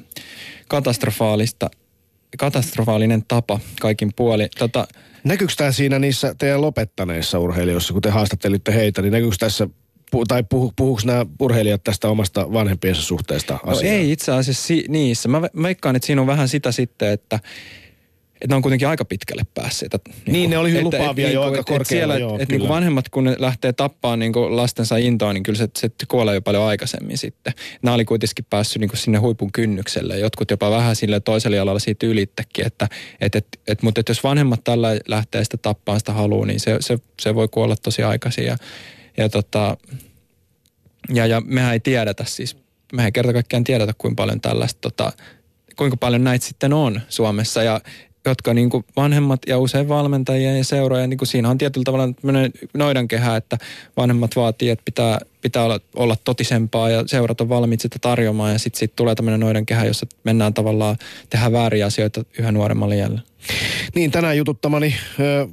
katastrofaalista, 0.67 1.69
katastrofaalinen 2.37 3.23
tapa 3.27 3.59
kaikin 3.81 4.11
puoli. 4.15 4.47
Tota, 4.59 4.87
Näkyykö 5.23 5.53
tämä 5.57 5.71
siinä 5.71 5.99
niissä 5.99 6.35
teidän 6.37 6.61
lopettaneissa 6.61 7.39
urheilijoissa, 7.39 7.93
kun 7.93 8.01
te 8.01 8.09
haastattelitte 8.09 8.73
heitä, 8.73 9.01
niin 9.01 9.11
näkyykö 9.11 9.35
tässä 9.39 9.67
tai 10.27 10.43
puhu, 10.43 10.73
puhuuko 10.75 11.01
nämä 11.05 11.25
urheilijat 11.39 11.83
tästä 11.83 12.09
omasta 12.09 12.53
vanhempiensa 12.53 13.01
suhteesta 13.01 13.59
asiaan? 13.63 13.95
No 13.95 14.01
ei 14.01 14.11
itse 14.11 14.31
asiassa 14.31 14.67
si- 14.67 14.85
niissä. 14.87 15.29
Mä 15.29 15.41
veikkaan, 15.41 15.95
että 15.95 16.05
siinä 16.05 16.21
on 16.21 16.27
vähän 16.27 16.47
sitä 16.47 16.71
sitten, 16.71 17.11
että 17.11 17.39
että 18.41 18.47
ne 18.49 18.55
on 18.55 18.61
kuitenkin 18.61 18.87
aika 18.87 19.05
pitkälle 19.05 19.43
päässeet. 19.53 19.93
Että, 19.93 20.09
niin, 20.09 20.33
niin 20.33 20.49
ne 20.49 20.57
oli 20.57 20.71
hyvin 20.71 20.83
lupaavia 20.83 21.31
jo 21.31 21.43
aika 21.43 21.63
korkealla. 21.63 21.85
Siellä, 21.85 22.17
joo, 22.17 22.39
että 22.39 22.57
niin 22.57 22.69
vanhemmat, 22.69 23.09
kun 23.09 23.23
ne 23.23 23.35
lähtee 23.39 23.73
tappaa 23.73 24.17
niin 24.17 24.31
lastensa 24.49 24.97
intoa, 24.97 25.33
niin 25.33 25.43
kyllä 25.43 25.57
se, 25.57 25.69
se 25.79 25.89
kuolee 26.07 26.35
jo 26.35 26.41
paljon 26.41 26.63
aikaisemmin 26.63 27.17
sitten. 27.17 27.53
Nämä 27.81 27.95
oli 27.95 28.05
kuitenkin 28.05 28.45
päässyt 28.49 28.79
niin 28.79 28.89
sinne 28.93 29.17
huipun 29.17 29.51
kynnykselle. 29.51 30.19
Jotkut 30.19 30.51
jopa 30.51 30.71
vähän 30.71 30.95
sille 30.95 31.19
toiselle 31.19 31.59
alalla 31.59 31.79
siitä 31.79 32.05
ylittäkin. 32.05 32.67
Että, 32.67 32.87
et, 33.21 33.35
et, 33.35 33.47
et, 33.67 33.81
mutta 33.81 33.99
et 33.99 34.09
jos 34.09 34.23
vanhemmat 34.23 34.63
tällä 34.63 34.99
lähtee 35.07 35.43
sitä 35.43 35.57
tappaan 35.57 35.99
sitä 35.99 36.13
haluaa, 36.13 36.45
niin 36.45 36.59
se, 36.59 36.77
se, 36.79 36.97
se 37.21 37.35
voi 37.35 37.47
kuolla 37.47 37.75
tosi 37.75 38.03
aikaisin. 38.03 38.45
Ja, 38.45 38.57
ja, 39.17 39.29
tota, 39.29 39.77
ja, 41.13 41.25
ja 41.25 41.41
mehän 41.45 41.73
ei 41.73 41.79
tiedetä 41.79 42.23
siis, 42.27 42.57
mehän 42.93 43.13
kerta 43.13 43.33
kaikkiaan 43.33 43.63
tiedetä, 43.63 43.93
kuinka 43.97 44.21
paljon 44.21 44.41
tällaista 44.41 44.79
tota, 44.81 45.11
kuinka 45.75 45.97
paljon 45.97 46.23
näitä 46.23 46.45
sitten 46.45 46.73
on 46.73 47.01
Suomessa. 47.09 47.63
Ja, 47.63 47.81
jotka 48.29 48.53
niin 48.53 48.69
kuin 48.69 48.85
vanhemmat 48.95 49.41
ja 49.47 49.59
usein 49.59 49.87
valmentajia 49.87 50.57
ja 50.57 50.63
seuroja, 50.63 51.07
niin 51.07 51.17
kuin 51.17 51.27
siinä 51.27 51.49
on 51.49 51.57
tietyllä 51.57 51.83
tavalla 51.83 52.13
noidankehä, 52.73 53.35
että 53.35 53.57
vanhemmat 53.97 54.35
vaatii, 54.35 54.69
että 54.69 54.85
pitää, 54.85 55.19
pitää 55.41 55.63
olla, 55.63 55.79
olla 55.95 56.15
totisempaa 56.23 56.89
ja 56.89 57.03
seurat 57.05 57.41
on 57.41 57.49
valmiit 57.49 57.81
sitä 57.81 57.99
tarjoamaan 58.01 58.53
ja 58.53 58.59
sitten 58.59 58.79
sit 58.79 58.95
tulee 58.95 59.15
tämmöinen 59.15 59.39
noidankehä, 59.39 59.85
jossa 59.85 60.07
mennään 60.23 60.53
tavallaan 60.53 60.97
tehdä 61.29 61.51
vääriä 61.51 61.85
asioita 61.85 62.23
yhä 62.39 62.51
nuoremmalla 62.51 62.95
iällä. 62.95 63.21
Niin, 63.95 64.11
tänään 64.11 64.37
jututtamani 64.37 64.95
äh, 65.19 65.49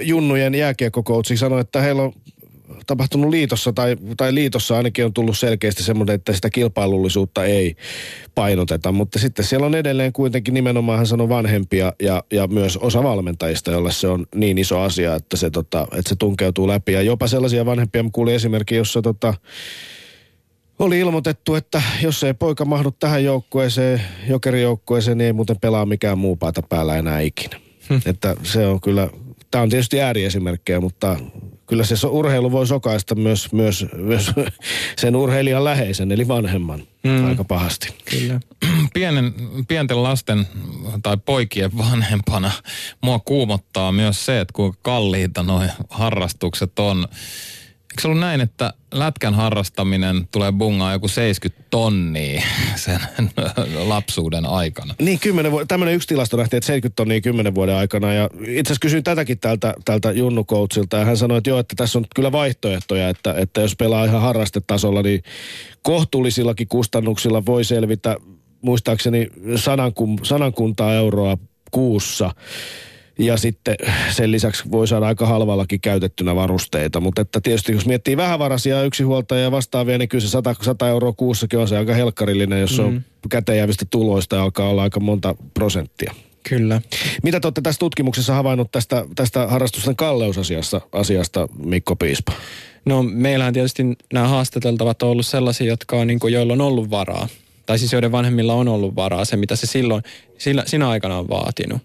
Junnujen 0.00 0.54
jääkiekkokoutsi 0.54 1.36
sanoi, 1.36 1.60
että 1.60 1.80
heillä 1.80 2.02
on 2.02 2.12
tapahtunut 2.86 3.30
liitossa 3.30 3.72
tai, 3.72 3.96
tai 4.16 4.34
liitossa 4.34 4.76
ainakin 4.76 5.04
on 5.04 5.12
tullut 5.12 5.38
selkeästi 5.38 5.82
semmoinen, 5.82 6.14
että 6.14 6.32
sitä 6.32 6.50
kilpailullisuutta 6.50 7.44
ei 7.44 7.76
painoteta. 8.34 8.92
Mutta 8.92 9.18
sitten 9.18 9.44
siellä 9.44 9.66
on 9.66 9.74
edelleen 9.74 10.12
kuitenkin 10.12 10.54
nimenomaan 10.54 10.98
hän 10.98 11.06
sanoi 11.06 11.28
vanhempia 11.28 11.92
ja, 12.02 12.24
ja 12.32 12.46
myös 12.46 12.76
osa 12.76 13.02
valmentajista, 13.02 13.70
jolle 13.70 13.92
se 13.92 14.08
on 14.08 14.26
niin 14.34 14.58
iso 14.58 14.80
asia, 14.80 15.14
että 15.14 15.36
se, 15.36 15.50
tota, 15.50 15.86
että 15.92 16.08
se 16.08 16.16
tunkeutuu 16.16 16.68
läpi. 16.68 16.92
Ja 16.92 17.02
jopa 17.02 17.26
sellaisia 17.26 17.66
vanhempia, 17.66 18.04
kuulin 18.12 18.34
esimerkki, 18.34 18.74
jossa 18.74 19.02
tota, 19.02 19.34
oli 20.78 20.98
ilmoitettu, 20.98 21.54
että 21.54 21.82
jos 22.02 22.24
ei 22.24 22.34
poika 22.34 22.64
mahdu 22.64 22.90
tähän 22.90 23.24
joukkueeseen, 23.24 24.02
jokerijoukkueeseen, 24.28 25.18
niin 25.18 25.26
ei 25.26 25.32
muuten 25.32 25.60
pelaa 25.60 25.86
mikään 25.86 26.18
muu 26.18 26.36
paita 26.36 26.62
päällä 26.62 26.96
enää 26.96 27.20
ikinä. 27.20 27.60
Hmm. 27.88 28.00
Että 28.06 28.36
se 28.42 28.66
on 28.66 28.80
kyllä, 28.80 29.08
tämä 29.50 29.62
on 29.62 29.68
tietysti 29.68 30.00
ääriesimerkkejä, 30.00 30.80
mutta 30.80 31.16
kyllä 31.72 31.84
se 31.84 32.06
urheilu 32.06 32.52
voi 32.52 32.66
sokaista 32.66 33.14
myös, 33.14 33.52
myös, 33.52 33.86
myös 33.96 34.30
sen 35.00 35.16
urheilijan 35.16 35.64
läheisen, 35.64 36.12
eli 36.12 36.28
vanhemman 36.28 36.82
mm. 37.02 37.24
aika 37.24 37.44
pahasti. 37.44 37.94
Kyllä. 38.04 38.40
Pienen, 38.94 39.34
pienten 39.68 40.02
lasten 40.02 40.46
tai 41.02 41.16
poikien 41.16 41.78
vanhempana 41.78 42.50
mua 43.00 43.18
kuumottaa 43.18 43.92
myös 43.92 44.26
se, 44.26 44.40
että 44.40 44.52
kuinka 44.52 44.78
kalliita 44.82 45.42
nuo 45.42 45.62
harrastukset 45.90 46.78
on. 46.78 47.08
Eikö 47.92 48.02
se 48.02 48.08
ollut 48.08 48.20
näin, 48.20 48.40
että 48.40 48.72
lätkän 48.94 49.34
harrastaminen 49.34 50.28
tulee 50.30 50.52
bungaan 50.52 50.92
joku 50.92 51.08
70 51.08 51.68
tonnia 51.70 52.42
sen 52.76 53.00
lapsuuden 53.92 54.46
aikana? 54.46 54.94
Niin, 54.98 55.18
10 55.20 55.52
vuotta. 55.52 55.66
Tämmöinen 55.66 55.94
yksi 55.94 56.08
tilasto 56.08 56.36
nähtiin, 56.36 56.58
että 56.58 56.66
70 56.66 56.96
tonnia 56.96 57.20
10 57.20 57.54
vuoden 57.54 57.74
aikana. 57.74 58.12
Ja 58.12 58.30
itse 58.34 58.60
asiassa 58.60 58.80
kysyin 58.80 59.04
tätäkin 59.04 59.38
tältä, 59.38 59.74
tältä 59.84 60.12
Junnu 60.12 60.44
Coachilta, 60.44 60.96
ja 60.96 61.04
hän 61.04 61.16
sanoi, 61.16 61.38
että 61.38 61.50
joo, 61.50 61.58
että 61.58 61.74
tässä 61.76 61.98
on 61.98 62.04
kyllä 62.14 62.32
vaihtoehtoja, 62.32 63.08
että, 63.08 63.34
että 63.38 63.60
jos 63.60 63.76
pelaa 63.76 64.04
ihan 64.04 64.20
harrastetasolla, 64.20 65.02
niin 65.02 65.22
kohtuullisillakin 65.82 66.68
kustannuksilla 66.68 67.46
voi 67.46 67.64
selvitä 67.64 68.16
muistaakseni 68.62 69.28
sanankun, 69.56 70.18
sanankuntaa 70.22 70.94
euroa 70.94 71.36
kuussa 71.70 72.30
ja 73.18 73.36
sitten 73.36 73.76
sen 74.10 74.32
lisäksi 74.32 74.70
voi 74.70 74.88
saada 74.88 75.06
aika 75.06 75.26
halvallakin 75.26 75.80
käytettynä 75.80 76.34
varusteita. 76.34 77.00
Mutta 77.00 77.22
että 77.22 77.40
tietysti 77.40 77.72
jos 77.72 77.86
miettii 77.86 78.16
vähävaraisia 78.16 78.82
yksinhuoltajia 78.82 79.42
ja 79.42 79.50
vastaavia, 79.50 79.98
niin 79.98 80.08
kyllä 80.08 80.22
se 80.22 80.28
100, 80.28 80.54
100 80.62 80.88
euroa 80.88 81.12
kuussakin 81.12 81.58
on 81.58 81.68
se 81.68 81.78
aika 81.78 81.94
helkkarillinen, 81.94 82.60
jos 82.60 82.78
mm. 82.78 82.84
on 82.84 83.02
käteenjäävistä 83.30 83.84
tuloista 83.90 84.36
ja 84.36 84.42
alkaa 84.42 84.68
olla 84.68 84.82
aika 84.82 85.00
monta 85.00 85.34
prosenttia. 85.54 86.14
Kyllä. 86.48 86.80
Mitä 87.22 87.40
te 87.40 87.46
olette 87.46 87.60
tässä 87.60 87.78
tutkimuksessa 87.78 88.34
havainnut 88.34 88.72
tästä, 88.72 89.06
tästä 89.14 89.46
harrastusten 89.46 89.96
kalleusasiasta, 89.96 90.80
asiasta, 90.92 91.48
Mikko 91.64 91.96
Piispa? 91.96 92.32
No 92.84 93.02
meillähän 93.02 93.54
tietysti 93.54 93.82
nämä 94.12 94.28
haastateltavat 94.28 95.02
on 95.02 95.08
ollut 95.08 95.26
sellaisia, 95.26 95.66
jotka 95.66 95.96
on, 95.96 96.06
niin 96.06 96.18
kuin, 96.18 96.32
joilla 96.32 96.52
on 96.52 96.60
ollut 96.60 96.90
varaa. 96.90 97.28
Tai 97.66 97.78
siis 97.78 97.92
joiden 97.92 98.12
vanhemmilla 98.12 98.54
on 98.54 98.68
ollut 98.68 98.96
varaa, 98.96 99.24
se 99.24 99.36
mitä 99.36 99.56
se 99.56 99.66
silloin, 99.66 100.02
sillä, 100.38 100.62
siinä 100.66 100.88
aikana 100.88 101.18
on 101.18 101.28
vaatinut 101.28 101.82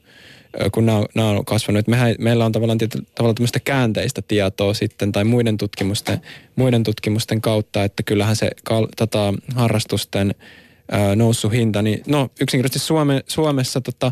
kun 0.71 0.85
nämä, 0.85 1.03
nämä 1.15 1.29
on 1.29 1.45
kasvanut. 1.45 1.87
Mehän, 1.87 2.15
meillä 2.19 2.45
on 2.45 2.51
tavallaan, 2.51 2.77
tavallaan 3.15 3.35
tämmöistä 3.35 3.59
käänteistä 3.59 4.21
tietoa 4.21 4.73
sitten 4.73 5.11
tai 5.11 5.23
muiden 5.23 5.57
tutkimusten, 5.57 6.21
muiden 6.55 6.83
tutkimusten 6.83 7.41
kautta, 7.41 7.83
että 7.83 8.03
kyllähän 8.03 8.35
se 8.35 8.49
kal, 8.63 8.87
tota, 8.97 9.33
harrastusten 9.55 10.35
ää, 10.91 11.15
noussut 11.15 11.53
hinta, 11.53 11.81
niin 11.81 12.03
no 12.07 12.29
yksinkertaisesti 12.41 12.87
Suome, 12.87 13.23
Suomessa 13.27 13.81
tota, 13.81 14.11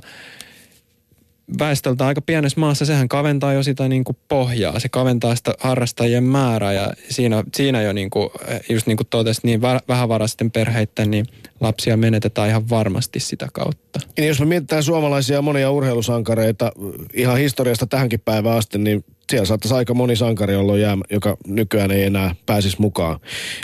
väestöltä 1.59 2.07
aika 2.07 2.21
pienessä 2.21 2.59
maassa, 2.59 2.85
sehän 2.85 3.07
kaventaa 3.07 3.53
jo 3.53 3.63
sitä 3.63 3.87
niin 3.87 4.03
kuin 4.03 4.17
pohjaa. 4.27 4.79
Se 4.79 4.89
kaventaa 4.89 5.35
sitä 5.35 5.53
harrastajien 5.59 6.23
määrää 6.23 6.73
ja 6.73 6.93
siinä, 7.09 7.43
siinä 7.55 7.81
jo 7.81 7.93
niin 7.93 8.09
kuin, 8.09 8.29
just 8.69 8.87
niin 8.87 8.97
kuin 8.97 9.07
totesit, 9.09 9.43
niin 9.43 9.61
vähävaraisten 9.61 10.51
perheiden 10.51 11.11
niin 11.11 11.25
lapsia 11.59 11.97
menetetään 11.97 12.49
ihan 12.49 12.69
varmasti 12.69 13.19
sitä 13.19 13.47
kautta. 13.53 13.99
Niin 14.17 14.27
jos 14.27 14.39
me 14.39 14.45
mietitään 14.45 14.83
suomalaisia 14.83 15.41
monia 15.41 15.71
urheilusankareita 15.71 16.71
ihan 17.13 17.37
historiasta 17.37 17.87
tähänkin 17.87 18.19
päivään 18.19 18.57
asti, 18.57 18.77
niin 18.77 19.05
siellä 19.30 19.45
saattaisi 19.45 19.76
aika 19.76 19.93
moni 19.93 20.15
sankari 20.15 20.55
olla 20.55 20.78
jää, 20.78 20.97
joka 21.11 21.38
nykyään 21.47 21.91
ei 21.91 22.03
enää 22.03 22.36
pääsisi 22.45 22.76
mukaan. 22.80 23.19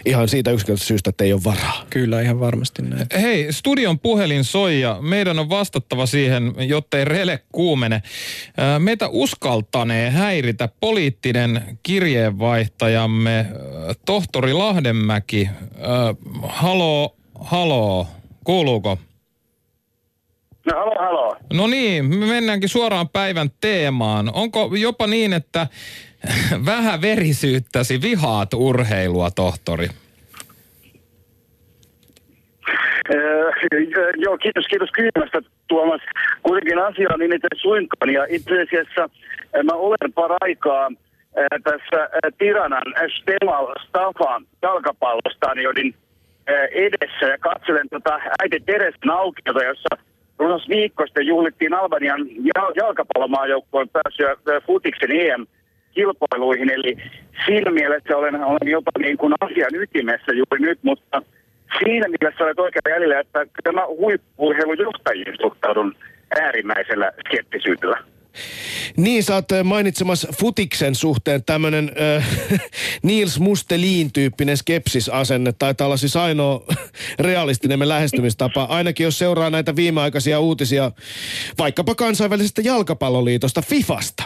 Ihan 0.05 0.27
siitä 0.27 0.51
yksinkertaisesta 0.51 0.87
syystä, 0.87 1.09
että 1.09 1.23
ei 1.23 1.33
ole 1.33 1.43
varaa. 1.43 1.85
Kyllä, 1.89 2.21
ihan 2.21 2.39
varmasti 2.39 2.81
näin. 2.81 3.07
Hei, 3.21 3.53
studion 3.53 3.99
puhelin 3.99 4.43
soi 4.43 4.81
ja 4.81 4.97
meidän 5.01 5.39
on 5.39 5.49
vastattava 5.49 6.05
siihen, 6.05 6.53
jottei 6.57 7.05
rele 7.05 7.39
kuumene. 7.51 8.01
Meitä 8.79 9.07
uskaltanee 9.07 10.09
häiritä 10.09 10.69
poliittinen 10.79 11.79
kirjeenvaihtajamme 11.83 13.45
tohtori 14.05 14.53
Lahdenmäki. 14.53 15.49
Halo, 16.43 17.15
halo, 17.39 18.07
kuuluuko? 18.43 18.97
No 20.65 20.79
halo, 20.79 20.95
halo. 20.99 21.37
No 21.53 21.67
niin, 21.67 22.05
me 22.05 22.25
mennäänkin 22.25 22.69
suoraan 22.69 23.09
päivän 23.09 23.49
teemaan. 23.61 24.31
Onko 24.33 24.71
jopa 24.75 25.07
niin, 25.07 25.33
että 25.33 25.67
vähän 26.65 27.01
verisyyttäsi 27.01 28.01
vihaat 28.01 28.53
urheilua, 28.53 29.31
tohtori? 29.31 29.87
Öö, 33.13 33.51
joo, 34.25 34.37
kiitos, 34.37 34.65
kiitos 34.69 34.89
kysymästä 34.91 35.41
Tuomas. 35.67 36.01
Kuitenkin 36.43 36.79
asia 36.79 37.09
on 37.13 37.19
niin, 37.19 37.33
että 37.35 37.47
suinkaan. 37.55 38.13
Ja 38.13 38.25
itse 38.29 38.61
asiassa 38.61 39.09
mä 39.63 39.73
olen 39.73 40.13
paraikaa 40.13 40.89
tässä 41.63 42.09
Tiranan 42.37 42.93
Stemal 43.17 43.67
Stafa 43.87 44.41
jalkapallostadionin 44.61 45.95
edessä 46.71 47.25
ja 47.25 47.37
katselen 47.37 47.87
tota 47.89 48.19
äiti 48.41 48.59
Teresan 48.59 49.09
aukiota, 49.09 49.63
jossa 49.63 49.97
runsas 50.41 50.69
viikko 50.69 51.05
sitten 51.05 51.27
juhlittiin 51.27 51.73
Albanian 51.73 52.21
jalkapallomaajoukkoon 52.75 53.87
pääsyä 53.89 54.61
futiksen 54.67 55.11
EM-kilpailuihin. 55.11 56.69
Eli 56.69 56.97
siinä 57.45 57.71
mielessä 57.71 58.17
olen, 58.17 58.43
olen 58.43 58.71
jopa 58.71 58.91
niin 58.99 59.17
kuin 59.17 59.33
asian 59.41 59.75
ytimessä 59.75 60.31
juuri 60.33 60.59
nyt, 60.59 60.79
mutta 60.81 61.21
siinä 61.79 62.07
mielessä 62.07 62.43
olet 62.43 62.59
oikein 62.59 62.93
jäljellä, 62.93 63.19
että 63.19 63.45
tämä 63.63 63.87
huippuurheilujohtajiin 63.87 65.35
suhtaudun 65.41 65.95
äärimmäisellä 66.41 67.11
skeptisyydellä. 67.27 67.97
Niin, 68.97 69.23
sä 69.23 69.35
oot 69.35 69.45
mainitsemassa 69.63 70.27
futiksen 70.39 70.95
suhteen 70.95 71.43
tämmönen 71.43 71.91
äh, 72.17 72.27
Niels 73.03 73.39
Mustelin-tyyppinen 73.39 74.57
skepsisasenne. 74.57 75.53
Taitaa 75.59 75.87
olla 75.87 75.97
siis 75.97 76.15
ainoa 76.15 76.65
realistinen 77.19 77.89
lähestymistapa. 77.89 78.63
Ainakin 78.63 79.03
jos 79.03 79.19
seuraa 79.19 79.49
näitä 79.49 79.75
viimeaikaisia 79.75 80.39
uutisia 80.39 80.91
vaikkapa 81.57 81.95
kansainvälisestä 81.95 82.61
jalkapalloliitosta 82.61 83.61
FIFasta. 83.61 84.23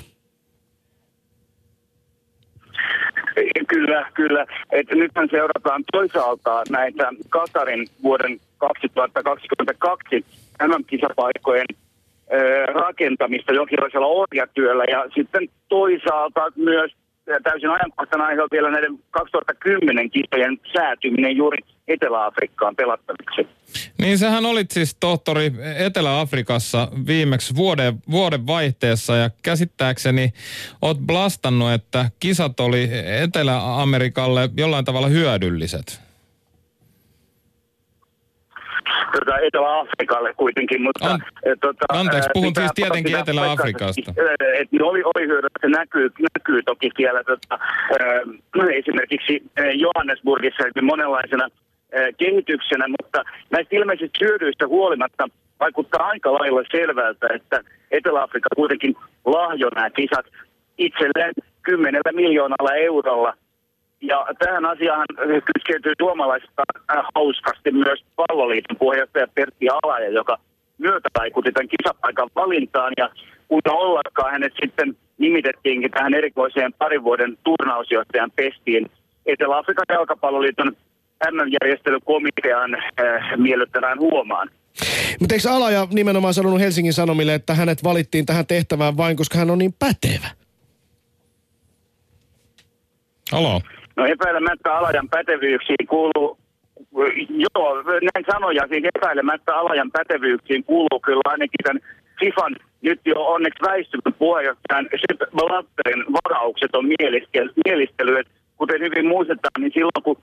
Kyllä, 3.68 4.12
kyllä. 4.14 4.46
Että 4.72 4.96
nythän 4.96 5.28
seurataan 5.32 5.84
toisaalta 5.92 6.64
näitä 6.70 7.12
Katarin 7.30 7.88
vuoden 8.04 8.40
2022 8.58 10.26
MM-kisapaikkojen 10.68 11.66
rakentamista 12.74 13.54
jonkinlaisella 13.54 14.08
orjatyöllä 14.08 14.84
ja 14.84 15.06
sitten 15.16 15.50
toisaalta 15.70 16.42
myös 16.56 16.92
täysin 17.44 17.70
ajankohtana 17.70 18.26
aihe 18.26 18.42
vielä 18.52 18.72
näiden 18.72 19.00
2010 19.12 20.10
kisojen 20.10 20.60
säätyminen 20.74 21.38
juuri 21.38 21.58
Etelä-Afrikkaan 21.88 22.76
pelattaviksi. 22.76 23.48
Niin 24.02 24.18
sehän 24.18 24.46
olit 24.46 24.72
siis 24.72 24.96
tohtori 25.00 25.52
Etelä-Afrikassa 25.78 26.88
viimeksi 27.08 27.56
vuoden, 27.56 27.94
vuoden 28.12 28.48
vaihteessa. 28.48 29.16
Ja 29.16 29.30
käsittääkseni 29.44 30.34
oot 30.82 30.98
blastannut, 30.98 31.72
että 31.72 32.10
kisat 32.20 32.60
oli 32.60 32.90
Etelä-Amerikalle 33.24 34.50
jollain 34.58 34.86
tavalla 34.86 35.08
hyödylliset 35.08 36.05
tuota, 39.12 39.40
Etelä-Afrikalle 39.40 40.34
kuitenkin, 40.34 40.82
mutta... 40.82 41.14
An, 41.14 41.20
tuota, 41.62 41.86
Anteeksi, 41.90 42.30
puhun 42.34 42.50
pitää, 42.50 42.64
siis 42.64 42.72
tietenkin 42.76 43.20
Etelä-Afrikasta. 43.20 44.14
Et 44.60 44.70
oli, 44.82 45.02
oli 45.04 45.28
hyödyt, 45.28 45.52
se 45.62 45.68
näkyy, 45.68 46.10
näkyy 46.38 46.64
toki 46.64 46.92
siellä 46.98 47.24
tuota, 47.24 47.60
esimerkiksi 48.74 49.44
Johannesburgissa 49.74 50.64
monenlaisena 50.82 51.48
kehityksenä, 52.18 52.86
mutta 52.88 53.24
näistä 53.52 53.76
ilmeisistä 53.76 54.18
hyödyistä 54.22 54.68
huolimatta 54.68 55.28
vaikuttaa 55.60 56.08
aika 56.08 56.34
lailla 56.34 56.62
selvältä, 56.72 57.28
että 57.34 57.62
Etelä-Afrikka 57.92 58.50
kuitenkin 58.56 58.96
lahjoi 59.26 59.72
nämä 59.76 59.90
kisat 59.90 60.26
itselleen 60.78 61.34
kymmenellä 61.64 62.12
miljoonalla 62.12 62.74
eurolla– 62.76 63.34
ja 64.08 64.26
tähän 64.40 64.66
asiaan 64.66 65.06
kytkeytyy 65.46 65.94
suomalaisista 66.00 66.64
äh, 66.92 67.06
hauskasti 67.16 67.72
myös 67.72 68.06
palloliiton 68.16 68.78
puheenjohtaja 68.78 69.28
Pertti 69.28 69.70
Alaja, 69.70 70.10
joka 70.10 70.38
myötävaikutti 70.78 71.52
tämän 71.52 71.68
kisapaikan 71.68 72.30
valintaan. 72.36 72.94
Ja 72.98 73.10
kun 73.48 73.62
ollakaan 73.66 74.32
hänet 74.32 74.54
sitten 74.62 74.98
nimitettiinkin 75.18 75.92
tähän 75.92 76.14
erikoiseen 76.14 76.74
parin 76.74 77.04
vuoden 77.04 77.38
turnausjohtajan 77.44 78.32
pestiin 78.36 78.90
Etelä-Afrikan 79.26 79.86
jalkapalloliiton 79.90 80.72
MM-järjestelykomitean 81.32 82.76
äh, 82.76 83.38
miellyttävään 83.38 84.00
huomaan. 84.00 84.50
Mutta 85.20 85.36
eikö 85.36 85.52
Alaja 85.52 85.88
nimenomaan 85.92 86.34
sanonut 86.34 86.60
Helsingin 86.60 86.94
Sanomille, 86.94 87.34
että 87.34 87.54
hänet 87.54 87.84
valittiin 87.84 88.26
tähän 88.26 88.48
tehtävään 88.48 88.98
vain, 88.98 89.18
koska 89.18 89.38
hän 89.38 89.50
on 89.50 89.58
niin 89.58 89.74
pätevä? 89.80 90.28
Halo. 93.32 93.62
No 93.96 94.06
epäilemättä 94.06 94.78
alajan 94.78 95.10
pätevyyksiin 95.10 95.88
kuuluu, 95.88 96.38
joo, 97.30 97.84
näin 97.86 98.26
sanoja, 98.32 98.68
siis 98.70 98.84
epäilemättä 98.96 99.56
alajan 99.56 99.92
pätevyyksiin 99.92 100.64
kuuluu 100.64 101.00
kyllä 101.06 101.22
ainakin 101.26 101.64
tämän 101.64 101.82
FIFAn 102.20 102.56
nyt 102.82 103.02
jo 103.06 103.26
onneksi 103.26 103.66
väistymän 103.68 104.14
puheenjohtajan 104.20 104.88
Sepp 104.92 105.22
Blatterin 105.36 106.06
varaukset 106.18 106.76
on 106.76 106.86
mielistely. 107.66 108.24
Kuten 108.58 108.82
hyvin 108.82 109.08
muistetaan, 109.08 109.60
niin 109.60 109.72
silloin 109.74 110.04
kun 110.04 110.18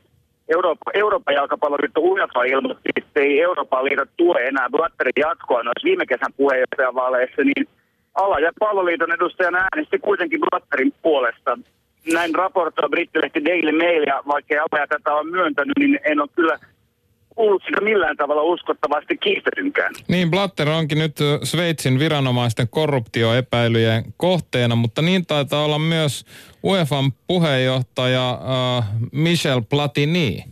Eurooppa, 0.49 0.91
Euroopan 0.95 1.35
jalkapalloliitto 1.35 2.01
UEFA 2.01 2.45
ilmoitti, 2.45 2.89
että 2.97 3.21
ei 3.21 3.41
Euroopan 3.41 3.85
liitot 3.85 4.09
tue 4.17 4.41
enää 4.41 4.71
Blatterin 4.71 5.13
jatkoa 5.17 5.63
noissa 5.63 5.85
viime 5.85 6.07
kesän 6.07 6.33
puheenjohtajavaaleissa, 6.37 7.43
niin 7.45 7.69
ala- 8.15 8.41
ja 8.41 8.51
palloliiton 8.59 9.13
edustajan 9.13 9.55
äänesti 9.55 9.99
kuitenkin 9.99 10.41
Blatterin 10.41 10.93
puolesta 11.03 11.59
näin 12.13 12.35
raportoi 12.35 12.89
brittilehti 12.89 13.45
Daily 13.45 13.73
Mail, 13.79 14.03
ja 14.07 14.23
vaikka 14.27 14.55
Alaja 14.55 14.87
tätä 14.87 15.15
on 15.15 15.27
myöntänyt, 15.27 15.79
niin 15.79 16.01
en 16.05 16.21
ole 16.21 16.29
kyllä 16.37 16.59
kuullut 17.37 17.63
sitä 17.67 17.81
millään 17.81 18.17
tavalla 18.17 18.43
uskottavasti 18.43 19.17
kiistetynkään. 19.17 19.95
Niin, 20.09 20.31
Blatter 20.31 20.69
onkin 20.69 20.99
nyt 20.99 21.17
Sveitsin 21.43 21.99
viranomaisten 21.99 22.69
korruptioepäilyjen 22.69 24.05
kohteena, 24.17 24.77
mutta 24.77 25.03
niin 25.03 25.27
taitaa 25.27 25.65
olla 25.65 25.79
myös 25.79 26.25
UEFan 26.65 27.13
puheenjohtaja 27.27 28.39
uh, 28.79 28.85
Michel 29.13 29.63
Platini. 29.71 30.45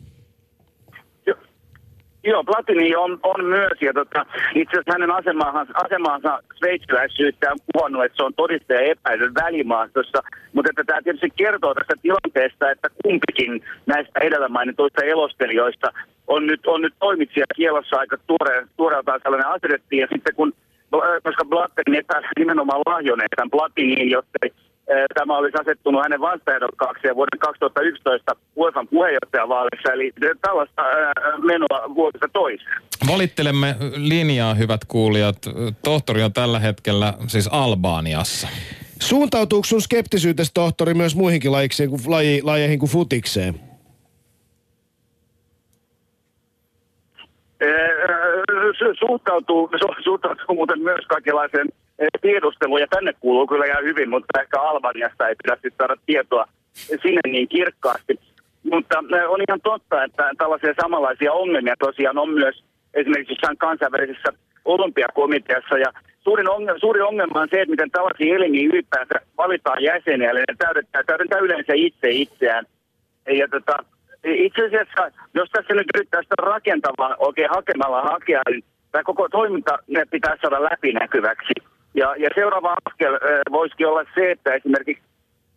Joo, 2.24 2.44
Platini 2.44 2.96
on, 2.96 3.18
on 3.22 3.44
myös, 3.44 3.78
ja 3.80 3.92
tota, 3.92 4.26
itse 4.54 4.72
asiassa 4.72 4.92
hänen 4.92 5.10
asemaansa, 5.10 5.72
asemaansa 5.74 6.42
sveitsiläisyyttä 6.58 7.52
on 7.52 7.58
kuvannut, 7.72 8.04
että 8.04 8.16
se 8.16 8.22
on 8.22 8.34
todistaja 8.34 8.80
epäilyn 8.80 9.34
välimaastossa, 9.34 10.22
mutta 10.52 10.70
että 10.70 10.84
tämä 10.84 11.02
tietysti 11.02 11.30
kertoo 11.36 11.74
tästä 11.74 11.94
tilanteesta, 12.02 12.70
että 12.70 12.88
kumpikin 13.02 13.62
näistä 13.86 14.20
edellä 14.20 14.48
mainituista 14.48 15.04
elostelijoista 15.04 15.92
on 16.26 16.46
nyt, 16.46 16.66
on 16.66 16.80
nyt 16.80 16.94
toimitsija 16.98 17.46
kielossa 17.56 17.96
aika 17.96 18.16
tuore, 18.26 18.66
tuoreeltaan 18.76 19.20
sellainen 19.22 19.48
asetettiin, 19.48 20.00
ja 20.00 20.08
sitten 20.12 20.34
kun, 20.34 20.52
koska 21.22 21.44
Blatterin 21.44 21.94
epäili 21.94 22.26
nimenomaan 22.38 22.82
lahjoneen 22.86 23.28
tämän 23.36 23.50
Platiniin, 23.50 24.10
jotta 24.10 24.38
tämä 25.14 25.36
olisi 25.36 25.56
asettunut 25.60 26.02
hänen 26.02 26.20
vastaehdokkaakseen 26.20 27.16
vuoden 27.16 27.38
2011 27.38 28.36
UEFan 28.56 28.88
puheenjohtajavaalissa, 28.88 29.92
eli 29.92 30.12
tällaista 30.42 30.82
menoa 31.38 31.94
vuodesta 31.94 32.28
toiseen. 32.32 32.82
Valittelemme 33.12 33.76
linjaa, 33.96 34.54
hyvät 34.54 34.80
kuulijat. 34.88 35.36
Tohtori 35.84 36.22
on 36.22 36.32
tällä 36.32 36.58
hetkellä 36.58 37.14
siis 37.26 37.48
Albaaniassa. 37.52 38.48
Suuntautuuko 39.00 39.64
sun 39.64 39.82
skeptisyydestä, 39.82 40.54
tohtori, 40.54 40.94
myös 40.94 41.16
muihinkin 41.16 41.52
lajeihin 41.52 41.90
kuin, 41.90 42.00
laji, 42.06 42.40
lajeihin 42.42 42.78
kuin 42.78 42.90
futikseen? 42.90 43.60
suhtautuu, 49.00 49.70
su, 49.80 50.02
suhtautuu 50.04 50.54
muuten 50.54 50.82
myös 50.82 51.06
kaikenlaiseen 51.06 51.68
eh, 52.00 52.08
tiedustelu, 52.20 52.78
ja 52.78 52.86
tänne 52.86 53.12
kuuluu 53.20 53.46
kyllä 53.46 53.64
ihan 53.64 53.84
hyvin, 53.84 54.10
mutta 54.10 54.40
ehkä 54.40 54.60
Albaniasta 54.60 55.28
ei 55.28 55.34
pidä 55.42 55.54
sitten 55.54 55.78
saada 55.78 55.96
tietoa 56.06 56.44
sinne 57.02 57.20
niin 57.26 57.48
kirkkaasti. 57.48 58.20
Mutta 58.62 59.04
eh, 59.16 59.30
on 59.30 59.40
ihan 59.48 59.60
totta, 59.60 60.04
että 60.04 60.30
tällaisia 60.38 60.74
samanlaisia 60.82 61.32
ongelmia 61.32 61.74
tosiaan 61.78 62.18
on 62.18 62.30
myös 62.30 62.64
esimerkiksi 62.94 63.34
kansainvälisessä 63.58 64.32
olympiakomiteassa. 64.64 65.78
Ja 65.78 65.92
suurin 66.20 66.50
ongelma, 66.50 66.78
suuri 66.78 67.00
ongelma 67.00 67.40
on 67.40 67.48
se, 67.50 67.60
että 67.60 67.70
miten 67.70 67.90
tällaisia 67.90 68.36
elimiä 68.36 68.68
ylipäänsä 68.72 69.14
valitaan 69.36 69.82
jäseniä, 69.82 70.30
eli 70.30 70.38
ne 70.38 70.54
täydentää, 70.58 71.02
täydentää 71.02 71.38
yleensä 71.38 71.72
itse 71.74 72.10
itseään. 72.10 72.64
Ja 73.26 73.48
tota, 73.48 73.76
itse 74.24 74.66
asiassa, 74.66 75.10
jos 75.34 75.48
tässä 75.50 75.74
nyt 75.74 75.86
yrittää 75.94 76.22
sitä 76.22 76.34
rakentavaa 76.38 77.16
oikein 77.18 77.50
hakemalla 77.50 78.02
hakea, 78.02 78.42
niin 78.50 78.64
tämä 78.92 79.02
koko 79.02 79.28
toiminta 79.28 79.78
ne 79.86 80.04
pitää 80.10 80.36
saada 80.42 80.62
läpinäkyväksi. 80.62 81.52
Ja, 81.94 82.14
ja 82.16 82.28
seuraava 82.34 82.76
askel 82.86 83.14
äh, 83.14 83.20
voisikin 83.50 83.86
olla 83.86 84.04
se, 84.14 84.30
että 84.30 84.54
esimerkiksi 84.54 85.02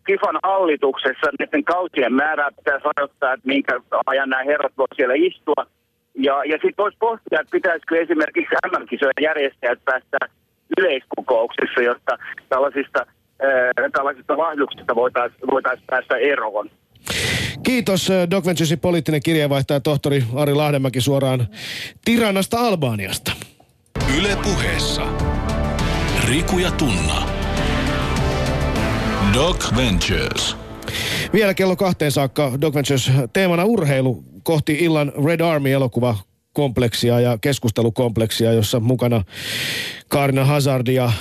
FIFAn 0.07 0.39
hallituksessa 0.43 1.27
näiden 1.39 1.63
kausien 1.63 2.13
määrää 2.13 2.51
pitää 2.51 2.79
rajoittaa, 2.97 3.33
että 3.33 3.47
minkä 3.47 3.79
ajan 4.05 4.29
nämä 4.29 4.43
herrat 4.43 4.73
voivat 4.77 4.95
siellä 4.95 5.15
istua. 5.17 5.65
Ja, 6.15 6.43
ja 6.45 6.53
sitten 6.53 6.83
voisi 6.83 6.97
pohtia, 6.99 7.41
että 7.41 7.51
pitäisikö 7.51 8.01
esimerkiksi 8.01 8.55
MM-kisojen 8.71 9.21
järjestäjät 9.21 9.79
päästä 9.85 10.17
yleiskokouksessa, 10.77 11.81
jotta 11.81 12.17
tällaisista, 12.49 12.99
äh, 13.43 13.91
tällaisista 13.91 14.37
lahjuksista 14.37 14.95
voitaisiin 14.95 15.47
voitais 15.51 15.79
päästä 15.87 16.15
eroon. 16.17 16.69
Kiitos 17.63 18.11
äh, 18.11 18.29
Doc 18.31 18.45
Venturesin 18.45 18.79
poliittinen 18.79 19.23
kirjeenvaihtaja 19.23 19.79
tohtori 19.79 20.23
Ari 20.35 20.53
Lahdemäki 20.53 21.01
suoraan 21.01 21.47
Tiranasta 22.05 22.59
Albaniasta. 22.59 23.31
Yle 24.17 24.37
puheessa. 24.43 25.01
Riku 26.23 26.57
ja 26.57 26.71
Tunna. 26.71 27.29
Doc 29.33 29.75
Ventures. 29.75 30.57
Vielä 31.33 31.53
kello 31.53 31.75
kahteen 31.75 32.11
saakka 32.11 32.51
Doc 32.61 32.75
Ventures 32.75 33.11
teemana 33.33 33.65
urheilu 33.65 34.23
kohti 34.43 34.73
illan 34.73 35.11
Red 35.25 35.39
Army-elokuva 35.39 36.17
kompleksia 36.53 37.19
ja 37.19 37.37
keskustelukompleksia, 37.37 38.53
jossa 38.53 38.79
mukana 38.79 39.23
Kaarina 40.07 40.45
Hazard 40.45 40.87
ja 40.87 41.11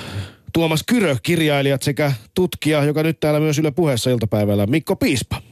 Tuomas 0.52 0.82
Kyrö, 0.86 1.16
kirjailijat 1.22 1.82
sekä 1.82 2.12
tutkija, 2.34 2.84
joka 2.84 3.02
nyt 3.02 3.20
täällä 3.20 3.40
myös 3.40 3.58
Yle 3.58 3.70
puheessa 3.70 4.10
iltapäivällä, 4.10 4.66
Mikko 4.66 4.96
Piispa. 4.96 5.42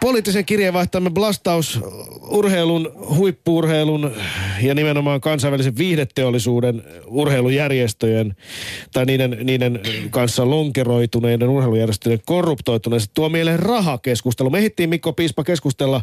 Poliittisen 0.00 0.44
kirjeenvaihtajamme 0.44 1.10
blastaus 1.10 1.80
urheilun, 2.28 2.92
huippuurheilun 3.16 4.12
ja 4.62 4.74
nimenomaan 4.74 5.20
kansainvälisen 5.20 5.76
viihdeteollisuuden 5.76 6.82
urheilujärjestöjen 7.06 8.36
tai 8.92 9.04
niiden, 9.04 9.38
niiden 9.42 9.80
kanssa 10.10 10.50
lonkeroituneiden 10.50 11.48
urheilujärjestöjen 11.48 12.20
korruptoituneista 12.26 13.10
tuo 13.14 13.28
mieleen 13.28 13.58
rahakeskustelu. 13.58 14.50
Me 14.50 14.58
ehdittiin 14.58 14.90
Mikko 14.90 15.12
Piispa 15.12 15.44
keskustella 15.44 16.02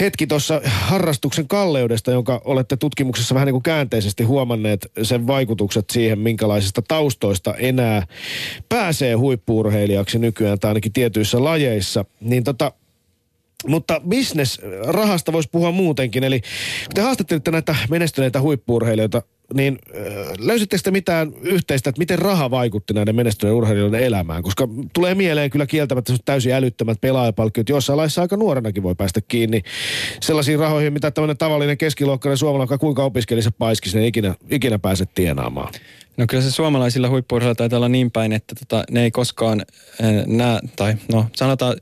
hetki 0.00 0.26
tuossa 0.26 0.60
harrastuksen 0.64 1.48
kalleudesta, 1.48 2.10
jonka 2.10 2.42
olette 2.44 2.76
tutkimuksessa 2.76 3.34
vähän 3.34 3.46
niin 3.46 3.54
kuin 3.54 3.62
käänteisesti 3.62 4.24
huomanneet 4.24 4.90
sen 5.02 5.26
vaikutukset 5.26 5.90
siihen, 5.90 6.18
minkälaisista 6.18 6.82
taustoista 6.88 7.54
enää 7.54 8.06
pääsee 8.68 9.14
huippuurheilijaksi 9.14 10.18
nykyään 10.18 10.58
tai 10.58 10.70
ainakin 10.70 10.92
tietyissä 10.92 11.44
lajeissa. 11.44 12.04
Niin 12.20 12.44
tota, 12.44 12.63
mutta 13.66 14.00
business, 14.08 14.60
rahasta 14.86 15.32
voisi 15.32 15.48
puhua 15.52 15.72
muutenkin. 15.72 16.24
Eli 16.24 16.40
kun 16.40 16.94
te 16.94 17.00
haastattelitte 17.00 17.50
näitä 17.50 17.76
menestyneitä 17.90 18.40
huippuurheilijoita, 18.40 19.22
niin 19.54 19.78
löysittekö 20.38 20.82
te 20.82 20.90
mitään 20.90 21.32
yhteistä, 21.42 21.90
että 21.90 21.98
miten 21.98 22.18
raha 22.18 22.50
vaikutti 22.50 22.94
näiden 22.94 23.16
menestyneiden 23.16 23.56
urheilijoiden 23.56 24.02
elämään? 24.02 24.42
Koska 24.42 24.68
tulee 24.92 25.14
mieleen 25.14 25.50
kyllä 25.50 25.66
kieltämättä 25.66 26.12
täysin 26.24 26.52
älyttömät 26.52 27.00
pelaajapalkkiot. 27.00 27.68
Jossain 27.68 27.96
laissa 27.96 28.22
aika 28.22 28.36
nuorenakin 28.36 28.82
voi 28.82 28.94
päästä 28.94 29.20
kiinni 29.20 29.62
sellaisiin 30.20 30.58
rahoihin, 30.58 30.92
mitä 30.92 31.10
tämmöinen 31.10 31.36
tavallinen 31.36 31.78
keskiluokkainen 31.78 32.38
suomalainen, 32.38 32.78
kuinka 32.78 33.04
opiskelisi 33.04 33.50
paiskisi, 33.58 33.98
ne 33.98 34.06
ikinä, 34.06 34.34
ikinä 34.50 34.78
pääse 34.78 35.04
tienaamaan. 35.14 35.72
No 36.16 36.26
kyllä 36.28 36.42
se 36.42 36.50
suomalaisilla 36.50 37.08
huippuurheilijoilla 37.08 37.58
taitaa 37.58 37.76
olla 37.76 37.88
niin 37.88 38.10
päin, 38.10 38.32
että 38.32 38.54
tota, 38.54 38.84
ne 38.90 39.02
ei 39.02 39.10
koskaan 39.10 39.62
äh, 40.04 40.26
näe, 40.26 40.60
tai 40.76 40.94
no 41.12 41.26
sanotaan, 41.36 41.76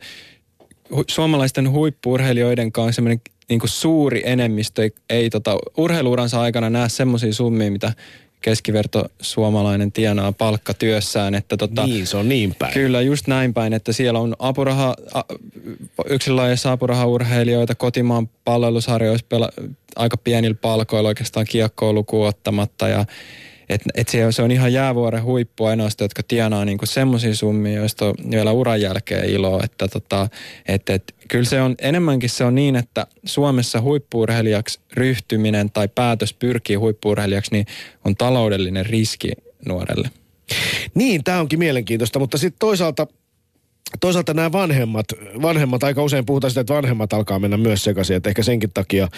hu, 0.95 1.05
suomalaisten 1.09 1.70
huippuurheilijoiden 1.70 2.72
kanssa 2.72 2.93
semmoinen 2.93 3.20
niin 3.49 3.61
suuri 3.64 4.22
enemmistö 4.24 4.82
ei, 4.82 4.90
ei 5.11 5.30
tota, 5.30 5.59
urheiluuransa 5.76 6.40
aikana 6.40 6.70
näe 6.70 6.88
semmoisia 6.88 7.32
summia, 7.32 7.70
mitä 7.70 7.93
keskiverto 8.40 9.05
suomalainen 9.20 9.93
tienaa 9.93 10.32
palkkatyössään. 10.32 11.34
Että 11.34 11.57
tota, 11.57 11.86
niin, 11.86 12.07
se 12.07 12.16
on 12.16 12.28
niin 12.28 12.55
päin. 12.59 12.72
Kyllä, 12.72 13.01
just 13.01 13.26
näin 13.26 13.55
päin, 13.55 13.72
että 13.72 13.93
siellä 13.93 14.18
on 14.18 14.36
apuraha, 14.38 14.95
yksilölajeissa 16.07 16.72
apurahaurheilijoita 16.72 17.74
kotimaan 17.74 18.28
palvelusharjoissa 18.45 19.26
pela, 19.28 19.51
aika 19.97 20.16
pienillä 20.16 20.57
palkoilla 20.61 21.09
oikeastaan 21.09 21.47
kiekkoa 21.49 21.93
lukuun 21.93 22.28
ottamatta 22.28 22.88
ja 22.88 23.05
et, 23.74 23.82
et 23.94 24.08
se, 24.08 24.32
se 24.32 24.42
on 24.42 24.50
ihan 24.50 24.72
jäävuoren 24.72 25.22
huippu 25.22 25.64
ainoastaan, 25.64 26.04
jotka 26.04 26.22
tienaa 26.28 26.64
niinku 26.64 26.86
semmoisia 26.86 27.34
summia, 27.34 27.76
joista 27.76 28.06
on 28.06 28.14
vielä 28.30 28.52
uran 28.52 28.80
jälkeen 28.80 29.30
ilo. 29.30 29.60
Että 29.64 29.88
tota, 29.88 30.28
et, 30.68 30.90
et, 30.90 31.14
kyllä 31.28 31.44
se 31.44 31.62
on 31.62 31.74
enemmänkin 31.78 32.30
se 32.30 32.44
on 32.44 32.54
niin, 32.54 32.76
että 32.76 33.06
Suomessa 33.24 33.80
huippuurheilijaksi 33.80 34.80
ryhtyminen 34.92 35.70
tai 35.70 35.88
päätös 35.88 36.34
pyrkii 36.34 36.76
huippuurheilijaksi, 36.76 37.52
niin 37.52 37.66
on 38.04 38.16
taloudellinen 38.16 38.86
riski 38.86 39.32
nuorelle. 39.68 40.10
Niin, 40.94 41.24
tämä 41.24 41.40
onkin 41.40 41.58
mielenkiintoista, 41.58 42.18
mutta 42.18 42.38
sitten 42.38 42.58
toisaalta 42.58 43.06
toisaalta 44.01 44.34
nämä 44.34 44.53
vanhemmat, 44.53 45.07
vanhemmat, 45.43 45.84
aika 45.84 46.03
usein 46.03 46.26
puhutaan 46.26 46.51
sitä, 46.51 46.61
että 46.61 46.74
vanhemmat 46.74 47.12
alkaa 47.12 47.38
mennä 47.38 47.57
myös 47.57 47.84
sekaisin, 47.84 48.16
että 48.16 48.28
ehkä 48.28 48.43
senkin 48.43 48.70
takia, 48.74 49.09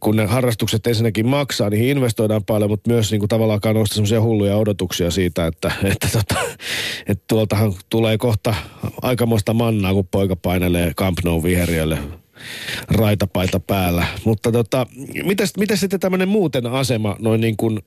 kun 0.00 0.16
ne 0.16 0.26
harrastukset 0.26 0.86
ensinnäkin 0.86 1.26
maksaa, 1.26 1.70
niihin 1.70 1.88
investoidaan 1.88 2.44
paljon, 2.44 2.70
mutta 2.70 2.90
myös 2.90 3.10
niin 3.10 3.18
kuin 3.18 3.28
tavallaan 3.28 3.60
nousta 3.74 3.94
semmoisia 3.94 4.20
hulluja 4.20 4.56
odotuksia 4.56 5.10
siitä, 5.10 5.46
että, 5.46 5.72
että, 5.84 6.08
tota, 6.12 6.40
että 7.06 7.24
tuoltahan 7.28 7.74
tulee 7.90 8.18
kohta 8.18 8.54
aikamoista 9.02 9.54
mannaa, 9.54 9.94
kun 9.94 10.08
poika 10.10 10.36
painelee 10.36 10.94
Camp 10.94 11.18
Nou 11.24 11.42
viheriölle 11.42 11.98
raitapaita 12.88 13.60
päällä. 13.60 14.06
Mutta 14.24 14.52
tota, 14.52 14.86
mitäs 15.56 15.80
sitten 15.80 16.00
tämmöinen 16.00 16.28
muuten 16.28 16.66
asema 16.66 17.16
noin 17.18 17.40
niin 17.40 17.56
kuin, 17.56 17.78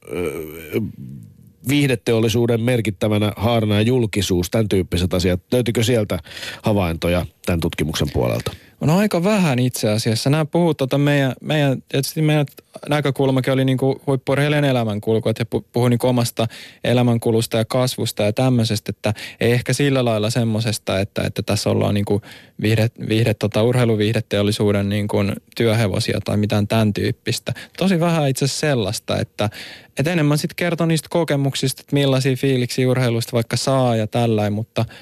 viihdeteollisuuden 1.69 2.61
merkittävänä 2.61 3.31
haarana 3.35 3.75
ja 3.75 3.81
julkisuus, 3.81 4.49
tämän 4.49 4.69
tyyppiset 4.69 5.13
asiat. 5.13 5.41
Löytyykö 5.51 5.83
sieltä 5.83 6.19
havaintoja 6.61 7.25
tämän 7.45 7.59
tutkimuksen 7.59 8.07
puolelta? 8.13 8.51
On 8.81 8.89
aika 8.89 9.23
vähän 9.23 9.59
itse 9.59 9.89
asiassa. 9.89 10.29
Nämä 10.29 10.45
puhuu 10.45 10.73
tota 10.73 10.97
meidän, 10.97 11.33
meidän, 11.41 11.83
tietysti 11.89 12.21
meidän 12.21 12.45
näkökulmakin 12.89 13.53
oli 13.53 13.65
niinku 13.65 14.01
huippurheilijan 14.07 14.63
elämänkulku, 14.63 15.29
että 15.29 15.45
he 15.53 15.61
puhuu 15.73 15.89
niinku 15.89 16.07
omasta 16.07 16.47
elämänkulusta 16.83 17.57
ja 17.57 17.65
kasvusta 17.65 18.23
ja 18.23 18.33
tämmöisestä, 18.33 18.89
että 18.89 19.13
ei 19.39 19.51
ehkä 19.51 19.73
sillä 19.73 20.05
lailla 20.05 20.29
semmoisesta, 20.29 20.99
että, 20.99 21.23
että 21.23 21.41
tässä 21.41 21.69
ollaan 21.69 21.93
niinku 21.93 22.21
viihde, 22.61 22.87
viihde, 23.09 23.33
tota, 23.33 23.63
urheiluviihdeteollisuuden 23.63 24.89
niinku 24.89 25.17
työhevosia 25.55 26.19
tai 26.23 26.37
mitään 26.37 26.67
tämän 26.67 26.93
tyyppistä. 26.93 27.53
Tosi 27.77 27.99
vähän 27.99 28.29
itse 28.29 28.45
asiassa 28.45 28.59
sellaista, 28.67 29.19
että, 29.19 29.49
että 29.97 30.11
enemmän 30.11 30.37
sitten 30.37 30.55
kertoo 30.55 30.87
niistä 30.87 31.07
kokemuksista, 31.11 31.81
että 31.81 31.95
millaisia 31.95 32.35
fiiliksiä 32.35 32.89
urheilusta 32.89 33.31
vaikka 33.33 33.57
saa 33.57 33.95
ja 33.95 34.07
tällainen, 34.07 34.53
mutta– 34.53 34.85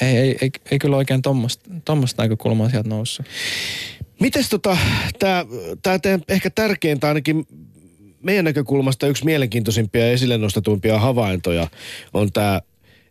ei, 0.00 0.16
ei, 0.16 0.36
ei, 0.40 0.50
ei 0.70 0.78
kyllä 0.78 0.96
oikein 0.96 1.22
tuommoista 1.84 2.22
näkökulmaa 2.22 2.70
sieltä 2.70 2.88
noussut. 2.88 3.26
Mites 4.20 4.48
tota, 4.48 4.76
tämä 5.18 5.44
tää 5.82 6.18
ehkä 6.28 6.50
tärkeintä 6.50 7.08
ainakin 7.08 7.46
meidän 8.22 8.44
näkökulmasta 8.44 9.06
yksi 9.06 9.24
mielenkiintoisimpia 9.24 10.06
ja 10.06 10.12
esille 10.12 10.38
nostetuimpia 10.38 10.98
havaintoja 10.98 11.68
on 12.14 12.32
tämä, 12.32 12.60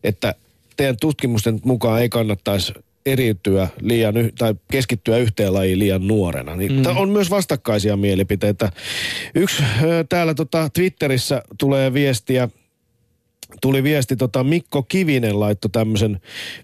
että 0.03 0.35
teidän 0.77 0.97
tutkimusten 1.01 1.59
mukaan 1.63 2.01
ei 2.01 2.09
kannattaisi 2.09 2.73
eriytyä 3.05 3.67
liian, 3.81 4.13
tai 4.37 4.55
keskittyä 4.71 5.17
yhteen 5.17 5.53
lajiin 5.53 5.79
liian 5.79 6.07
nuorena. 6.07 6.55
Niin 6.55 6.71
mm. 6.71 6.97
On 6.97 7.09
myös 7.09 7.29
vastakkaisia 7.29 7.97
mielipiteitä. 7.97 8.71
Yksi 9.35 9.63
täällä 10.09 10.33
tota 10.33 10.69
Twitterissä 10.73 11.41
tulee 11.57 11.93
viestiä 11.93 12.49
tuli 13.61 13.83
viesti, 13.83 14.15
tota 14.15 14.43
Mikko 14.43 14.83
Kivinen 14.83 15.39
laittoi 15.39 15.69
tämmöisen 15.71 16.21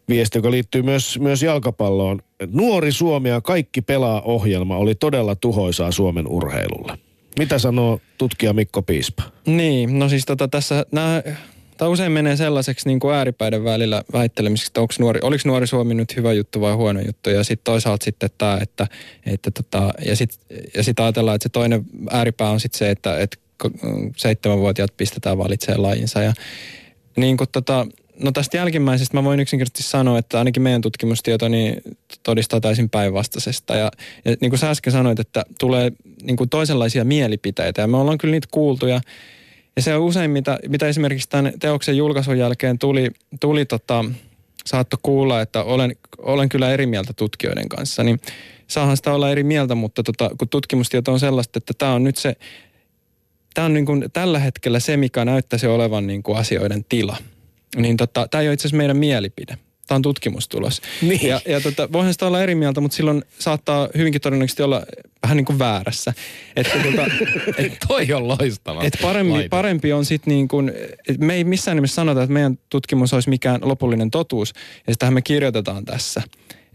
viesti, 0.10 0.38
joka 0.38 0.52
liittyy 0.52 0.82
myös, 0.82 1.20
myös 1.20 1.44
jalkapalloon. 1.44 2.22
Nuori 2.52 2.92
Suomi 2.92 3.30
ja 3.30 3.42
kaikki 3.42 3.82
pelaa 3.82 4.22
ohjelma 4.22 4.78
oli 4.78 4.96
todella 4.96 5.36
tuhoisaa 5.36 5.92
Suomen 5.92 6.28
urheilulle. 6.28 6.98
Mitä 7.40 7.60
sanoo 7.60 8.00
tutkija 8.18 8.54
Mikko 8.54 8.82
Piispa? 8.82 9.24
Niin, 9.46 10.00
no 10.00 10.10
siis 10.10 10.26
tota 10.26 10.48
tässä 10.48 10.86
nämä 10.92 11.24
tämä 11.82 11.90
usein 11.90 12.12
menee 12.12 12.36
sellaiseksi 12.36 12.88
niin 12.88 13.00
kuin 13.00 13.16
ääripäiden 13.16 13.64
välillä 13.64 14.04
väittelemiseksi, 14.14 14.70
että 14.70 14.82
onko 14.82 14.94
nuori, 15.00 15.20
oliko 15.24 15.42
nuori 15.46 15.68
Suomi 15.68 15.94
nyt 15.94 16.16
hyvä 16.16 16.34
juttu 16.34 16.62
vai 16.62 16.74
huono 16.74 17.00
juttu. 17.00 17.30
Ja 17.30 17.44
sitten 17.44 17.64
toisaalta 17.64 18.04
sitten 18.04 18.30
tämä, 18.38 18.58
että, 18.62 18.88
että 19.26 19.52
tota, 19.52 19.94
ja 20.06 20.16
sitten 20.16 20.58
ja 20.76 20.84
sit 20.84 21.00
ajatellaan, 21.00 21.36
että 21.36 21.44
se 21.44 21.50
toinen 21.50 21.86
ääripää 22.10 22.50
on 22.50 22.60
sitten 22.60 22.80
se, 22.80 22.90
että, 22.90 23.20
että 23.20 23.38
seitsemänvuotiaat 24.18 24.98
pistetään 24.98 25.38
valitsemaan 25.38 25.82
lajinsa. 25.82 26.22
Ja 26.22 26.34
niin 27.22 27.38
kuin 27.38 27.50
tota, 27.52 27.88
no 28.20 28.32
tästä 28.32 28.58
jälkimmäisestä 28.58 29.18
mä 29.18 29.24
voin 29.24 29.40
yksinkertaisesti 29.40 29.92
sanoa, 29.92 30.18
että 30.18 30.38
ainakin 30.38 30.64
meidän 30.64 30.82
tutkimustieto 30.82 31.48
niin 31.48 31.82
todistaa 32.24 32.62
täysin 32.62 32.90
päinvastaisesta. 32.90 33.76
Ja, 33.76 33.92
ja 34.26 34.36
niin 34.42 34.52
kuin 34.52 34.60
sä 34.60 34.70
äsken 34.70 34.94
sanoit, 34.94 35.20
että 35.20 35.46
tulee 35.60 35.92
niin 36.24 36.38
kuin 36.38 36.50
toisenlaisia 36.50 37.06
mielipiteitä 37.06 37.82
ja 37.82 37.88
me 37.88 37.98
ollaan 37.98 38.18
kyllä 38.18 38.32
niitä 38.32 38.48
kuultu 38.52 38.88
ja, 38.88 39.02
ja 39.76 39.82
se 39.82 39.96
on 39.96 40.02
usein, 40.02 40.32
mitä, 40.32 40.60
mitä 40.68 40.88
esimerkiksi 40.88 41.30
tämän 41.30 41.54
teoksen 41.60 41.98
julkaisun 41.98 42.38
jälkeen 42.38 42.80
tuli, 42.80 43.12
tuli 43.40 43.66
tota, 43.66 44.06
saatto 44.66 44.98
kuulla, 45.04 45.42
että 45.42 45.64
olen, 45.64 45.96
olen 46.18 46.50
kyllä 46.50 46.72
eri 46.72 46.86
mieltä 46.86 47.14
tutkijoiden 47.14 47.70
kanssa, 47.70 48.04
niin 48.04 48.20
saahan 48.68 48.98
sitä 48.98 49.14
olla 49.14 49.32
eri 49.32 49.44
mieltä, 49.44 49.76
mutta 49.76 50.04
tota, 50.04 50.32
kun 50.38 50.50
tutkimustieto 50.50 51.14
on 51.14 51.20
sellaista, 51.20 51.58
että 51.58 51.74
tämä 51.78 51.94
on 51.94 52.04
nyt 52.04 52.18
se, 52.18 52.36
tämä 53.54 53.66
on 53.66 53.74
niin 53.74 53.86
kuin 53.86 54.06
tällä 54.14 54.40
hetkellä 54.40 54.80
se, 54.80 54.98
mikä 54.98 55.26
näyttäisi 55.26 55.68
olevan 55.68 56.08
niin 56.08 56.24
kuin 56.24 56.38
asioiden 56.38 56.86
tila– 56.90 57.18
niin 57.76 57.98
tota, 57.98 58.28
tämä 58.32 58.42
ei 58.42 58.48
ole 58.48 58.54
itse 58.54 58.62
asiassa 58.62 58.78
meidän 58.78 58.98
mielipide. 58.98 59.58
Tämä 59.88 59.96
on 59.96 60.02
tutkimustulos. 60.02 60.82
Niin. 61.02 61.28
Ja, 61.28 61.42
ja 61.46 61.62
tota, 61.62 61.92
voihan 61.92 62.14
sitä 62.14 62.28
olla 62.28 62.42
eri 62.42 62.56
mieltä, 62.56 62.82
mutta 62.82 62.98
silloin 62.98 63.24
saattaa 63.40 63.90
hyvinkin 63.98 64.22
todennäköisesti 64.22 64.64
olla 64.64 64.84
vähän 65.24 65.38
niin 65.38 65.46
kuin 65.46 65.60
väärässä. 65.60 66.14
Että 66.56 66.78
tota, 66.84 67.06
et, 67.58 67.78
Toi 67.88 68.14
on 68.14 68.28
loistava. 68.28 68.84
Et 68.84 68.98
parempi, 69.02 69.50
parempi 69.50 69.94
on 69.94 70.06
sitten 70.06 70.32
niin 70.32 70.48
kuin, 70.48 70.72
me 71.20 71.34
ei 71.34 71.44
missään 71.44 71.78
nimessä 71.78 71.96
sanota, 71.96 72.24
että 72.24 72.34
meidän 72.34 72.60
tutkimus 72.70 73.14
olisi 73.14 73.30
mikään 73.30 73.60
lopullinen 73.64 74.12
totuus. 74.12 74.54
Ja 74.88 74.94
sitähän 74.94 75.14
me 75.14 75.22
kirjoitetaan 75.22 75.86
tässä. 75.86 76.22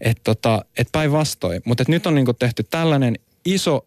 Että 0.01 0.21
tota, 0.23 0.65
et 0.77 0.87
päinvastoin. 0.91 1.61
Mutta 1.65 1.83
nyt 1.87 2.05
on 2.05 2.15
niin 2.15 2.25
kuin 2.25 2.37
tehty 2.37 2.63
tällainen 2.63 3.15
iso 3.45 3.85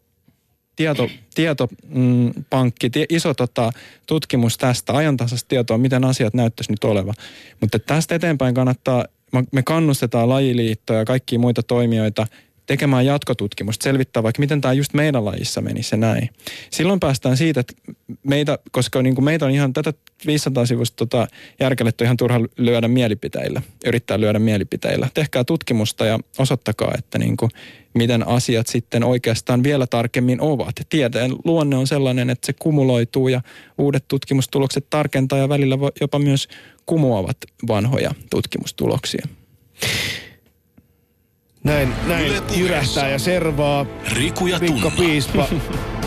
tieto, 0.81 1.09
tietopankki, 1.35 2.89
mm, 2.89 2.93
tie, 2.93 3.07
iso 3.09 3.35
tota, 3.35 3.73
tutkimus 4.07 4.59
tästä, 4.59 4.97
ajantasasta 4.97 5.49
tietoa, 5.49 5.79
miten 5.79 6.05
asiat 6.05 6.35
näyttäisi 6.35 6.73
nyt 6.73 6.85
olevan. 6.85 7.15
Mutta 7.61 7.79
tästä 7.79 8.15
eteenpäin 8.15 8.55
kannattaa, 8.55 9.05
me 9.53 9.63
kannustetaan 9.63 10.29
lajiliittoja 10.29 10.99
ja 10.99 11.05
kaikkia 11.05 11.39
muita 11.39 11.63
toimijoita 11.63 12.27
tekemään 12.71 13.07
jatkotutkimusta, 13.07 13.85
selvittää 13.85 14.23
vaikka 14.23 14.41
miten 14.41 14.61
tämä 14.61 14.75
just 14.75 14.95
meidän 14.95 15.25
lajissa 15.25 15.61
meni 15.61 15.83
se 15.83 15.97
näin. 15.97 16.31
Silloin 16.71 17.01
päästään 17.01 17.37
siitä, 17.37 17.61
että 17.61 17.75
meitä, 18.23 18.59
koska 18.71 19.03
niin 19.03 19.15
kuin 19.15 19.25
meitä 19.25 19.45
on 19.45 19.51
ihan 19.51 19.73
tätä 19.73 19.93
500 20.27 20.67
sivusta 20.67 20.97
tota, 20.97 21.27
järkeletty 21.61 22.05
ihan 22.05 22.17
turha 22.17 22.41
lyödä 22.57 22.89
mielipiteillä, 22.89 23.63
yrittää 23.87 24.21
lyödä 24.21 24.39
mielipiteillä. 24.39 25.09
Tehkää 25.15 25.45
tutkimusta 25.45 26.05
ja 26.05 26.19
osoittakaa, 26.39 26.95
että 26.99 27.19
niin 27.19 27.37
kuin, 27.37 27.51
miten 27.95 28.29
asiat 28.29 28.67
sitten 28.67 29.05
oikeastaan 29.05 29.63
vielä 29.63 29.87
tarkemmin 29.87 30.41
ovat. 30.41 30.75
Tieteen 30.89 31.33
luonne 31.45 31.77
on 31.77 31.87
sellainen, 31.87 32.31
että 32.31 32.47
se 32.47 32.53
kumuloituu 32.53 33.29
ja 33.29 33.41
uudet 33.79 34.05
tutkimustulokset 34.09 34.87
tarkentaa 34.91 35.39
ja 35.39 35.49
välillä 35.49 35.79
jopa 36.01 36.19
myös 36.19 36.49
kumoavat 36.87 37.37
vanhoja 37.69 38.15
tutkimustuloksia. 38.31 39.27
Näin, 41.65 41.93
näin 42.07 42.33
jyrähtää 42.57 43.09
ja 43.09 43.19
servaa 43.19 43.87
Riku 44.13 44.47
ja 44.47 44.59
Mikko 44.59 44.81
Tunna. 44.81 44.97
Piispa, 44.97 45.47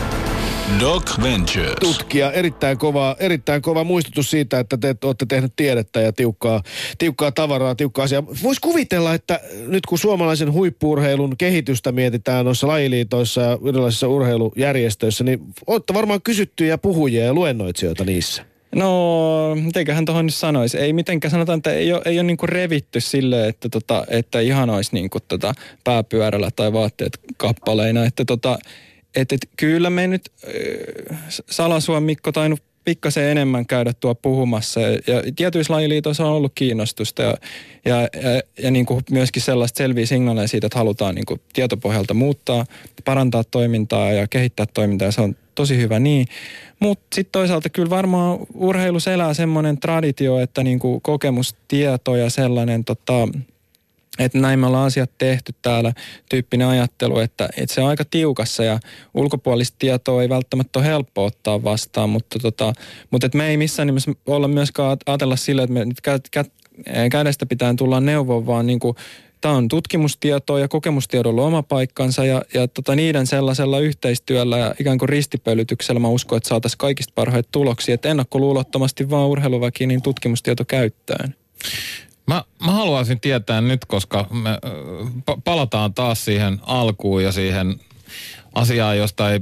Doc 0.80 1.22
Ventures. 1.22 1.74
tutkija. 1.80 2.32
Erittäin 2.32 2.78
kova, 2.78 3.16
erittäin 3.18 3.62
kova 3.62 3.84
muistutus 3.84 4.30
siitä, 4.30 4.58
että 4.58 4.76
te 4.76 4.94
olette 5.04 5.26
tehnyt 5.28 5.52
tiedettä 5.56 6.00
ja 6.00 6.12
tiukkaa, 6.12 6.62
tiukkaa 6.98 7.32
tavaraa, 7.32 7.74
tiukkaa 7.74 8.04
asiaa. 8.04 8.26
Voisi 8.42 8.60
kuvitella, 8.60 9.14
että 9.14 9.40
nyt 9.66 9.86
kun 9.86 9.98
suomalaisen 9.98 10.52
huippuurheilun 10.52 11.36
kehitystä 11.36 11.92
mietitään 11.92 12.44
noissa 12.44 12.66
lajiliitoissa 12.66 13.40
ja 13.40 13.58
erilaisissa 13.68 14.08
urheilujärjestöissä, 14.08 15.24
niin 15.24 15.40
olette 15.66 15.94
varmaan 15.94 16.22
kysyttyjä 16.22 16.78
puhujia 16.78 17.24
ja 17.24 17.34
luennoitsijoita 17.34 18.04
niissä. 18.04 18.53
No, 18.74 19.54
mitenköhän 19.54 20.04
tuohon 20.04 20.26
nyt 20.26 20.34
sanoisi? 20.34 20.78
Ei 20.78 20.92
mitenkään 20.92 21.30
sanotaan, 21.30 21.56
että 21.56 21.72
ei 21.72 21.92
ole, 21.92 22.02
ei 22.04 22.18
ole 22.18 22.26
niinku 22.26 22.46
revitty 22.46 23.00
silleen, 23.00 23.48
että, 23.48 23.68
tota, 23.68 24.04
että 24.10 24.40
ihan 24.40 24.70
olisi 24.70 24.90
niinku 24.92 25.20
tota 25.20 25.54
pääpyörällä 25.84 26.50
tai 26.56 26.72
vaatteet 26.72 27.20
kappaleina. 27.36 28.04
Että 28.04 28.24
tota, 28.24 28.58
et, 29.16 29.32
et, 29.32 29.40
kyllä 29.56 29.90
me 29.90 30.06
nyt 30.06 30.32
äh, 30.44 31.18
Salasuon 31.50 32.02
Mikko 32.02 32.32
tainnut 32.32 32.62
pikkasen 32.84 33.24
enemmän 33.24 33.66
käydä 33.66 33.92
tuo 34.00 34.14
puhumassa. 34.14 34.80
Ja, 34.80 34.98
tietyissä 35.36 35.72
lajiliitoissa 35.72 36.24
on 36.24 36.32
ollut 36.32 36.52
kiinnostusta 36.54 37.22
ja, 37.22 37.34
ja, 37.84 38.00
ja, 38.00 38.42
ja 38.62 38.70
niin 38.70 38.86
kuin 38.86 39.04
myöskin 39.10 39.42
sellaista 39.42 39.78
selviä 39.78 40.06
signaaleja 40.06 40.48
siitä, 40.48 40.66
että 40.66 40.78
halutaan 40.78 41.14
niin 41.14 41.26
kuin 41.26 41.40
tietopohjalta 41.52 42.14
muuttaa, 42.14 42.64
parantaa 43.04 43.44
toimintaa 43.44 44.12
ja 44.12 44.28
kehittää 44.28 44.66
toimintaa. 44.74 45.10
Se 45.10 45.20
on 45.20 45.36
tosi 45.54 45.76
hyvä 45.76 45.98
niin. 45.98 46.26
Mutta 46.80 47.14
sitten 47.14 47.32
toisaalta 47.32 47.68
kyllä 47.68 47.90
varmaan 47.90 48.38
urheilussa 48.54 49.12
elää 49.12 49.34
semmoinen 49.34 49.80
traditio, 49.80 50.38
että 50.38 50.62
niin 50.62 50.78
kuin 50.78 51.00
kokemustieto 51.00 52.16
ja 52.16 52.30
sellainen 52.30 52.84
tota, 52.84 53.28
että 54.18 54.38
näin 54.38 54.58
me 54.58 54.66
ollaan 54.66 54.86
asiat 54.86 55.10
tehty 55.18 55.54
täällä, 55.62 55.92
tyyppinen 56.30 56.66
ajattelu, 56.66 57.18
että, 57.18 57.48
että 57.56 57.74
se 57.74 57.80
on 57.80 57.88
aika 57.88 58.04
tiukassa 58.10 58.64
ja 58.64 58.80
ulkopuolista 59.14 59.76
tietoa 59.78 60.22
ei 60.22 60.28
välttämättä 60.28 60.78
ole 60.78 60.86
helppo 60.86 61.24
ottaa 61.24 61.64
vastaan, 61.64 62.10
mutta, 62.10 62.38
tota, 62.38 62.72
mutta 63.10 63.26
että 63.26 63.38
me 63.38 63.48
ei 63.48 63.56
missään 63.56 63.86
nimessä 63.86 64.12
olla 64.26 64.48
myöskään 64.48 64.96
ajatella 65.06 65.36
sillä, 65.36 65.62
että 65.62 65.74
me 65.74 65.84
nyt 65.84 66.00
kä, 66.00 66.18
kä, 66.30 66.44
kädestä 67.10 67.46
pitää 67.46 67.74
tulla 67.78 68.00
neuvoa, 68.00 68.46
vaan 68.46 68.66
niin 68.66 68.80
kuin, 68.80 68.96
tämä 69.40 69.54
on 69.54 69.68
tutkimustietoa 69.68 70.60
ja 70.60 70.68
kokemustiedolla 70.68 71.42
oma 71.42 71.62
paikkansa 71.62 72.24
ja, 72.24 72.42
ja 72.54 72.68
tota 72.68 72.94
niiden 72.94 73.26
sellaisella 73.26 73.80
yhteistyöllä 73.80 74.58
ja 74.58 74.74
ikään 74.80 74.98
kuin 74.98 75.08
ristipölytyksellä 75.08 76.00
mä 76.00 76.08
uskon, 76.08 76.36
että 76.36 76.48
saataisiin 76.48 76.78
kaikista 76.78 77.12
parhaita 77.14 77.48
tuloksia, 77.52 77.94
että 77.94 78.08
ennakkoluulottomasti 78.08 79.10
vaan 79.10 79.28
urheiluväki 79.28 79.86
niin 79.86 80.02
tutkimustieto 80.02 80.64
käyttöön. 80.64 81.34
Mä, 82.26 82.44
mä 82.64 82.72
haluaisin 82.72 83.20
tietää 83.20 83.60
nyt, 83.60 83.84
koska 83.84 84.26
me 84.30 84.58
pa- 85.30 85.40
palataan 85.44 85.94
taas 85.94 86.24
siihen 86.24 86.60
alkuun 86.62 87.24
ja 87.24 87.32
siihen 87.32 87.80
asiaan, 88.54 88.98
josta 88.98 89.30
ei 89.32 89.40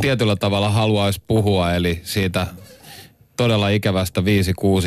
tietyllä 0.00 0.36
tavalla 0.36 0.70
haluaisi 0.70 1.22
puhua, 1.26 1.74
eli 1.74 2.00
siitä 2.02 2.46
todella 3.36 3.68
ikävästä 3.68 4.20
5-6 4.20 4.24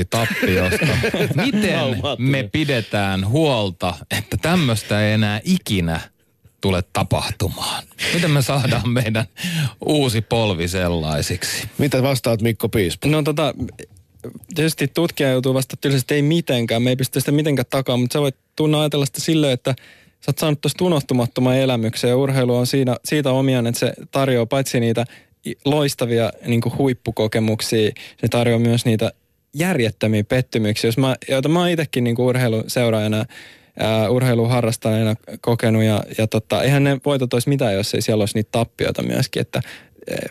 tappiosta. 0.09 0.97
Miten 1.45 2.01
me 2.17 2.49
pidetään 2.51 3.27
huolta, 3.27 3.95
että 4.11 4.37
tämmöistä 4.37 5.01
ei 5.07 5.13
enää 5.13 5.41
ikinä 5.43 5.99
tule 6.61 6.83
tapahtumaan? 6.93 7.83
Miten 8.13 8.31
me 8.31 8.41
saadaan 8.41 8.89
meidän 8.89 9.25
uusi 9.85 10.21
polvi 10.21 10.67
sellaisiksi? 10.67 11.69
Mitä 11.77 12.03
vastaat 12.03 12.41
Mikko 12.41 12.69
Piispa? 12.69 13.07
No 13.07 13.23
tota, 13.23 13.53
tietysti 14.55 14.87
tutkija 14.87 15.29
joutuu 15.29 15.53
vasta 15.53 15.77
tylsästi 15.77 16.15
ei 16.15 16.21
mitenkään, 16.21 16.81
me 16.81 16.89
ei 16.89 16.95
pysty 16.95 17.19
sitä 17.19 17.31
mitenkään 17.31 17.65
takaa, 17.69 17.97
mutta 17.97 18.13
sä 18.13 18.21
voit 18.21 18.35
tunna 18.55 18.79
ajatella 18.79 19.05
sitä 19.05 19.21
silleen, 19.21 19.53
että 19.53 19.75
sä 20.19 20.29
oot 20.29 20.37
saanut 20.37 20.61
tuosta 20.61 20.85
unohtumattoman 20.85 21.57
elämyksen 21.57 22.09
ja 22.09 22.17
urheilu 22.17 22.55
on 22.55 22.67
siinä, 22.67 22.97
siitä 23.05 23.31
omiaan, 23.31 23.67
että 23.67 23.79
se 23.79 23.93
tarjoaa 24.11 24.45
paitsi 24.45 24.79
niitä 24.79 25.05
loistavia 25.65 26.31
niin 26.45 26.61
huippukokemuksia, 26.77 27.91
se 28.21 28.27
tarjoaa 28.29 28.59
myös 28.59 28.85
niitä 28.85 29.11
järjettömiä 29.53 30.23
pettymyksiä, 30.23 30.87
jos 30.87 30.97
mä, 30.97 31.15
joita 31.29 31.49
mä 31.49 31.59
oon 31.59 31.69
itsekin 31.69 32.03
niin 32.03 32.21
urheiluseuraajana 32.21 33.25
ää, 33.79 34.09
urheiluharrastaneena 34.09 35.15
kokenut 35.41 35.83
ja, 35.83 36.03
ja 36.17 36.27
tota, 36.27 36.63
eihän 36.63 36.83
ne 36.83 36.97
voitot 37.05 37.33
olisi 37.33 37.49
mitään, 37.49 37.73
jos 37.73 37.93
ei 37.93 38.01
siellä 38.01 38.21
olisi 38.21 38.35
niitä 38.35 38.49
tappioita 38.51 39.03
myöskin, 39.03 39.41
että 39.41 39.61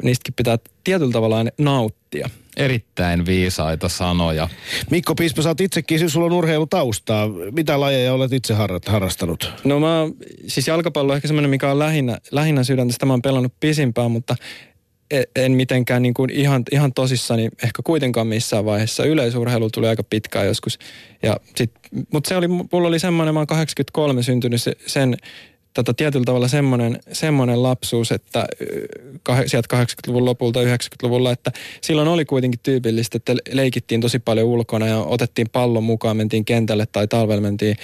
niistäkin 0.02 0.34
pitää 0.34 0.58
tietyllä 0.84 1.12
tavalla 1.12 1.44
nauttia. 1.58 2.30
Erittäin 2.56 3.26
viisaita 3.26 3.88
sanoja. 3.88 4.48
Mikko 4.90 5.14
Piispa, 5.14 5.42
sä 5.42 5.48
oot 5.48 5.60
itsekin, 5.60 6.10
sulla 6.10 6.26
on 6.26 6.32
urheilutaustaa. 6.32 7.28
Mitä 7.52 7.80
lajeja 7.80 8.12
olet 8.12 8.32
itse 8.32 8.54
harrastanut? 8.86 9.52
No 9.64 9.80
mä, 9.80 10.08
siis 10.46 10.68
jalkapallo 10.68 11.12
on 11.12 11.16
ehkä 11.16 11.28
semmoinen, 11.28 11.50
mikä 11.50 11.70
on 11.70 11.78
lähinnä, 11.78 12.18
lähinnä 12.30 12.64
sydäntä. 12.64 12.92
Sitä 12.92 13.06
mä 13.06 13.12
oon 13.12 13.22
pelannut 13.22 13.52
pisimpään, 13.60 14.10
mutta 14.10 14.36
e, 15.10 15.22
en 15.36 15.52
mitenkään 15.52 16.02
niin 16.02 16.14
kuin 16.14 16.30
ihan, 16.30 16.62
ihan 16.72 16.92
tosissani 16.92 17.48
ehkä 17.62 17.82
kuitenkaan 17.84 18.26
missään 18.26 18.64
vaiheessa. 18.64 19.04
Yleisurheilu 19.04 19.70
tuli 19.70 19.88
aika 19.88 20.02
pitkään 20.02 20.46
joskus. 20.46 20.78
Ja 21.22 21.36
sit, 21.56 21.72
mutta 22.12 22.28
se 22.28 22.36
oli, 22.36 22.48
mulla 22.48 22.88
oli 22.88 22.98
semmoinen, 22.98 23.34
mä 23.34 23.40
oon 23.40 23.46
83 23.46 24.22
syntynyt 24.22 24.60
sen 24.86 25.16
tota, 25.76 25.94
tietyllä 25.94 26.24
tavalla 26.24 26.48
semmoinen, 26.48 26.98
semmoinen 27.12 27.62
lapsuus, 27.62 28.12
että 28.12 28.46
kah, 29.22 29.38
sieltä 29.46 29.76
80-luvun 29.82 30.24
lopulta 30.24 30.62
90-luvulla, 30.62 31.32
että 31.32 31.52
silloin 31.80 32.08
oli 32.08 32.24
kuitenkin 32.24 32.60
tyypillistä, 32.62 33.16
että 33.16 33.34
leikittiin 33.52 34.00
tosi 34.00 34.18
paljon 34.18 34.46
ulkona 34.46 34.86
ja 34.86 34.98
otettiin 34.98 35.46
pallon 35.52 35.84
mukaan, 35.84 36.16
mentiin 36.16 36.44
kentälle 36.44 36.86
tai 36.92 37.08
talvella 37.08 37.40
mentiin 37.40 37.76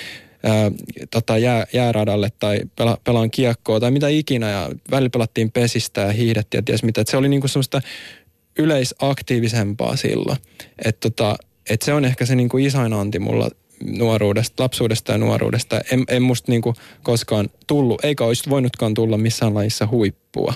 ää, 0.43 0.71
tota, 1.11 1.39
jää, 1.39 1.67
jääradalle 1.73 2.29
tai 2.39 2.61
pela, 2.77 2.99
pelaan 3.05 3.31
kiekkoa 3.31 3.81
tai 3.81 3.91
mitä 3.91 4.09
ikinä 4.09 4.51
ja 4.51 4.71
välillä 4.91 5.11
pelattiin 5.11 5.51
pesistä 5.51 6.01
ja 6.01 6.13
hiihdettiin 6.13 6.59
ja 6.59 6.63
ties 6.63 6.83
mitä. 6.83 7.01
Että 7.01 7.11
se 7.11 7.17
oli 7.17 7.29
niinku 7.29 7.49
semmoista 7.49 7.81
yleisaktiivisempaa 8.59 9.97
silloin. 9.97 10.39
Että 10.85 11.11
tota, 11.11 11.37
et 11.71 11.83
se 11.83 11.93
on 11.93 12.05
ehkä 12.05 12.27
se 12.27 12.35
niinku 12.35 12.59
isoin 12.59 12.93
anti 12.93 13.19
mulla 13.19 13.49
nuoruudesta, 13.99 14.63
lapsuudesta 14.63 15.13
ja 15.13 15.19
nuoruudesta. 15.19 15.81
En, 15.93 16.05
en 16.09 16.23
musta 16.23 16.53
niinku 16.53 16.75
koskaan 17.03 17.49
tullut, 17.67 18.05
eikä 18.05 18.25
olisi 18.25 18.51
voinutkaan 18.51 18.95
tulla 18.95 19.19
missään 19.19 19.55
lajissa 19.55 19.89
huippua. 19.91 20.55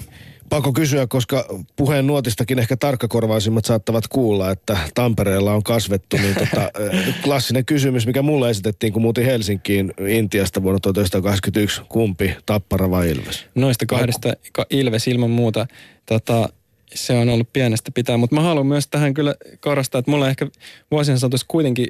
Pakko 0.48 0.72
kysyä, 0.72 1.06
koska 1.06 1.46
puheen 1.76 2.06
nuotistakin 2.06 2.58
ehkä 2.58 2.76
tarkkakorvaisimmat 2.76 3.64
saattavat 3.64 4.08
kuulla, 4.08 4.50
että 4.50 4.78
Tampereella 4.94 5.52
on 5.52 5.62
kasvettu. 5.62 6.16
Niin 6.16 6.34
tota, 6.34 6.70
klassinen 7.24 7.64
kysymys, 7.64 8.06
mikä 8.06 8.22
mulle 8.22 8.50
esitettiin, 8.50 8.92
kun 8.92 9.02
muutin 9.02 9.24
Helsinkiin 9.24 9.92
Intiasta 10.08 10.62
vuonna 10.62 10.80
1981. 10.80 11.82
Kumpi, 11.88 12.34
Tappara 12.46 12.90
vai 12.90 13.10
Ilves? 13.10 13.46
Noista 13.54 13.86
kahdesta 13.86 14.32
ka- 14.52 14.66
Ilves 14.70 15.08
ilman 15.08 15.30
muuta. 15.30 15.66
Tota, 16.06 16.48
se 16.94 17.12
on 17.12 17.28
ollut 17.28 17.52
pienestä 17.52 17.90
pitää, 17.94 18.16
mutta 18.16 18.36
mä 18.36 18.42
haluan 18.42 18.66
myös 18.66 18.88
tähän 18.88 19.14
kyllä 19.14 19.34
korostaa, 19.60 19.98
että 19.98 20.10
mulla 20.10 20.28
ehkä 20.28 20.46
vuosien 20.90 21.18
saatossa 21.18 21.46
kuitenkin 21.48 21.86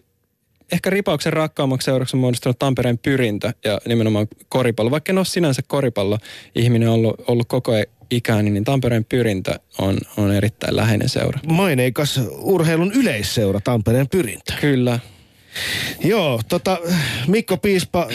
ehkä 0.73 0.91
ripauksen 0.91 1.33
rakkaammaksi 1.33 1.85
seuraksi 1.85 2.17
on 2.17 2.21
muodostunut 2.21 2.59
Tampereen 2.59 2.99
pyrintö 2.99 3.53
ja 3.64 3.81
nimenomaan 3.87 4.27
koripallo. 4.49 4.91
Vaikka 4.91 5.12
en 5.12 5.19
ole 5.19 5.25
sinänsä 5.25 5.62
koripallo 5.67 6.19
ihminen 6.55 6.89
ollut, 6.89 7.14
ollut 7.29 7.49
koko 7.49 7.73
ikäni, 8.11 8.51
niin 8.51 8.64
Tampereen 8.64 9.05
pyrintö 9.05 9.59
on, 9.79 9.99
on 10.17 10.33
erittäin 10.33 10.77
läheinen 10.77 11.09
seura. 11.09 11.41
Maineikas 11.49 12.21
urheilun 12.39 12.93
yleisseura 12.93 13.61
Tampereen 13.61 14.09
pyrintö. 14.09 14.53
Kyllä. 14.61 14.99
Joo, 16.05 16.41
tota, 16.49 16.79
Mikko 17.27 17.57
Piispa, 17.57 18.09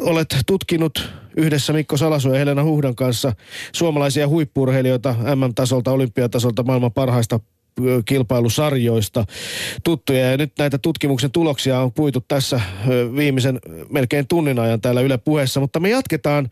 olet 0.00 0.36
tutkinut 0.46 1.08
yhdessä 1.36 1.72
Mikko 1.72 1.96
Salasu 1.96 2.28
ja 2.28 2.38
Helena 2.38 2.64
Huhdan 2.64 2.94
kanssa 2.94 3.32
suomalaisia 3.72 4.28
huippurheilijoita 4.28 5.14
MM-tasolta, 5.34 5.92
olympiatasolta, 5.92 6.62
maailman 6.62 6.92
parhaista 6.92 7.40
kilpailusarjoista 8.04 9.24
tuttuja. 9.84 10.30
Ja 10.30 10.36
nyt 10.36 10.52
näitä 10.58 10.78
tutkimuksen 10.78 11.30
tuloksia 11.30 11.80
on 11.80 11.92
puitu 11.92 12.24
tässä 12.28 12.60
viimeisen 13.16 13.60
melkein 13.90 14.26
tunnin 14.26 14.58
ajan 14.58 14.80
täällä 14.80 15.00
Yle 15.00 15.18
puheessa, 15.18 15.60
mutta 15.60 15.80
me 15.80 15.88
jatketaan 15.90 16.50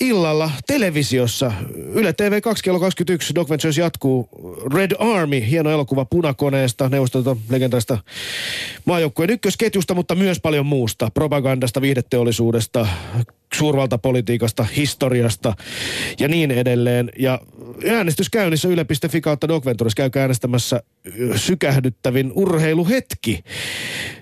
illalla 0.00 0.50
televisiossa. 0.66 1.52
Yle 1.94 2.12
TV 2.12 2.40
2 2.40 2.64
kello 2.64 2.80
21 2.80 3.34
Doc 3.34 3.50
Ventures 3.50 3.78
jatkuu. 3.78 4.28
Red 4.74 4.90
Army, 4.98 5.46
hieno 5.50 5.70
elokuva 5.70 6.04
punakoneesta, 6.04 6.88
neuvostoliiton 6.88 7.40
legendaista 7.50 7.98
maajoukkueen 8.84 9.30
ykkösketjusta, 9.30 9.94
mutta 9.94 10.14
myös 10.14 10.40
paljon 10.40 10.66
muusta. 10.66 11.10
Propagandasta, 11.14 11.80
viihdeteollisuudesta, 11.80 12.86
suurvaltapolitiikasta, 13.54 14.66
historiasta 14.76 15.54
ja 16.18 16.28
niin 16.28 16.50
edelleen. 16.50 17.10
Ja 17.18 17.40
äänestys 17.88 18.30
käynnissä 18.30 18.68
yle.fi 18.68 19.20
kautta 19.20 19.48
Doc 19.48 19.64
Ventures. 19.64 19.94
Käykää 19.94 20.20
äänestämässä 20.20 20.82
sykähdyttävin 21.36 22.32
urheiluhetki. 22.34 23.44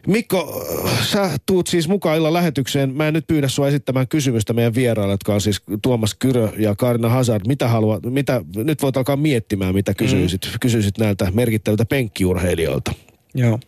Mikko, 0.06 0.66
sä 1.02 1.30
tuut 1.46 1.66
siis 1.66 1.88
mukaan 1.88 2.16
illan 2.16 2.32
lähetykseen. 2.32 2.94
Mä 2.94 3.08
en 3.08 3.14
nyt 3.14 3.26
pyydä 3.26 3.48
sua 3.48 3.68
esittämään 3.68 4.08
kysymystä 4.08 4.52
meidän 4.52 4.74
vieraille, 4.74 5.12
jotka 5.12 5.34
on 5.34 5.40
siis 5.40 5.62
Tuomas 5.82 6.14
Kyrö 6.14 6.48
ja 6.58 6.74
Karina 6.74 7.08
Hazard. 7.08 7.46
Mitä 7.46 7.68
haluat, 7.68 8.02
mitä, 8.02 8.42
nyt 8.56 8.82
voit 8.82 8.96
alkaa 8.96 9.16
miettimään, 9.16 9.74
mitä 9.74 9.94
kysyisit, 9.94 10.46
mm. 10.52 10.58
kysyisit 10.60 10.98
näiltä 10.98 11.32
merkittäviltä 11.34 11.84
penkkiurheilijoilta. 11.84 12.92
Joo. 13.34 13.58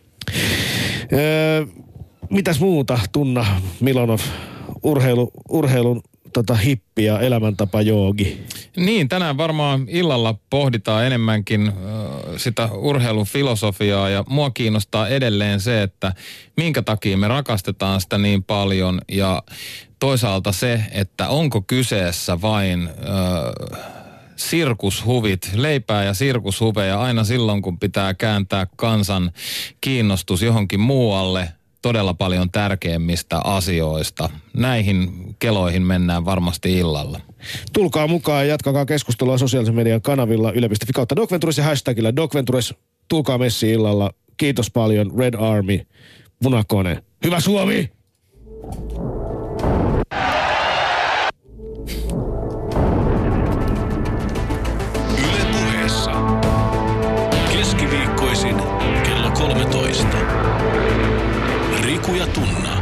Öö, 1.13 1.65
mitäs 2.29 2.59
muuta, 2.59 2.99
Tunna 3.11 3.61
Milonov, 3.79 4.19
urheilu, 4.83 5.31
urheilun 5.49 6.01
tota, 6.33 6.55
hippi 6.55 7.03
ja 7.03 7.19
elämäntapa 7.19 7.81
joogi? 7.81 8.43
Niin, 8.77 9.09
tänään 9.09 9.37
varmaan 9.37 9.85
illalla 9.87 10.35
pohditaan 10.49 11.05
enemmänkin 11.05 11.67
äh, 11.67 11.73
sitä 12.37 12.69
urheilun 12.71 13.25
filosofiaa 13.25 14.09
ja 14.09 14.23
mua 14.29 14.51
kiinnostaa 14.51 15.07
edelleen 15.07 15.59
se, 15.59 15.83
että 15.83 16.13
minkä 16.57 16.81
takia 16.81 17.17
me 17.17 17.27
rakastetaan 17.27 18.01
sitä 18.01 18.17
niin 18.17 18.43
paljon 18.43 19.01
ja 19.11 19.43
toisaalta 19.99 20.51
se, 20.51 20.83
että 20.91 21.29
onko 21.29 21.61
kyseessä 21.61 22.41
vain 22.41 22.89
äh, 22.89 23.91
sirkushuvit, 24.35 25.51
leipää 25.53 26.03
ja 26.03 26.13
sirkushuveja 26.13 27.01
aina 27.01 27.23
silloin, 27.23 27.61
kun 27.61 27.79
pitää 27.79 28.13
kääntää 28.13 28.67
kansan 28.75 29.31
kiinnostus 29.81 30.41
johonkin 30.41 30.79
muualle 30.79 31.49
todella 31.81 32.13
paljon 32.13 32.51
tärkeimmistä 32.51 33.39
asioista. 33.43 34.29
Näihin 34.53 35.11
keloihin 35.39 35.81
mennään 35.81 36.25
varmasti 36.25 36.77
illalla. 36.77 37.19
Tulkaa 37.73 38.07
mukaan 38.07 38.45
ja 38.45 38.51
jatkakaa 38.51 38.85
keskustelua 38.85 39.37
sosiaalisen 39.37 39.75
median 39.75 40.01
kanavilla 40.01 40.51
yle.fi 40.51 40.93
kautta 40.93 41.15
Docventures 41.15 41.57
ja 41.57 41.63
hashtagillä 41.63 42.15
Docventures. 42.15 42.73
Tulkaa 43.07 43.37
messi 43.37 43.71
illalla. 43.71 44.11
Kiitos 44.37 44.71
paljon 44.71 45.11
Red 45.17 45.33
Army, 45.33 45.79
punakone. 46.43 47.03
Hyvä 47.23 47.39
Suomi! 47.39 47.91
Yle 55.17 55.45
puheessa. 55.51 56.11
Keskiviikkoisin 57.53 58.55
kello 59.03 59.31
13. 59.31 60.40
Riku 62.01 62.15
ja 62.15 62.25
Tunna. 62.27 62.80